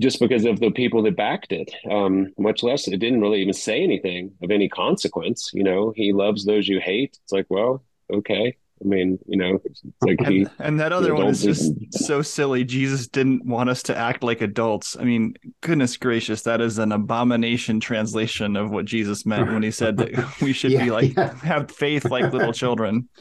just 0.00 0.20
because 0.20 0.44
of 0.44 0.58
the 0.60 0.70
people 0.70 1.02
that 1.02 1.16
backed 1.16 1.52
it. 1.52 1.70
Um, 1.90 2.32
much 2.38 2.62
less, 2.62 2.88
it 2.88 2.98
didn't 2.98 3.20
really 3.20 3.40
even 3.40 3.52
say 3.52 3.82
anything 3.82 4.32
of 4.42 4.50
any 4.50 4.68
consequence. 4.68 5.50
You 5.52 5.64
know, 5.64 5.92
he 5.94 6.12
loves 6.12 6.44
those 6.44 6.68
you 6.68 6.80
hate. 6.80 7.18
It's 7.22 7.32
like, 7.32 7.46
well, 7.48 7.84
okay. 8.12 8.56
I 8.82 8.88
mean, 8.88 9.18
you 9.26 9.36
know, 9.36 9.60
like 10.00 10.20
he, 10.26 10.42
and, 10.42 10.50
and 10.58 10.80
that 10.80 10.92
other 10.92 11.14
one 11.14 11.28
is 11.28 11.42
just 11.42 11.72
so 11.92 12.20
silly. 12.20 12.64
Jesus 12.64 13.06
didn't 13.06 13.46
want 13.46 13.70
us 13.70 13.82
to 13.84 13.96
act 13.96 14.24
like 14.24 14.40
adults. 14.40 14.96
I 14.98 15.04
mean, 15.04 15.34
goodness 15.60 15.96
gracious, 15.96 16.42
that 16.42 16.60
is 16.60 16.78
an 16.78 16.90
abomination 16.90 17.78
translation 17.78 18.56
of 18.56 18.70
what 18.72 18.84
Jesus 18.84 19.24
meant 19.24 19.52
when 19.52 19.62
he 19.62 19.70
said 19.70 19.98
that 19.98 20.10
we 20.40 20.52
should 20.52 20.72
yeah, 20.72 20.84
be 20.84 20.90
like 20.90 21.16
yeah. 21.16 21.32
have 21.42 21.70
faith 21.70 22.06
like 22.06 22.32
little 22.32 22.52
children. 22.52 23.08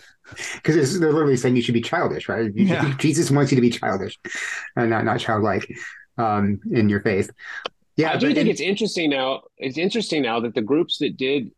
Because 0.55 0.97
they're 0.97 1.11
literally 1.11 1.35
saying 1.35 1.57
you 1.57 1.61
should 1.61 1.73
be 1.73 1.81
childish, 1.81 2.29
right? 2.29 2.51
Yeah. 2.55 2.93
Jesus 2.99 3.29
wants 3.29 3.51
you 3.51 3.57
to 3.57 3.61
be 3.61 3.71
childish, 3.71 4.17
and 4.77 4.89
not 4.89 5.03
not 5.03 5.19
childlike 5.19 5.67
um, 6.17 6.59
in 6.71 6.89
your 6.89 7.01
faith. 7.01 7.31
Yeah, 7.97 8.13
I 8.13 8.17
do 8.17 8.33
think 8.33 8.49
it's 8.49 8.61
interesting 8.61 9.09
now. 9.09 9.41
It's 9.57 9.77
interesting 9.77 10.23
now 10.23 10.39
that 10.39 10.55
the 10.55 10.61
groups 10.61 10.97
that 10.99 11.17
did 11.17 11.51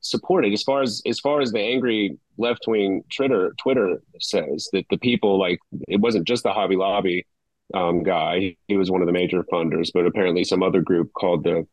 support 0.00 0.44
it, 0.46 0.52
as 0.52 0.62
far 0.62 0.82
as 0.82 1.02
as 1.06 1.20
far 1.20 1.40
as 1.40 1.52
the 1.52 1.60
angry 1.60 2.18
left 2.38 2.64
wing 2.66 3.04
Twitter 3.14 3.54
Twitter 3.58 4.00
says 4.18 4.68
that 4.72 4.86
the 4.90 4.98
people 4.98 5.38
like 5.38 5.58
it 5.88 6.00
wasn't 6.00 6.26
just 6.26 6.42
the 6.42 6.52
Hobby 6.52 6.76
Lobby 6.76 7.26
um, 7.74 8.02
guy. 8.02 8.56
He 8.66 8.76
was 8.76 8.90
one 8.90 9.02
of 9.02 9.06
the 9.06 9.12
major 9.12 9.42
funders, 9.44 9.90
but 9.92 10.06
apparently 10.06 10.44
some 10.44 10.62
other 10.62 10.80
group 10.80 11.12
called 11.12 11.44
the 11.44 11.66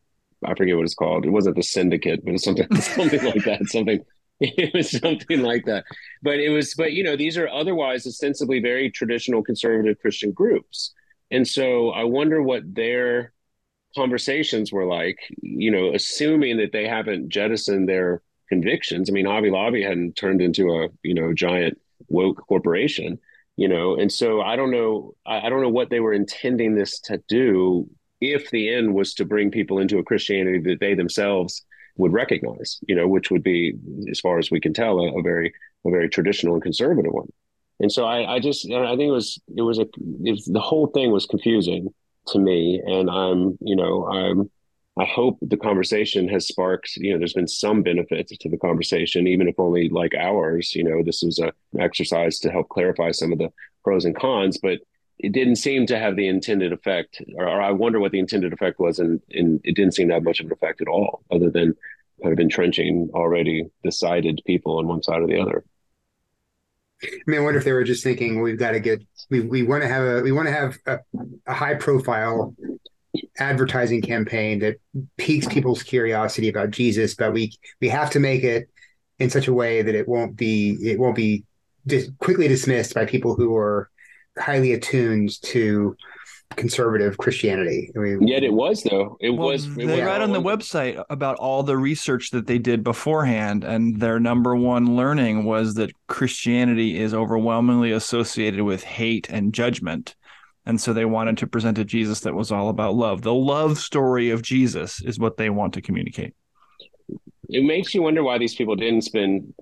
I 0.45 0.53
forget 0.55 0.75
what 0.75 0.83
it's 0.83 0.93
called. 0.93 1.25
It 1.25 1.31
wasn't 1.31 1.55
the 1.55 1.63
syndicate, 1.63 2.25
but 2.25 2.33
it's 2.33 2.43
something 2.43 2.67
something 2.81 3.23
like 3.23 3.43
that. 3.45 3.67
Something 3.67 4.03
it 4.39 4.73
was 4.73 4.91
something 4.91 5.41
like 5.41 5.65
that. 5.65 5.85
But 6.21 6.39
it 6.39 6.49
was, 6.49 6.75
but 6.75 6.93
you 6.93 7.03
know, 7.03 7.15
these 7.15 7.37
are 7.37 7.47
otherwise 7.47 8.05
ostensibly 8.05 8.59
very 8.59 8.91
traditional 8.91 9.43
conservative 9.43 9.99
Christian 9.99 10.31
groups. 10.31 10.93
And 11.31 11.47
so 11.47 11.89
I 11.89 12.03
wonder 12.03 12.41
what 12.41 12.73
their 12.73 13.33
conversations 13.95 14.71
were 14.71 14.85
like, 14.85 15.17
you 15.41 15.71
know, 15.71 15.93
assuming 15.93 16.57
that 16.57 16.71
they 16.71 16.87
haven't 16.87 17.29
jettisoned 17.29 17.89
their 17.89 18.21
convictions. 18.49 19.09
I 19.09 19.13
mean, 19.13 19.25
Hobby 19.25 19.49
Lobby 19.49 19.83
hadn't 19.83 20.15
turned 20.15 20.41
into 20.41 20.69
a, 20.69 20.89
you 21.03 21.13
know, 21.13 21.33
giant 21.33 21.79
woke 22.07 22.45
corporation, 22.47 23.19
you 23.55 23.67
know, 23.67 23.95
and 23.97 24.11
so 24.11 24.41
I 24.41 24.55
don't 24.55 24.71
know, 24.71 25.15
I, 25.25 25.49
don't 25.49 25.61
know 25.61 25.69
what 25.69 25.89
they 25.89 25.99
were 25.99 26.13
intending 26.13 26.75
this 26.75 26.99
to 27.01 27.21
do 27.27 27.89
if 28.21 28.49
the 28.51 28.73
end 28.73 28.93
was 28.93 29.13
to 29.15 29.25
bring 29.25 29.51
people 29.51 29.79
into 29.79 29.97
a 29.97 30.03
Christianity 30.03 30.59
that 30.59 30.79
they 30.79 30.93
themselves 30.93 31.65
would 31.97 32.13
recognize, 32.13 32.79
you 32.87 32.95
know, 32.95 33.07
which 33.07 33.31
would 33.31 33.43
be, 33.43 33.73
as 34.09 34.19
far 34.19 34.37
as 34.37 34.51
we 34.51 34.59
can 34.59 34.73
tell, 34.73 34.99
a, 34.99 35.19
a 35.19 35.21
very, 35.21 35.53
a 35.85 35.89
very 35.89 36.07
traditional 36.07 36.53
and 36.53 36.63
conservative 36.63 37.11
one. 37.11 37.31
And 37.79 37.91
so 37.91 38.05
I, 38.05 38.35
I 38.35 38.39
just, 38.39 38.69
I 38.71 38.95
think 38.95 39.09
it 39.09 39.11
was, 39.11 39.39
it 39.55 39.61
was 39.61 39.77
a, 39.77 39.83
it 40.23 40.31
was, 40.31 40.45
the 40.45 40.59
whole 40.59 40.87
thing 40.87 41.11
was 41.11 41.25
confusing 41.25 41.93
to 42.27 42.39
me. 42.39 42.81
And 42.85 43.09
I'm, 43.09 43.57
you 43.61 43.75
know, 43.75 44.07
I'm, 44.07 44.49
I 44.99 45.05
hope 45.05 45.37
the 45.41 45.57
conversation 45.57 46.27
has 46.29 46.47
sparked, 46.47 46.95
you 46.97 47.13
know, 47.13 47.19
there's 47.19 47.33
been 47.33 47.47
some 47.47 47.83
benefit 47.83 48.29
to 48.29 48.49
the 48.49 48.57
conversation, 48.57 49.27
even 49.27 49.47
if 49.47 49.59
only 49.59 49.89
like 49.89 50.15
ours. 50.15 50.73
You 50.73 50.83
know, 50.83 51.03
this 51.03 51.21
was 51.21 51.37
a 51.37 51.53
exercise 51.79 52.39
to 52.39 52.51
help 52.51 52.69
clarify 52.69 53.11
some 53.11 53.31
of 53.31 53.37
the 53.37 53.51
pros 53.83 54.05
and 54.05 54.15
cons, 54.15 54.57
but 54.57 54.79
it 55.19 55.31
didn't 55.31 55.57
seem 55.57 55.85
to 55.87 55.99
have 55.99 56.15
the 56.15 56.27
intended 56.27 56.73
effect, 56.73 57.21
or, 57.35 57.47
or 57.47 57.61
I 57.61 57.71
wonder 57.71 57.99
what 57.99 58.11
the 58.11 58.19
intended 58.19 58.53
effect 58.53 58.79
was, 58.79 58.99
and, 58.99 59.21
and 59.31 59.61
it 59.63 59.75
didn't 59.75 59.93
seem 59.93 60.07
to 60.07 60.15
have 60.15 60.23
much 60.23 60.39
of 60.39 60.47
an 60.47 60.51
effect 60.51 60.81
at 60.81 60.87
all, 60.87 61.23
other 61.31 61.49
than 61.49 61.75
kind 62.21 62.33
of 62.33 62.39
entrenching 62.39 63.09
already 63.13 63.69
decided 63.83 64.41
people 64.45 64.79
on 64.79 64.87
one 64.87 65.03
side 65.03 65.21
or 65.21 65.27
the 65.27 65.39
other. 65.39 65.63
I 67.03 67.07
mean, 67.27 67.39
I 67.39 67.43
wonder 67.43 67.59
if 67.59 67.65
they 67.65 67.73
were 67.73 67.83
just 67.83 68.03
thinking 68.03 68.41
we've 68.41 68.57
got 68.57 68.71
to 68.71 68.79
get 68.79 69.03
we 69.29 69.41
we 69.41 69.63
want 69.63 69.83
to 69.83 69.89
have 69.89 70.03
a 70.03 70.21
we 70.21 70.31
want 70.31 70.47
to 70.47 70.53
have 70.53 70.77
a, 70.85 70.99
a 71.45 71.53
high 71.53 71.75
profile 71.75 72.55
advertising 73.37 74.01
campaign 74.01 74.59
that 74.59 74.77
piques 75.17 75.47
people's 75.47 75.83
curiosity 75.83 76.49
about 76.49 76.71
Jesus, 76.71 77.15
but 77.15 77.33
we 77.33 77.53
we 77.81 77.89
have 77.89 78.09
to 78.11 78.19
make 78.19 78.43
it 78.43 78.69
in 79.19 79.29
such 79.29 79.47
a 79.47 79.53
way 79.53 79.81
that 79.81 79.95
it 79.95 80.07
won't 80.07 80.35
be 80.35 80.77
it 80.81 80.99
won't 80.99 81.15
be 81.15 81.43
dis- 81.85 82.09
quickly 82.19 82.47
dismissed 82.47 82.93
by 82.93 83.05
people 83.05 83.35
who 83.35 83.55
are 83.55 83.89
highly 84.37 84.73
attuned 84.73 85.41
to 85.43 85.95
conservative 86.55 87.17
Christianity. 87.17 87.91
I 87.95 87.99
mean, 87.99 88.27
Yet 88.27 88.43
it 88.43 88.53
was 88.53 88.83
though. 88.83 89.17
It 89.19 89.31
well, 89.31 89.49
was. 89.49 89.65
It 89.65 89.87
they 89.87 90.01
write 90.01 90.21
on 90.21 90.31
the 90.31 90.41
website 90.41 91.03
about 91.09 91.37
all 91.37 91.63
the 91.63 91.77
research 91.77 92.31
that 92.31 92.47
they 92.47 92.57
did 92.57 92.83
beforehand, 92.83 93.63
and 93.63 93.99
their 93.99 94.19
number 94.19 94.55
one 94.55 94.95
learning 94.95 95.45
was 95.45 95.75
that 95.75 95.91
Christianity 96.07 96.99
is 96.99 97.13
overwhelmingly 97.13 97.91
associated 97.91 98.63
with 98.63 98.83
hate 98.83 99.29
and 99.29 99.53
judgment. 99.53 100.15
And 100.65 100.81
so 100.81 100.91
they 100.91 101.05
wanted 101.05 101.37
to 101.37 101.47
present 101.47 101.77
a 101.77 101.85
Jesus 101.85 102.21
that 102.21 102.33
was 102.33 102.51
all 102.51 102.67
about 102.67 102.95
love. 102.95 103.21
The 103.21 103.33
love 103.33 103.77
story 103.77 104.31
of 104.31 104.41
Jesus 104.41 105.01
is 105.01 105.17
what 105.17 105.37
they 105.37 105.49
want 105.49 105.73
to 105.75 105.81
communicate. 105.81 106.33
It 107.49 107.63
makes 107.63 107.95
you 107.95 108.01
wonder 108.01 108.21
why 108.21 108.37
these 108.37 108.55
people 108.55 108.75
didn't 108.75 109.03
spend 109.03 109.53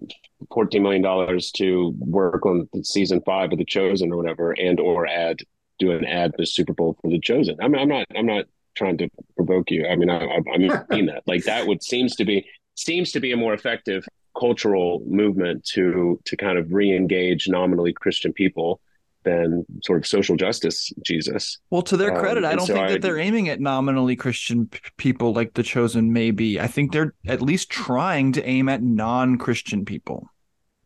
$14 0.51 0.81
million 0.81 1.39
to 1.57 1.93
work 1.99 2.43
on 2.47 2.67
season 2.83 3.21
five 3.23 3.51
of 3.51 3.59
The 3.59 3.65
Chosen 3.65 4.11
or 4.11 4.17
whatever, 4.17 4.53
and 4.53 4.79
or 4.79 5.05
add 5.05 5.41
do 5.79 5.91
an 5.91 6.05
ad 6.05 6.31
for 6.31 6.37
the 6.43 6.45
Super 6.45 6.73
Bowl 6.73 6.97
for 7.01 7.09
The 7.09 7.19
Chosen. 7.19 7.57
I 7.61 7.67
mean, 7.67 7.81
I'm 7.81 7.89
not, 7.89 8.05
I'm 8.15 8.25
not 8.25 8.45
trying 8.75 8.97
to 8.97 9.09
provoke 9.35 9.71
you. 9.71 9.87
I 9.87 9.95
mean, 9.95 10.09
I, 10.09 10.25
I 10.53 10.57
mean 10.57 11.05
that. 11.07 11.23
Like 11.25 11.43
that 11.45 11.67
would 11.67 11.83
seems 11.83 12.15
to 12.17 12.25
be 12.25 12.45
seems 12.75 13.11
to 13.13 13.19
be 13.19 13.31
a 13.31 13.37
more 13.37 13.53
effective 13.53 14.05
cultural 14.37 15.01
movement 15.07 15.63
to 15.63 16.19
to 16.25 16.35
kind 16.35 16.57
of 16.57 16.73
re-engage 16.73 17.47
nominally 17.47 17.93
Christian 17.93 18.33
people 18.33 18.81
than 19.23 19.65
sort 19.83 19.97
of 19.97 20.05
social 20.05 20.35
justice 20.35 20.93
Jesus. 21.03 21.57
Well, 21.69 21.81
to 21.83 21.97
their 21.97 22.11
credit, 22.11 22.43
um, 22.43 22.51
I 22.51 22.55
don't 22.55 22.67
so 22.67 22.73
think 22.73 22.85
I, 22.85 22.91
that 22.91 23.01
they're 23.01 23.17
aiming 23.17 23.49
at 23.49 23.59
nominally 23.59 24.15
Christian 24.15 24.67
p- 24.67 24.79
people 24.97 25.33
like 25.33 25.55
the 25.55 25.63
chosen 25.63 26.13
may 26.13 26.31
be. 26.31 26.59
I 26.59 26.67
think 26.67 26.91
they're 26.91 27.13
at 27.25 27.41
least 27.41 27.69
trying 27.69 28.33
to 28.33 28.47
aim 28.47 28.69
at 28.69 28.83
non-Christian 28.83 29.83
people. 29.83 30.29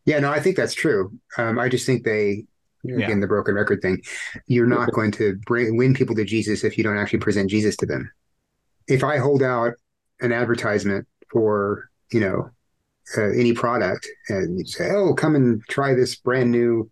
Yeah, 0.06 0.20
no, 0.20 0.32
I 0.32 0.40
think 0.40 0.56
that's 0.56 0.74
true. 0.74 1.12
Um, 1.38 1.60
I 1.60 1.68
just 1.68 1.86
think 1.86 2.04
they, 2.04 2.46
again, 2.84 3.00
yeah. 3.00 3.16
the 3.16 3.28
broken 3.28 3.56
record 3.56 3.82
thing, 3.82 4.02
you're 4.48 4.68
not 4.68 4.92
going 4.92 5.12
to 5.12 5.36
bring 5.46 5.78
win 5.78 5.94
people 5.94 6.16
to 6.16 6.26
Jesus 6.26 6.64
if 6.64 6.78
you 6.78 6.84
don't 6.84 6.98
actually 6.98 7.20
present 7.20 7.50
Jesus 7.50 7.76
to 7.78 7.86
them. 7.86 8.12
If 8.88 9.04
I 9.04 9.18
hold 9.18 9.44
out 9.44 9.74
an 10.22 10.32
advertisement 10.32 11.08
for, 11.32 11.90
you 12.12 12.20
know, 12.20 12.50
uh, 13.18 13.30
any 13.30 13.54
product 13.54 14.08
and 14.30 14.60
you 14.60 14.66
say, 14.66 14.92
"Oh, 14.92 15.14
come 15.14 15.36
and 15.36 15.64
try 15.68 15.96
this 15.96 16.16
brand 16.16 16.52
new 16.52 16.90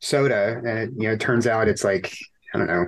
soda," 0.00 0.60
and 0.64 0.92
you 1.00 1.08
know, 1.08 1.14
it 1.14 1.20
turns 1.20 1.46
out 1.46 1.68
it's 1.68 1.84
like 1.84 2.12
I 2.52 2.58
don't 2.58 2.66
know, 2.66 2.86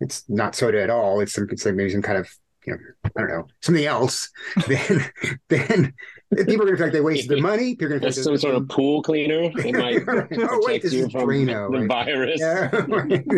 it's 0.00 0.24
not 0.28 0.54
soda 0.54 0.82
at 0.82 0.90
all. 0.90 1.20
It's 1.20 1.32
some, 1.32 1.48
it's 1.50 1.66
like 1.66 1.74
maybe 1.74 1.90
some 1.90 2.02
kind 2.02 2.18
of 2.18 2.28
you 2.66 2.74
know, 2.74 2.78
I 3.04 3.20
don't 3.20 3.28
know, 3.28 3.46
something 3.60 3.84
else. 3.84 4.30
then, 4.68 5.10
then 5.48 5.94
people 6.36 6.62
are 6.62 6.76
going 6.76 6.76
to 6.76 6.76
think 6.76 6.92
they 6.92 7.00
wasted 7.00 7.30
their 7.30 7.42
money. 7.42 7.74
People 7.74 7.86
are 7.86 7.98
going 7.98 8.02
to 8.02 8.12
think 8.12 8.24
some 8.24 8.36
sort 8.36 8.54
of 8.54 8.68
pool 8.68 9.02
cleaner. 9.02 9.50
Might 9.54 10.04
oh 10.08 10.62
wait, 10.64 10.82
this 10.82 10.92
is 10.92 11.08
Drano, 11.08 11.70
right? 11.70 11.88
virus. 11.88 12.40
Yeah, 12.40 12.68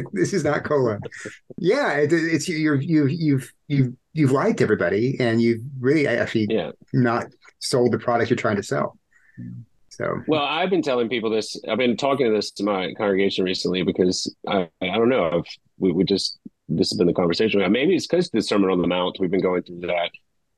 this 0.13 0.33
is 0.33 0.45
not 0.45 0.65
cola. 0.65 0.99
Yeah, 1.59 1.95
it, 1.99 2.13
it's 2.13 2.49
you. 2.49 2.75
You 2.75 3.07
you've 3.07 3.53
you've 3.69 3.95
you've 4.13 4.31
lied 4.31 4.59
to 4.59 4.65
everybody, 4.65 5.17
and 5.21 5.41
you've 5.41 5.63
really 5.81 6.07
actually 6.07 6.49
yeah. 6.51 6.73
not 6.93 7.27
sold 7.61 7.93
the 7.93 7.99
product 7.99 8.31
you're 8.31 8.37
trying 8.37 8.57
to 8.57 8.63
sell. 8.63 8.99
So 9.89 10.23
well, 10.27 10.43
I've 10.43 10.71
been 10.71 10.83
telling 10.83 11.09
people 11.09 11.31
this. 11.31 11.57
I've 11.69 11.79
been 11.79 11.97
talking 11.97 12.27
to 12.27 12.33
this 12.33 12.51
to 12.53 12.65
my 12.65 12.93
congregation 12.95 13.45
recently 13.45 13.83
because 13.83 14.35
I 14.49 14.69
I 14.81 14.99
don't 14.99 15.09
know 15.09 15.39
if 15.39 15.47
we 15.79 15.93
we 15.93 16.05
just 16.05 16.39
this 16.69 16.91
has 16.91 16.99
been 16.99 17.07
the 17.07 17.13
conversation. 17.13 17.61
Maybe 17.71 17.95
it's 17.95 18.07
because 18.07 18.31
the 18.31 18.43
Sermon 18.43 18.71
on 18.71 18.81
the 18.81 18.89
Mount 18.89 19.19
we've 19.21 19.31
been 19.31 19.43
going 19.43 19.63
through 19.63 19.81
that, 19.81 20.11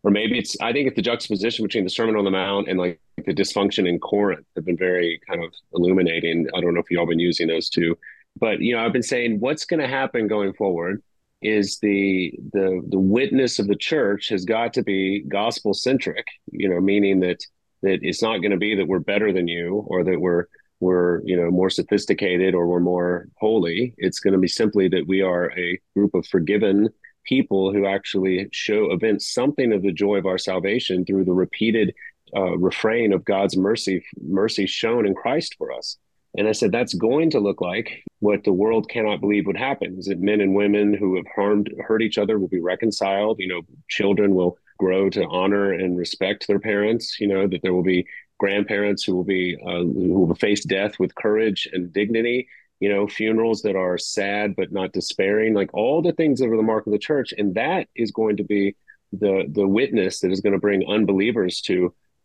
or 0.05 0.11
maybe 0.11 0.39
it's 0.39 0.57
I 0.61 0.73
think 0.73 0.87
it's 0.87 0.97
the 0.97 1.03
juxtaposition 1.03 1.65
between 1.65 1.85
the 1.85 1.91
Sermon 1.91 2.15
on 2.15 2.25
the 2.25 2.31
Mount 2.31 2.69
and 2.69 2.79
like 2.79 3.01
the 3.17 3.35
dysfunction 3.35 3.89
in 3.89 3.99
Corinth 3.99 4.47
have 4.55 4.65
been 4.65 4.77
very 4.77 5.21
kind 5.27 5.43
of 5.43 5.53
illuminating. 5.73 6.47
I 6.55 6.61
don't 6.61 6.75
know 6.75 6.81
if 6.81 6.91
you 6.91 7.01
all 7.01 7.07
been 7.07 7.19
using 7.19 7.49
those 7.49 7.69
two, 7.69 7.97
but 8.39 8.61
you 8.61 8.75
know 8.75 8.85
I've 8.85 8.93
been 8.93 9.03
saying 9.03 9.41
what's 9.41 9.65
going 9.65 9.81
to 9.81 9.89
happen 9.89 10.29
going 10.29 10.53
forward 10.53 11.03
is 11.43 11.79
the 11.81 12.33
the 12.53 12.83
the 12.89 12.99
witness 12.99 13.59
of 13.59 13.67
the 13.67 13.77
church 13.77 14.29
has 14.29 14.45
got 14.45 14.73
to 14.75 14.83
be 14.83 15.21
gospel 15.29 15.75
centric 15.75 16.27
you 16.51 16.69
know 16.69 16.81
meaning 16.81 17.21
that 17.21 17.45
that 17.83 17.99
it's 18.03 18.23
not 18.23 18.39
going 18.39 18.51
to 18.51 18.57
be 18.57 18.75
that 18.75 18.89
we're 18.89 18.99
better 18.99 19.31
than 19.33 19.47
you 19.47 19.85
or 19.89 20.03
that 20.05 20.19
we're 20.19 20.47
we're 20.81 21.21
you 21.25 21.37
know 21.37 21.51
more 21.51 21.69
sophisticated 21.69 22.55
or 22.55 22.67
we're 22.67 22.81
more 22.81 23.29
holy 23.37 23.95
it's 23.99 24.21
going 24.21 24.33
to 24.33 24.39
be 24.39 24.49
simply 24.49 24.89
that 24.89 25.07
we 25.07 25.21
are 25.21 25.53
a 25.59 25.79
group 25.95 26.15
of 26.15 26.27
forgiven 26.27 26.89
people 27.25 27.73
who 27.73 27.87
actually 27.87 28.49
show 28.53 28.93
evince 28.93 29.29
something 29.29 29.73
of 29.73 29.83
the 29.83 29.93
joy 29.93 30.17
of 30.17 30.27
our 30.27 30.39
salvation 30.39 31.05
through 31.05 31.25
the 31.25 31.33
repeated 31.33 31.95
uh, 32.37 32.57
refrain 32.59 33.13
of 33.13 33.25
god's 33.25 33.57
mercy 33.57 34.05
mercy 34.23 34.67
shown 34.67 35.07
in 35.07 35.15
christ 35.15 35.55
for 35.59 35.73
us. 35.73 35.99
And 36.37 36.49
I 36.49 36.53
said, 36.53 36.73
that's 36.73 36.95
going 36.95 37.31
to 37.31 37.39
look 37.39 37.61
like 37.61 38.03
what 38.19 38.43
the 38.43 38.53
world 38.53 38.89
cannot 38.89 39.21
believe 39.21 39.47
would 39.47 39.57
happen. 39.57 39.97
Is 39.99 40.07
that 40.07 40.21
men 40.21 40.41
and 40.41 40.55
women 40.55 40.93
who 40.93 41.17
have 41.17 41.27
harmed, 41.35 41.71
hurt 41.87 42.03
each 42.03 42.19
other 42.19 42.39
will 42.39 42.49
be 42.49 42.61
reconciled. 42.61 43.39
You 43.39 43.49
know, 43.49 43.63
children 43.89 44.35
will 44.35 44.59
grow 44.79 45.09
to 45.11 45.27
honor 45.27 45.73
and 45.73 45.97
respect 45.97 46.47
their 46.49 46.59
parents, 46.59 47.21
you 47.21 47.29
know, 47.29 47.47
that 47.47 47.63
there 47.63 47.73
will 47.73 47.85
be 47.85 48.07
grandparents 48.41 49.05
who 49.05 49.15
will 49.15 49.25
be, 49.25 49.57
uh, 49.65 49.79
who 49.79 50.27
will 50.27 50.35
face 50.35 50.65
death 50.65 50.99
with 50.99 51.15
courage 51.15 51.69
and 51.73 51.93
dignity, 51.93 52.49
you 52.85 52.91
know, 52.93 53.05
funerals 53.21 53.63
that 53.63 53.77
are 53.85 53.97
sad 53.97 54.47
but 54.59 54.71
not 54.79 54.93
despairing, 54.99 55.53
like 55.61 55.73
all 55.81 55.99
the 56.03 56.17
things 56.19 56.37
that 56.39 56.51
are 56.51 56.61
the 56.63 56.71
mark 56.73 56.85
of 56.87 56.93
the 56.93 57.07
church. 57.11 57.33
And 57.39 57.49
that 57.55 57.89
is 58.03 58.11
going 58.21 58.37
to 58.41 58.47
be 58.55 58.77
the, 59.23 59.35
the 59.59 59.67
witness 59.67 60.21
that 60.21 60.33
is 60.35 60.43
going 60.45 60.57
to 60.57 60.67
bring 60.67 60.81
unbelievers 60.97 61.55
to 61.69 61.77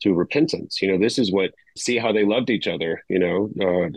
to 0.03 0.13
repentance. 0.13 0.81
You 0.81 0.89
know, 0.89 0.99
this 1.05 1.17
is 1.23 1.31
what 1.31 1.49
see 1.85 1.97
how 2.03 2.11
they 2.11 2.25
loved 2.33 2.49
each 2.49 2.67
other. 2.75 2.91
You 3.13 3.19
know, 3.23 3.37
uh, 3.65 3.87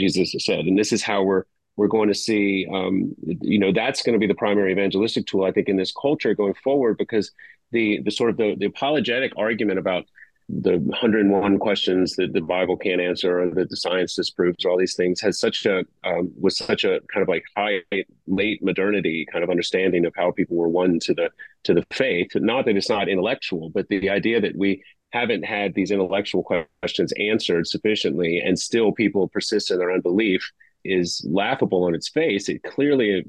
Jesus 0.00 0.34
said, 0.48 0.64
and 0.68 0.78
this 0.78 0.92
is 0.96 1.02
how 1.10 1.20
we're 1.28 1.44
we're 1.78 1.94
going 1.96 2.10
to 2.14 2.14
see. 2.28 2.66
Um, 2.76 3.14
you 3.52 3.60
know, 3.62 3.72
that's 3.80 4.02
going 4.02 4.16
to 4.18 4.24
be 4.24 4.32
the 4.32 4.42
primary 4.44 4.72
evangelistic 4.72 5.24
tool, 5.26 5.44
I 5.48 5.52
think, 5.52 5.68
in 5.68 5.76
this 5.76 5.94
culture 6.04 6.34
going 6.34 6.56
forward, 6.66 6.94
because 6.98 7.26
the 7.72 7.86
the 8.06 8.10
sort 8.10 8.30
of 8.30 8.36
the, 8.36 8.56
the 8.60 8.66
apologetic 8.66 9.32
argument 9.36 9.78
about 9.78 10.04
the 10.48 10.78
101 10.78 11.58
questions 11.58 12.16
that 12.16 12.32
the 12.32 12.40
Bible 12.40 12.76
can't 12.76 13.00
answer 13.00 13.42
or 13.42 13.50
that 13.50 13.68
the 13.68 13.76
science 13.76 14.14
disproves 14.14 14.64
or 14.64 14.70
all 14.70 14.78
these 14.78 14.94
things 14.94 15.20
has 15.20 15.38
such 15.38 15.66
a 15.66 15.84
um, 16.04 16.32
was 16.40 16.56
such 16.56 16.84
a 16.84 17.00
kind 17.12 17.22
of 17.22 17.28
like 17.28 17.44
high 17.54 17.82
late 18.26 18.62
modernity 18.62 19.26
kind 19.30 19.44
of 19.44 19.50
understanding 19.50 20.06
of 20.06 20.14
how 20.16 20.30
people 20.32 20.56
were 20.56 20.68
won 20.68 20.98
to 21.00 21.12
the 21.12 21.30
to 21.64 21.74
the 21.74 21.84
faith. 21.92 22.30
Not 22.34 22.64
that 22.64 22.76
it's 22.76 22.88
not 22.88 23.08
intellectual, 23.08 23.68
but 23.68 23.88
the, 23.88 23.98
the 23.98 24.08
idea 24.10 24.40
that 24.40 24.56
we 24.56 24.82
haven't 25.10 25.44
had 25.44 25.74
these 25.74 25.90
intellectual 25.90 26.44
questions 26.80 27.12
answered 27.18 27.66
sufficiently 27.66 28.40
and 28.40 28.58
still 28.58 28.92
people 28.92 29.28
persist 29.28 29.70
in 29.70 29.78
their 29.78 29.92
unbelief 29.92 30.50
is 30.84 31.26
laughable 31.28 31.84
on 31.84 31.94
its 31.94 32.08
face 32.08 32.48
it 32.48 32.62
clearly 32.62 33.24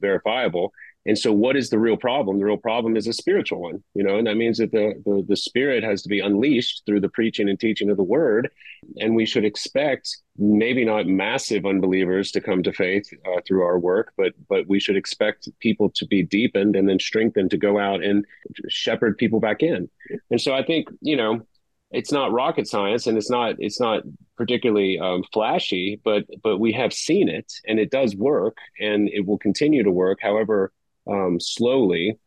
verifiable 0.00 0.72
and 1.06 1.18
so 1.18 1.32
what 1.32 1.56
is 1.56 1.70
the 1.70 1.78
real 1.78 1.96
problem? 1.96 2.38
The 2.38 2.44
real 2.44 2.56
problem 2.56 2.96
is 2.96 3.06
a 3.06 3.12
spiritual 3.12 3.60
one 3.60 3.82
you 3.94 4.02
know 4.02 4.18
and 4.18 4.26
that 4.26 4.36
means 4.36 4.58
that 4.58 4.72
the, 4.72 4.94
the 5.04 5.24
the 5.28 5.36
spirit 5.36 5.84
has 5.84 6.02
to 6.02 6.08
be 6.08 6.20
unleashed 6.20 6.82
through 6.86 7.00
the 7.00 7.08
preaching 7.08 7.48
and 7.48 7.58
teaching 7.58 7.90
of 7.90 7.96
the 7.96 8.02
word. 8.02 8.50
And 8.98 9.14
we 9.14 9.26
should 9.26 9.44
expect 9.44 10.16
maybe 10.38 10.84
not 10.84 11.06
massive 11.06 11.66
unbelievers 11.66 12.30
to 12.32 12.40
come 12.40 12.62
to 12.62 12.72
faith 12.72 13.08
uh, 13.26 13.40
through 13.46 13.62
our 13.62 13.78
work, 13.78 14.12
but 14.16 14.32
but 14.48 14.66
we 14.68 14.80
should 14.80 14.96
expect 14.96 15.48
people 15.60 15.90
to 15.96 16.06
be 16.06 16.22
deepened 16.22 16.76
and 16.76 16.88
then 16.88 16.98
strengthened 16.98 17.50
to 17.50 17.56
go 17.56 17.78
out 17.78 18.02
and 18.02 18.24
shepherd 18.68 19.18
people 19.18 19.40
back 19.40 19.62
in. 19.62 19.88
And 20.30 20.40
so 20.40 20.52
I 20.54 20.62
think 20.64 20.88
you 21.00 21.16
know 21.16 21.40
it's 21.90 22.12
not 22.12 22.32
rocket 22.32 22.66
science 22.66 23.06
and 23.06 23.16
it's 23.16 23.30
not 23.30 23.54
it's 23.58 23.80
not 23.80 24.02
particularly 24.36 24.98
um, 24.98 25.22
flashy, 25.32 26.00
but 26.04 26.24
but 26.42 26.58
we 26.58 26.72
have 26.72 26.92
seen 26.92 27.28
it 27.28 27.52
and 27.66 27.78
it 27.78 27.90
does 27.90 28.14
work 28.16 28.56
and 28.80 29.08
it 29.08 29.26
will 29.26 29.38
continue 29.38 29.82
to 29.82 29.90
work, 29.90 30.18
however 30.20 30.72
um, 31.10 31.38
slowly. 31.40 32.18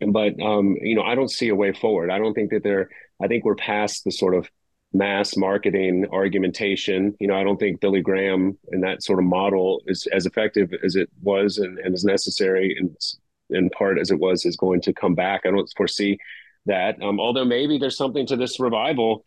But 0.00 0.40
um, 0.40 0.76
you 0.80 0.94
know, 0.94 1.02
I 1.02 1.14
don't 1.14 1.30
see 1.30 1.48
a 1.48 1.54
way 1.54 1.72
forward. 1.72 2.10
I 2.10 2.18
don't 2.18 2.34
think 2.34 2.50
that 2.50 2.64
there. 2.64 2.90
I 3.22 3.28
think 3.28 3.44
we're 3.44 3.54
past 3.54 4.04
the 4.04 4.10
sort 4.10 4.34
of 4.34 4.50
mass 4.92 5.36
marketing 5.36 6.06
argumentation. 6.12 7.14
You 7.20 7.28
know, 7.28 7.36
I 7.36 7.44
don't 7.44 7.58
think 7.58 7.80
Billy 7.80 8.02
Graham 8.02 8.58
and 8.70 8.82
that 8.82 9.02
sort 9.02 9.20
of 9.20 9.24
model 9.24 9.80
is 9.86 10.06
as 10.12 10.26
effective 10.26 10.72
as 10.84 10.96
it 10.96 11.08
was 11.22 11.58
and, 11.58 11.78
and 11.78 11.96
necessary 12.04 12.76
in 12.78 12.94
in 13.50 13.70
part 13.70 13.98
as 13.98 14.10
it 14.10 14.18
was 14.18 14.44
is 14.44 14.56
going 14.56 14.80
to 14.82 14.92
come 14.92 15.14
back. 15.14 15.42
I 15.44 15.50
don't 15.50 15.70
foresee 15.76 16.18
that. 16.66 17.00
Um, 17.02 17.20
although 17.20 17.44
maybe 17.44 17.78
there's 17.78 17.96
something 17.96 18.26
to 18.26 18.36
this 18.36 18.58
revival 18.60 19.24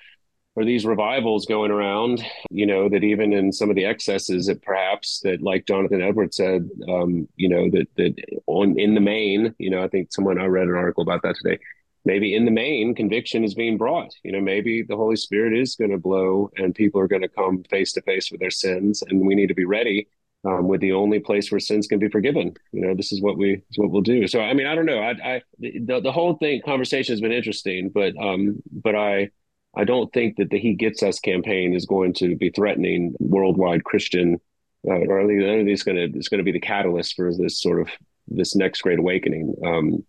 or 0.56 0.64
these 0.64 0.86
revivals 0.86 1.46
going 1.46 1.72
around, 1.72 2.24
you 2.50 2.66
know, 2.66 2.88
that 2.88 3.04
even 3.04 3.34
in 3.34 3.52
some 3.52 3.70
of 3.70 3.76
the 3.76 3.86
excesses 3.86 4.48
that 4.48 4.62
perhaps 4.62 5.20
that 5.24 5.42
like 5.42 5.66
Jonathan 5.66 6.02
Edwards 6.02 6.38
said, 6.38 6.70
um, 6.88 7.28
you 7.36 7.50
know, 7.50 7.70
that 7.72 7.88
that 7.98 8.16
on 8.48 8.80
in 8.80 8.96
the 8.96 9.02
main, 9.02 9.54
you 9.58 9.70
know, 9.70 9.84
I 9.84 9.88
think 9.88 10.14
someone 10.14 10.40
I 10.40 10.46
read 10.46 10.68
an 10.68 10.76
article 10.76 11.04
about 11.04 11.22
that 11.24 11.36
today. 11.42 11.60
Maybe 12.08 12.36
in 12.36 12.46
the 12.46 12.52
main, 12.52 12.94
conviction 12.94 13.44
is 13.44 13.56
being 13.56 13.78
brought. 13.78 14.14
You 14.24 14.32
know, 14.32 14.40
maybe 14.40 14.84
the 14.84 14.96
Holy 14.96 15.16
Spirit 15.16 15.58
is 15.58 15.76
going 15.76 15.90
to 15.90 15.98
blow, 15.98 16.52
and 16.56 16.74
people 16.74 17.02
are 17.02 17.08
going 17.08 17.24
to 17.24 17.28
come 17.28 17.64
face 17.64 17.94
to 17.94 18.02
face 18.04 18.32
with 18.32 18.40
their 18.40 18.52
sins, 18.52 19.02
and 19.02 19.26
we 19.26 19.34
need 19.34 19.48
to 19.48 19.56
be 19.56 19.66
ready 19.66 20.08
um, 20.46 20.68
with 20.68 20.82
the 20.82 20.92
only 20.92 21.20
place 21.20 21.52
where 21.52 21.60
sins 21.60 21.88
can 21.88 21.98
be 21.98 22.08
forgiven. 22.08 22.54
You 22.72 22.82
know, 22.82 22.94
this 22.94 23.12
is 23.12 23.22
what 23.22 23.38
we 23.38 23.54
is 23.54 23.78
what 23.78 23.90
we'll 23.90 24.04
do. 24.04 24.28
So, 24.28 24.40
I 24.40 24.54
mean, 24.54 24.68
I 24.68 24.76
don't 24.76 24.86
know. 24.86 25.00
I, 25.00 25.36
I 25.36 25.42
the, 25.60 26.00
the 26.02 26.12
whole 26.12 26.36
thing 26.36 26.62
conversation 26.64 27.12
has 27.12 27.22
been 27.22 27.32
interesting, 27.32 27.90
but 27.90 28.16
um, 28.18 28.62
but 28.72 28.96
I 28.96 29.32
I 29.78 29.84
don't 29.84 30.12
think 30.14 30.38
that 30.38 30.50
the 30.50 30.60
He 30.60 30.74
Gets 30.74 31.04
Us 31.04 31.20
campaign 31.20 31.74
is 31.74 31.86
going 31.86 32.14
to 32.16 32.36
be 32.36 32.50
threatening 32.50 33.16
worldwide 33.20 33.84
Christian, 33.84 34.40
uh, 34.88 34.94
or 34.94 35.20
at 35.20 35.28
least, 35.28 35.86
to 35.86 36.02
it's 36.02 36.30
going 36.30 36.38
to 36.38 36.44
be 36.44 36.52
the 36.52 36.60
catalyst 36.60 37.16
for 37.16 37.32
this 37.36 37.62
sort 37.62 37.82
of 37.82 37.90
this 38.28 38.56
next 38.56 38.82
great 38.82 39.00
awakening. 39.00 39.54
Um, 39.66 40.04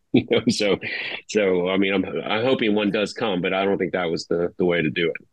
you 0.12 0.26
know, 0.30 0.42
so 0.48 0.78
so 1.28 1.68
I 1.68 1.76
mean, 1.76 1.94
I'm 1.94 2.04
I'm 2.04 2.44
hoping 2.44 2.74
one 2.74 2.90
does 2.90 3.12
come, 3.12 3.40
but 3.40 3.52
I 3.52 3.64
don't 3.64 3.78
think 3.78 3.92
that 3.92 4.10
was 4.10 4.26
the 4.26 4.52
the 4.58 4.64
way 4.64 4.82
to 4.82 4.90
do 4.90 5.08
it. 5.08 5.26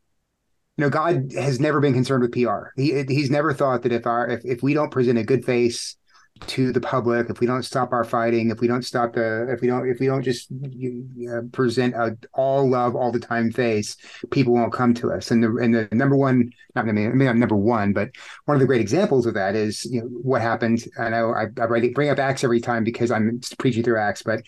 You 0.78 0.84
know, 0.86 0.90
God 0.90 1.32
has 1.34 1.60
never 1.60 1.80
been 1.80 1.94
concerned 1.94 2.22
with 2.22 2.32
PR. 2.32 2.70
He 2.76 3.04
he's 3.04 3.32
never 3.32 3.54
thought 3.54 3.84
that 3.84 3.92
if 3.92 4.06
our 4.06 4.28
if, 4.28 4.46
if 4.46 4.64
we 4.64 4.74
don't 4.74 4.92
present 4.92 5.18
a 5.18 5.24
good 5.24 5.46
face 5.46 5.96
to 6.42 6.72
the 6.72 6.82
public. 6.82 7.30
If 7.30 7.40
we 7.40 7.48
don't 7.48 7.64
stop 7.64 7.92
our 7.92 8.04
fighting 8.04 8.50
if 8.50 8.60
we 8.60 8.68
don't 8.68 8.84
stop 8.84 9.14
the 9.14 9.48
if 9.52 9.62
we 9.62 9.68
don't 9.68 9.90
if 9.90 10.00
we 10.00 10.08
don't 10.08 10.24
just 10.24 10.52
uh, 10.52 11.42
present 11.52 11.96
a 11.96 12.18
all 12.34 12.70
love 12.70 12.96
all 12.96 13.12
the 13.12 13.20
time 13.20 13.52
face 13.52 13.98
people 14.32 14.54
won't 14.54 14.74
come 14.74 14.94
to 14.96 15.12
us. 15.12 15.32
And 15.32 15.44
the 15.44 15.56
and 15.58 15.74
the 15.74 15.88
number 15.92 16.16
one 16.16 16.52
not 16.76 16.88
I 16.88 16.92
mean, 16.92 17.08
I 17.08 17.14
mean 17.14 17.40
number 17.40 17.56
one 17.56 17.94
but 17.94 18.10
one 18.46 18.56
of 18.56 18.62
the 18.62 18.68
great 18.68 18.82
examples 18.82 19.26
of 19.26 19.34
that 19.34 19.56
is 19.56 19.86
you 19.86 20.02
know 20.02 20.08
what 20.08 20.42
happened. 20.42 20.84
I 21.00 21.10
know 21.10 21.34
I, 21.34 21.46
I 21.62 21.66
bring 21.94 22.10
up 22.10 22.20
Acts 22.20 22.44
every 22.44 22.62
time 22.62 22.84
because 22.84 23.12
I'm 23.12 23.42
preaching 23.58 23.84
through 23.84 24.00
Acts 24.00 24.24
but 24.24 24.44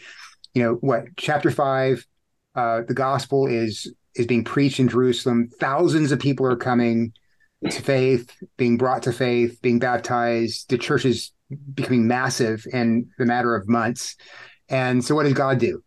you 0.53 0.63
know 0.63 0.73
what 0.75 1.05
chapter 1.17 1.51
five 1.51 2.05
uh, 2.55 2.81
the 2.87 2.93
gospel 2.93 3.47
is 3.47 3.93
is 4.15 4.25
being 4.25 4.43
preached 4.43 4.79
in 4.79 4.87
Jerusalem. 4.87 5.49
Thousands 5.59 6.11
of 6.11 6.19
people 6.19 6.45
are 6.45 6.55
coming 6.55 7.13
to 7.63 7.81
faith 7.81 8.35
being 8.57 8.77
brought 8.77 9.03
to 9.03 9.13
faith 9.13 9.61
being 9.61 9.79
baptized. 9.79 10.69
The 10.69 10.77
church 10.77 11.05
is 11.05 11.31
becoming 11.73 12.07
massive 12.07 12.65
in 12.71 13.09
the 13.17 13.25
matter 13.25 13.55
of 13.55 13.67
months. 13.67 14.15
And 14.69 15.03
so, 15.03 15.15
what 15.15 15.23
does 15.23 15.33
God 15.33 15.59
do? 15.59 15.83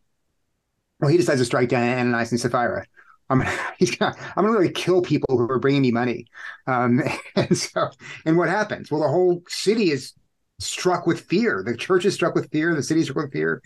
Well, 1.00 1.10
he 1.10 1.16
decides 1.16 1.40
to 1.40 1.44
strike 1.44 1.68
down 1.68 1.82
Ananias 1.82 2.32
and 2.32 2.40
Sapphira. 2.40 2.84
I'm 3.30 3.40
gonna, 3.40 3.50
I'm 4.36 4.44
gonna 4.44 4.50
really 4.50 4.70
kill 4.72 5.02
people 5.02 5.36
who 5.36 5.50
are 5.50 5.58
bringing 5.58 5.82
me 5.82 5.90
money. 5.90 6.26
Um, 6.66 7.02
and 7.36 7.56
so, 7.56 7.90
and 8.24 8.36
what 8.36 8.48
happens? 8.48 8.90
Well, 8.90 9.02
the 9.02 9.08
whole 9.08 9.42
city 9.48 9.90
is 9.90 10.12
struck 10.58 11.06
with 11.06 11.20
fear. 11.22 11.62
The 11.64 11.76
church 11.76 12.04
is 12.04 12.14
struck 12.14 12.34
with 12.34 12.50
fear. 12.50 12.74
The 12.74 12.82
city 12.82 13.00
is 13.00 13.06
struck 13.06 13.24
with 13.24 13.32
fear. 13.32 13.62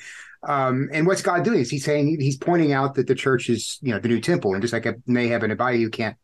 Um, 0.46 0.88
and 0.92 1.06
what's 1.06 1.22
God 1.22 1.44
doing? 1.44 1.58
Is 1.60 1.70
he 1.70 1.78
saying 1.78 2.20
he's 2.20 2.36
pointing 2.36 2.72
out 2.72 2.94
that 2.94 3.06
the 3.06 3.14
church 3.14 3.50
is, 3.50 3.78
you 3.82 3.92
know, 3.92 3.98
the 3.98 4.08
new 4.08 4.20
temple, 4.20 4.52
and 4.52 4.62
just 4.62 4.72
like 4.72 4.86
a 4.86 4.94
Nadab 5.06 5.42
and 5.42 5.52
Abihu, 5.52 5.78
you 5.78 5.90
can't 5.90 6.16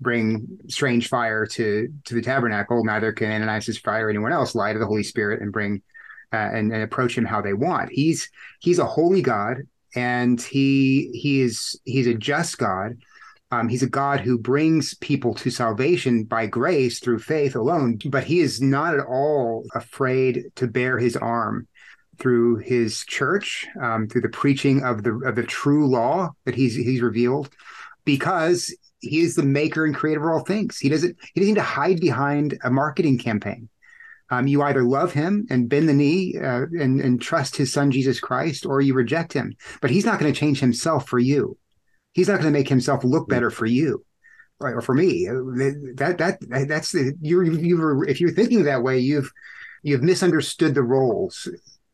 bring 0.00 0.46
strange 0.68 1.08
fire 1.08 1.46
to 1.46 1.88
to 2.04 2.14
the 2.14 2.22
tabernacle. 2.22 2.84
Neither 2.84 3.12
can 3.12 3.30
Ananias 3.30 3.78
fire 3.78 4.06
or 4.06 4.10
anyone 4.10 4.32
else 4.32 4.54
lie 4.54 4.72
to 4.72 4.78
the 4.78 4.86
Holy 4.86 5.02
Spirit 5.02 5.40
and 5.42 5.52
bring 5.52 5.82
uh, 6.32 6.36
and, 6.36 6.72
and 6.72 6.82
approach 6.82 7.16
him 7.16 7.24
how 7.24 7.40
they 7.40 7.54
want. 7.54 7.90
He's 7.90 8.30
he's 8.60 8.78
a 8.78 8.84
holy 8.84 9.22
God, 9.22 9.58
and 9.94 10.40
he 10.40 11.10
he 11.12 11.40
is 11.40 11.80
he's 11.84 12.06
a 12.06 12.14
just 12.14 12.58
God. 12.58 12.98
Um, 13.52 13.68
he's 13.68 13.84
a 13.84 13.88
God 13.88 14.20
who 14.20 14.38
brings 14.38 14.94
people 14.94 15.32
to 15.34 15.50
salvation 15.50 16.24
by 16.24 16.46
grace 16.46 16.98
through 16.98 17.20
faith 17.20 17.54
alone, 17.54 17.98
but 18.06 18.24
he 18.24 18.40
is 18.40 18.60
not 18.60 18.94
at 18.94 19.06
all 19.06 19.64
afraid 19.72 20.46
to 20.56 20.66
bear 20.66 20.98
his 20.98 21.16
arm 21.16 21.68
through 22.18 22.56
his 22.56 23.04
church, 23.04 23.66
um, 23.80 24.08
through 24.08 24.22
the 24.22 24.28
preaching 24.28 24.82
of 24.82 25.04
the 25.04 25.12
of 25.24 25.36
the 25.36 25.44
true 25.44 25.86
law 25.86 26.30
that 26.44 26.56
he's 26.56 26.74
he's 26.74 27.00
revealed, 27.00 27.48
because 28.04 28.74
he 29.06 29.20
is 29.20 29.34
the 29.34 29.42
maker 29.42 29.84
and 29.84 29.94
creator 29.94 30.28
of 30.28 30.34
all 30.34 30.44
things. 30.44 30.78
He 30.78 30.88
doesn't 30.88 31.16
he 31.34 31.40
doesn't 31.40 31.54
need 31.54 31.60
to 31.60 31.66
hide 31.66 32.00
behind 32.00 32.58
a 32.62 32.70
marketing 32.70 33.18
campaign. 33.18 33.68
Um, 34.30 34.46
you 34.48 34.62
either 34.62 34.82
love 34.82 35.12
him 35.12 35.46
and 35.50 35.68
bend 35.68 35.88
the 35.88 35.94
knee 35.94 36.36
uh, 36.36 36.62
and 36.78 37.00
and 37.00 37.20
trust 37.20 37.56
his 37.56 37.72
son 37.72 37.90
Jesus 37.90 38.18
Christ, 38.18 38.66
or 38.66 38.80
you 38.80 38.94
reject 38.94 39.32
him. 39.32 39.56
But 39.80 39.90
he's 39.90 40.04
not 40.04 40.18
going 40.18 40.32
to 40.32 40.38
change 40.38 40.60
himself 40.60 41.08
for 41.08 41.18
you. 41.18 41.56
He's 42.12 42.28
not 42.28 42.40
going 42.40 42.52
to 42.52 42.58
make 42.58 42.68
himself 42.68 43.04
look 43.04 43.28
better 43.28 43.50
for 43.50 43.66
you, 43.66 44.04
right? 44.58 44.74
Or 44.74 44.80
for 44.80 44.94
me. 44.94 45.26
That 45.26 46.16
that 46.18 46.68
that's 46.68 46.92
the 46.92 47.14
you 47.20 47.42
you 47.42 48.04
if 48.08 48.20
you're 48.20 48.32
thinking 48.32 48.64
that 48.64 48.82
way, 48.82 48.98
you've 48.98 49.30
you've 49.82 50.02
misunderstood 50.02 50.74
the 50.74 50.82
roles 50.82 51.48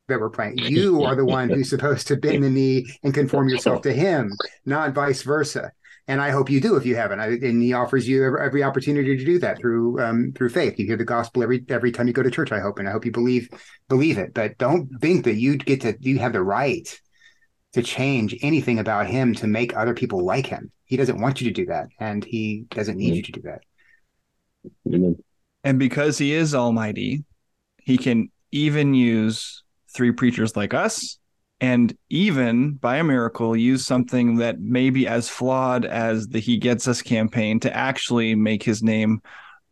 that 0.08 0.18
we're 0.18 0.30
playing. 0.30 0.58
You 0.58 1.02
are 1.04 1.14
the 1.14 1.24
one 1.24 1.50
who's 1.50 1.70
supposed 1.70 2.06
to 2.08 2.16
bend 2.16 2.42
the 2.42 2.50
knee 2.50 2.86
and 3.02 3.12
conform 3.12 3.48
yourself 3.48 3.82
to 3.82 3.92
him, 3.92 4.32
not 4.64 4.92
vice 4.92 5.22
versa 5.22 5.72
and 6.08 6.20
I 6.20 6.30
hope 6.30 6.50
you 6.50 6.60
do 6.60 6.76
if 6.76 6.84
you 6.84 6.96
haven't. 6.96 7.20
I, 7.20 7.26
and 7.26 7.62
he 7.62 7.72
offers 7.72 8.08
you 8.08 8.24
every, 8.24 8.44
every, 8.44 8.62
opportunity 8.62 9.16
to 9.16 9.24
do 9.24 9.38
that 9.38 9.58
through 9.58 10.00
um, 10.00 10.32
through 10.36 10.50
faith. 10.50 10.78
You 10.78 10.86
hear 10.86 10.96
the 10.96 11.04
gospel 11.04 11.42
every 11.42 11.64
every 11.68 11.92
time 11.92 12.08
you 12.08 12.12
go 12.12 12.22
to 12.22 12.30
church. 12.30 12.52
I 12.52 12.60
hope, 12.60 12.78
and 12.78 12.88
I 12.88 12.92
hope 12.92 13.04
you 13.04 13.12
believe 13.12 13.48
believe 13.88 14.18
it. 14.18 14.34
But 14.34 14.58
don't 14.58 14.88
think 15.00 15.24
that 15.24 15.36
you 15.36 15.56
get 15.56 15.82
to 15.82 15.96
you 16.00 16.18
have 16.18 16.32
the 16.32 16.42
right 16.42 17.00
to 17.74 17.82
change 17.82 18.36
anything 18.42 18.78
about 18.78 19.06
him 19.06 19.34
to 19.34 19.46
make 19.46 19.76
other 19.76 19.94
people 19.94 20.24
like 20.24 20.46
him. 20.46 20.70
He 20.84 20.96
doesn't 20.96 21.20
want 21.20 21.40
you 21.40 21.48
to 21.48 21.54
do 21.54 21.66
that, 21.66 21.88
and 21.98 22.24
he 22.24 22.66
doesn't 22.70 22.96
need 22.96 23.08
mm-hmm. 23.08 23.16
you 23.16 23.22
to 23.22 23.32
do 23.32 23.42
that. 23.42 23.60
Amen. 24.88 25.16
And 25.64 25.78
because 25.78 26.18
he 26.18 26.32
is 26.32 26.54
almighty, 26.54 27.24
he 27.78 27.96
can 27.96 28.30
even 28.50 28.94
use 28.94 29.62
three 29.94 30.12
preachers 30.12 30.56
like 30.56 30.74
us 30.74 31.18
and 31.62 31.96
even 32.10 32.72
by 32.72 32.96
a 32.96 33.04
miracle 33.04 33.56
use 33.56 33.86
something 33.86 34.38
that 34.38 34.60
may 34.60 34.90
be 34.90 35.06
as 35.06 35.28
flawed 35.28 35.84
as 35.84 36.26
the 36.26 36.40
he 36.40 36.56
gets 36.56 36.88
us 36.88 37.00
campaign 37.00 37.60
to 37.60 37.74
actually 37.74 38.34
make 38.34 38.64
his 38.64 38.82
name 38.82 39.22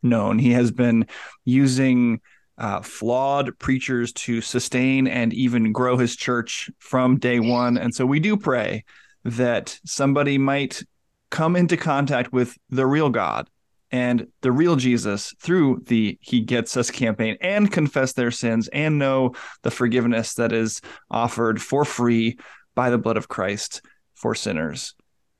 known. 0.00 0.38
He 0.38 0.52
has 0.52 0.70
been 0.70 1.08
using 1.44 2.20
uh, 2.56 2.80
flawed 2.82 3.58
preachers 3.58 4.12
to 4.12 4.40
sustain 4.40 5.08
and 5.08 5.34
even 5.34 5.72
grow 5.72 5.96
his 5.96 6.14
church 6.14 6.70
from 6.78 7.18
day 7.18 7.40
one. 7.40 7.76
And 7.76 7.92
so 7.92 8.06
we 8.06 8.20
do 8.20 8.36
pray 8.36 8.84
that 9.24 9.76
somebody 9.84 10.38
might 10.38 10.84
come 11.32 11.56
into 11.56 11.76
contact 11.76 12.32
with 12.32 12.56
the 12.68 12.86
real 12.86 13.10
god 13.10 13.50
and 13.90 14.26
the 14.40 14.52
real 14.52 14.76
Jesus 14.76 15.34
through 15.40 15.82
the 15.86 16.18
He 16.20 16.40
Gets 16.40 16.76
Us 16.76 16.90
campaign 16.90 17.36
and 17.40 17.70
confess 17.70 18.12
their 18.12 18.30
sins 18.30 18.68
and 18.68 18.98
know 18.98 19.34
the 19.62 19.70
forgiveness 19.70 20.34
that 20.34 20.52
is 20.52 20.80
offered 21.10 21.60
for 21.60 21.84
free 21.84 22.38
by 22.74 22.90
the 22.90 22.98
blood 22.98 23.16
of 23.16 23.28
Christ 23.28 23.82
for 24.14 24.34
sinners. 24.34 24.94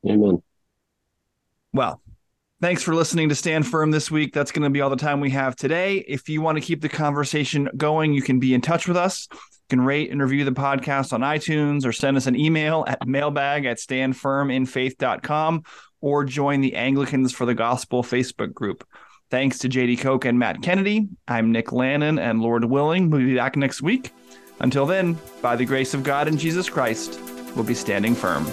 Amen. 0.09 0.43
Well, 1.73 2.03
thanks 2.61 2.83
for 2.83 2.95
listening 2.95 3.29
to 3.29 3.35
Stand 3.35 3.67
Firm 3.67 3.91
this 3.91 4.11
week. 4.11 4.33
That's 4.33 4.51
going 4.51 4.65
to 4.65 4.71
be 4.71 4.81
all 4.81 4.91
the 4.91 4.97
time 4.97 5.21
we 5.21 5.31
have 5.31 5.55
today. 5.55 5.99
If 6.09 6.29
you 6.29 6.41
want 6.41 6.57
to 6.57 6.63
keep 6.63 6.81
the 6.81 6.89
conversation 6.89 7.69
going, 7.77 8.13
you 8.13 8.23
can 8.23 8.41
be 8.41 8.55
in 8.55 8.61
touch 8.61 8.89
with 8.89 8.97
us. 8.97 9.29
Can 9.71 9.81
rate 9.81 10.11
and 10.11 10.21
review 10.21 10.45
the 10.45 10.51
podcast 10.51 11.13
on 11.13 11.21
iTunes 11.21 11.87
or 11.87 11.93
send 11.93 12.17
us 12.17 12.27
an 12.27 12.35
email 12.35 12.85
at 12.89 13.07
mailbag 13.07 13.67
at 13.67 13.79
standfirminfaith.com 13.79 15.63
or 16.01 16.25
join 16.25 16.61
the 16.61 16.75
Anglicans 16.75 17.33
for 17.33 17.47
the 17.47 17.55
Gospel 17.55 18.03
Facebook 18.03 18.53
group. 18.53 18.85
Thanks 19.31 19.59
to 19.59 19.69
Jady 19.69 19.97
Koch 19.97 20.25
and 20.25 20.41
Matt 20.41 20.61
Kennedy. 20.61 21.09
I'm 21.29 21.53
Nick 21.53 21.71
Lannon, 21.71 22.19
and 22.19 22.43
Lord 22.43 22.65
willing, 22.65 23.11
we'll 23.11 23.21
be 23.21 23.37
back 23.37 23.57
next 23.57 23.81
week. 23.81 24.13
Until 24.59 24.87
then, 24.87 25.17
by 25.41 25.55
the 25.55 25.65
grace 25.65 25.95
of 25.95 26.03
God 26.03 26.27
and 26.27 26.37
Jesus 26.37 26.69
Christ, 26.69 27.21
we'll 27.55 27.65
be 27.65 27.75
standing 27.75 28.17
firm. 28.17 28.47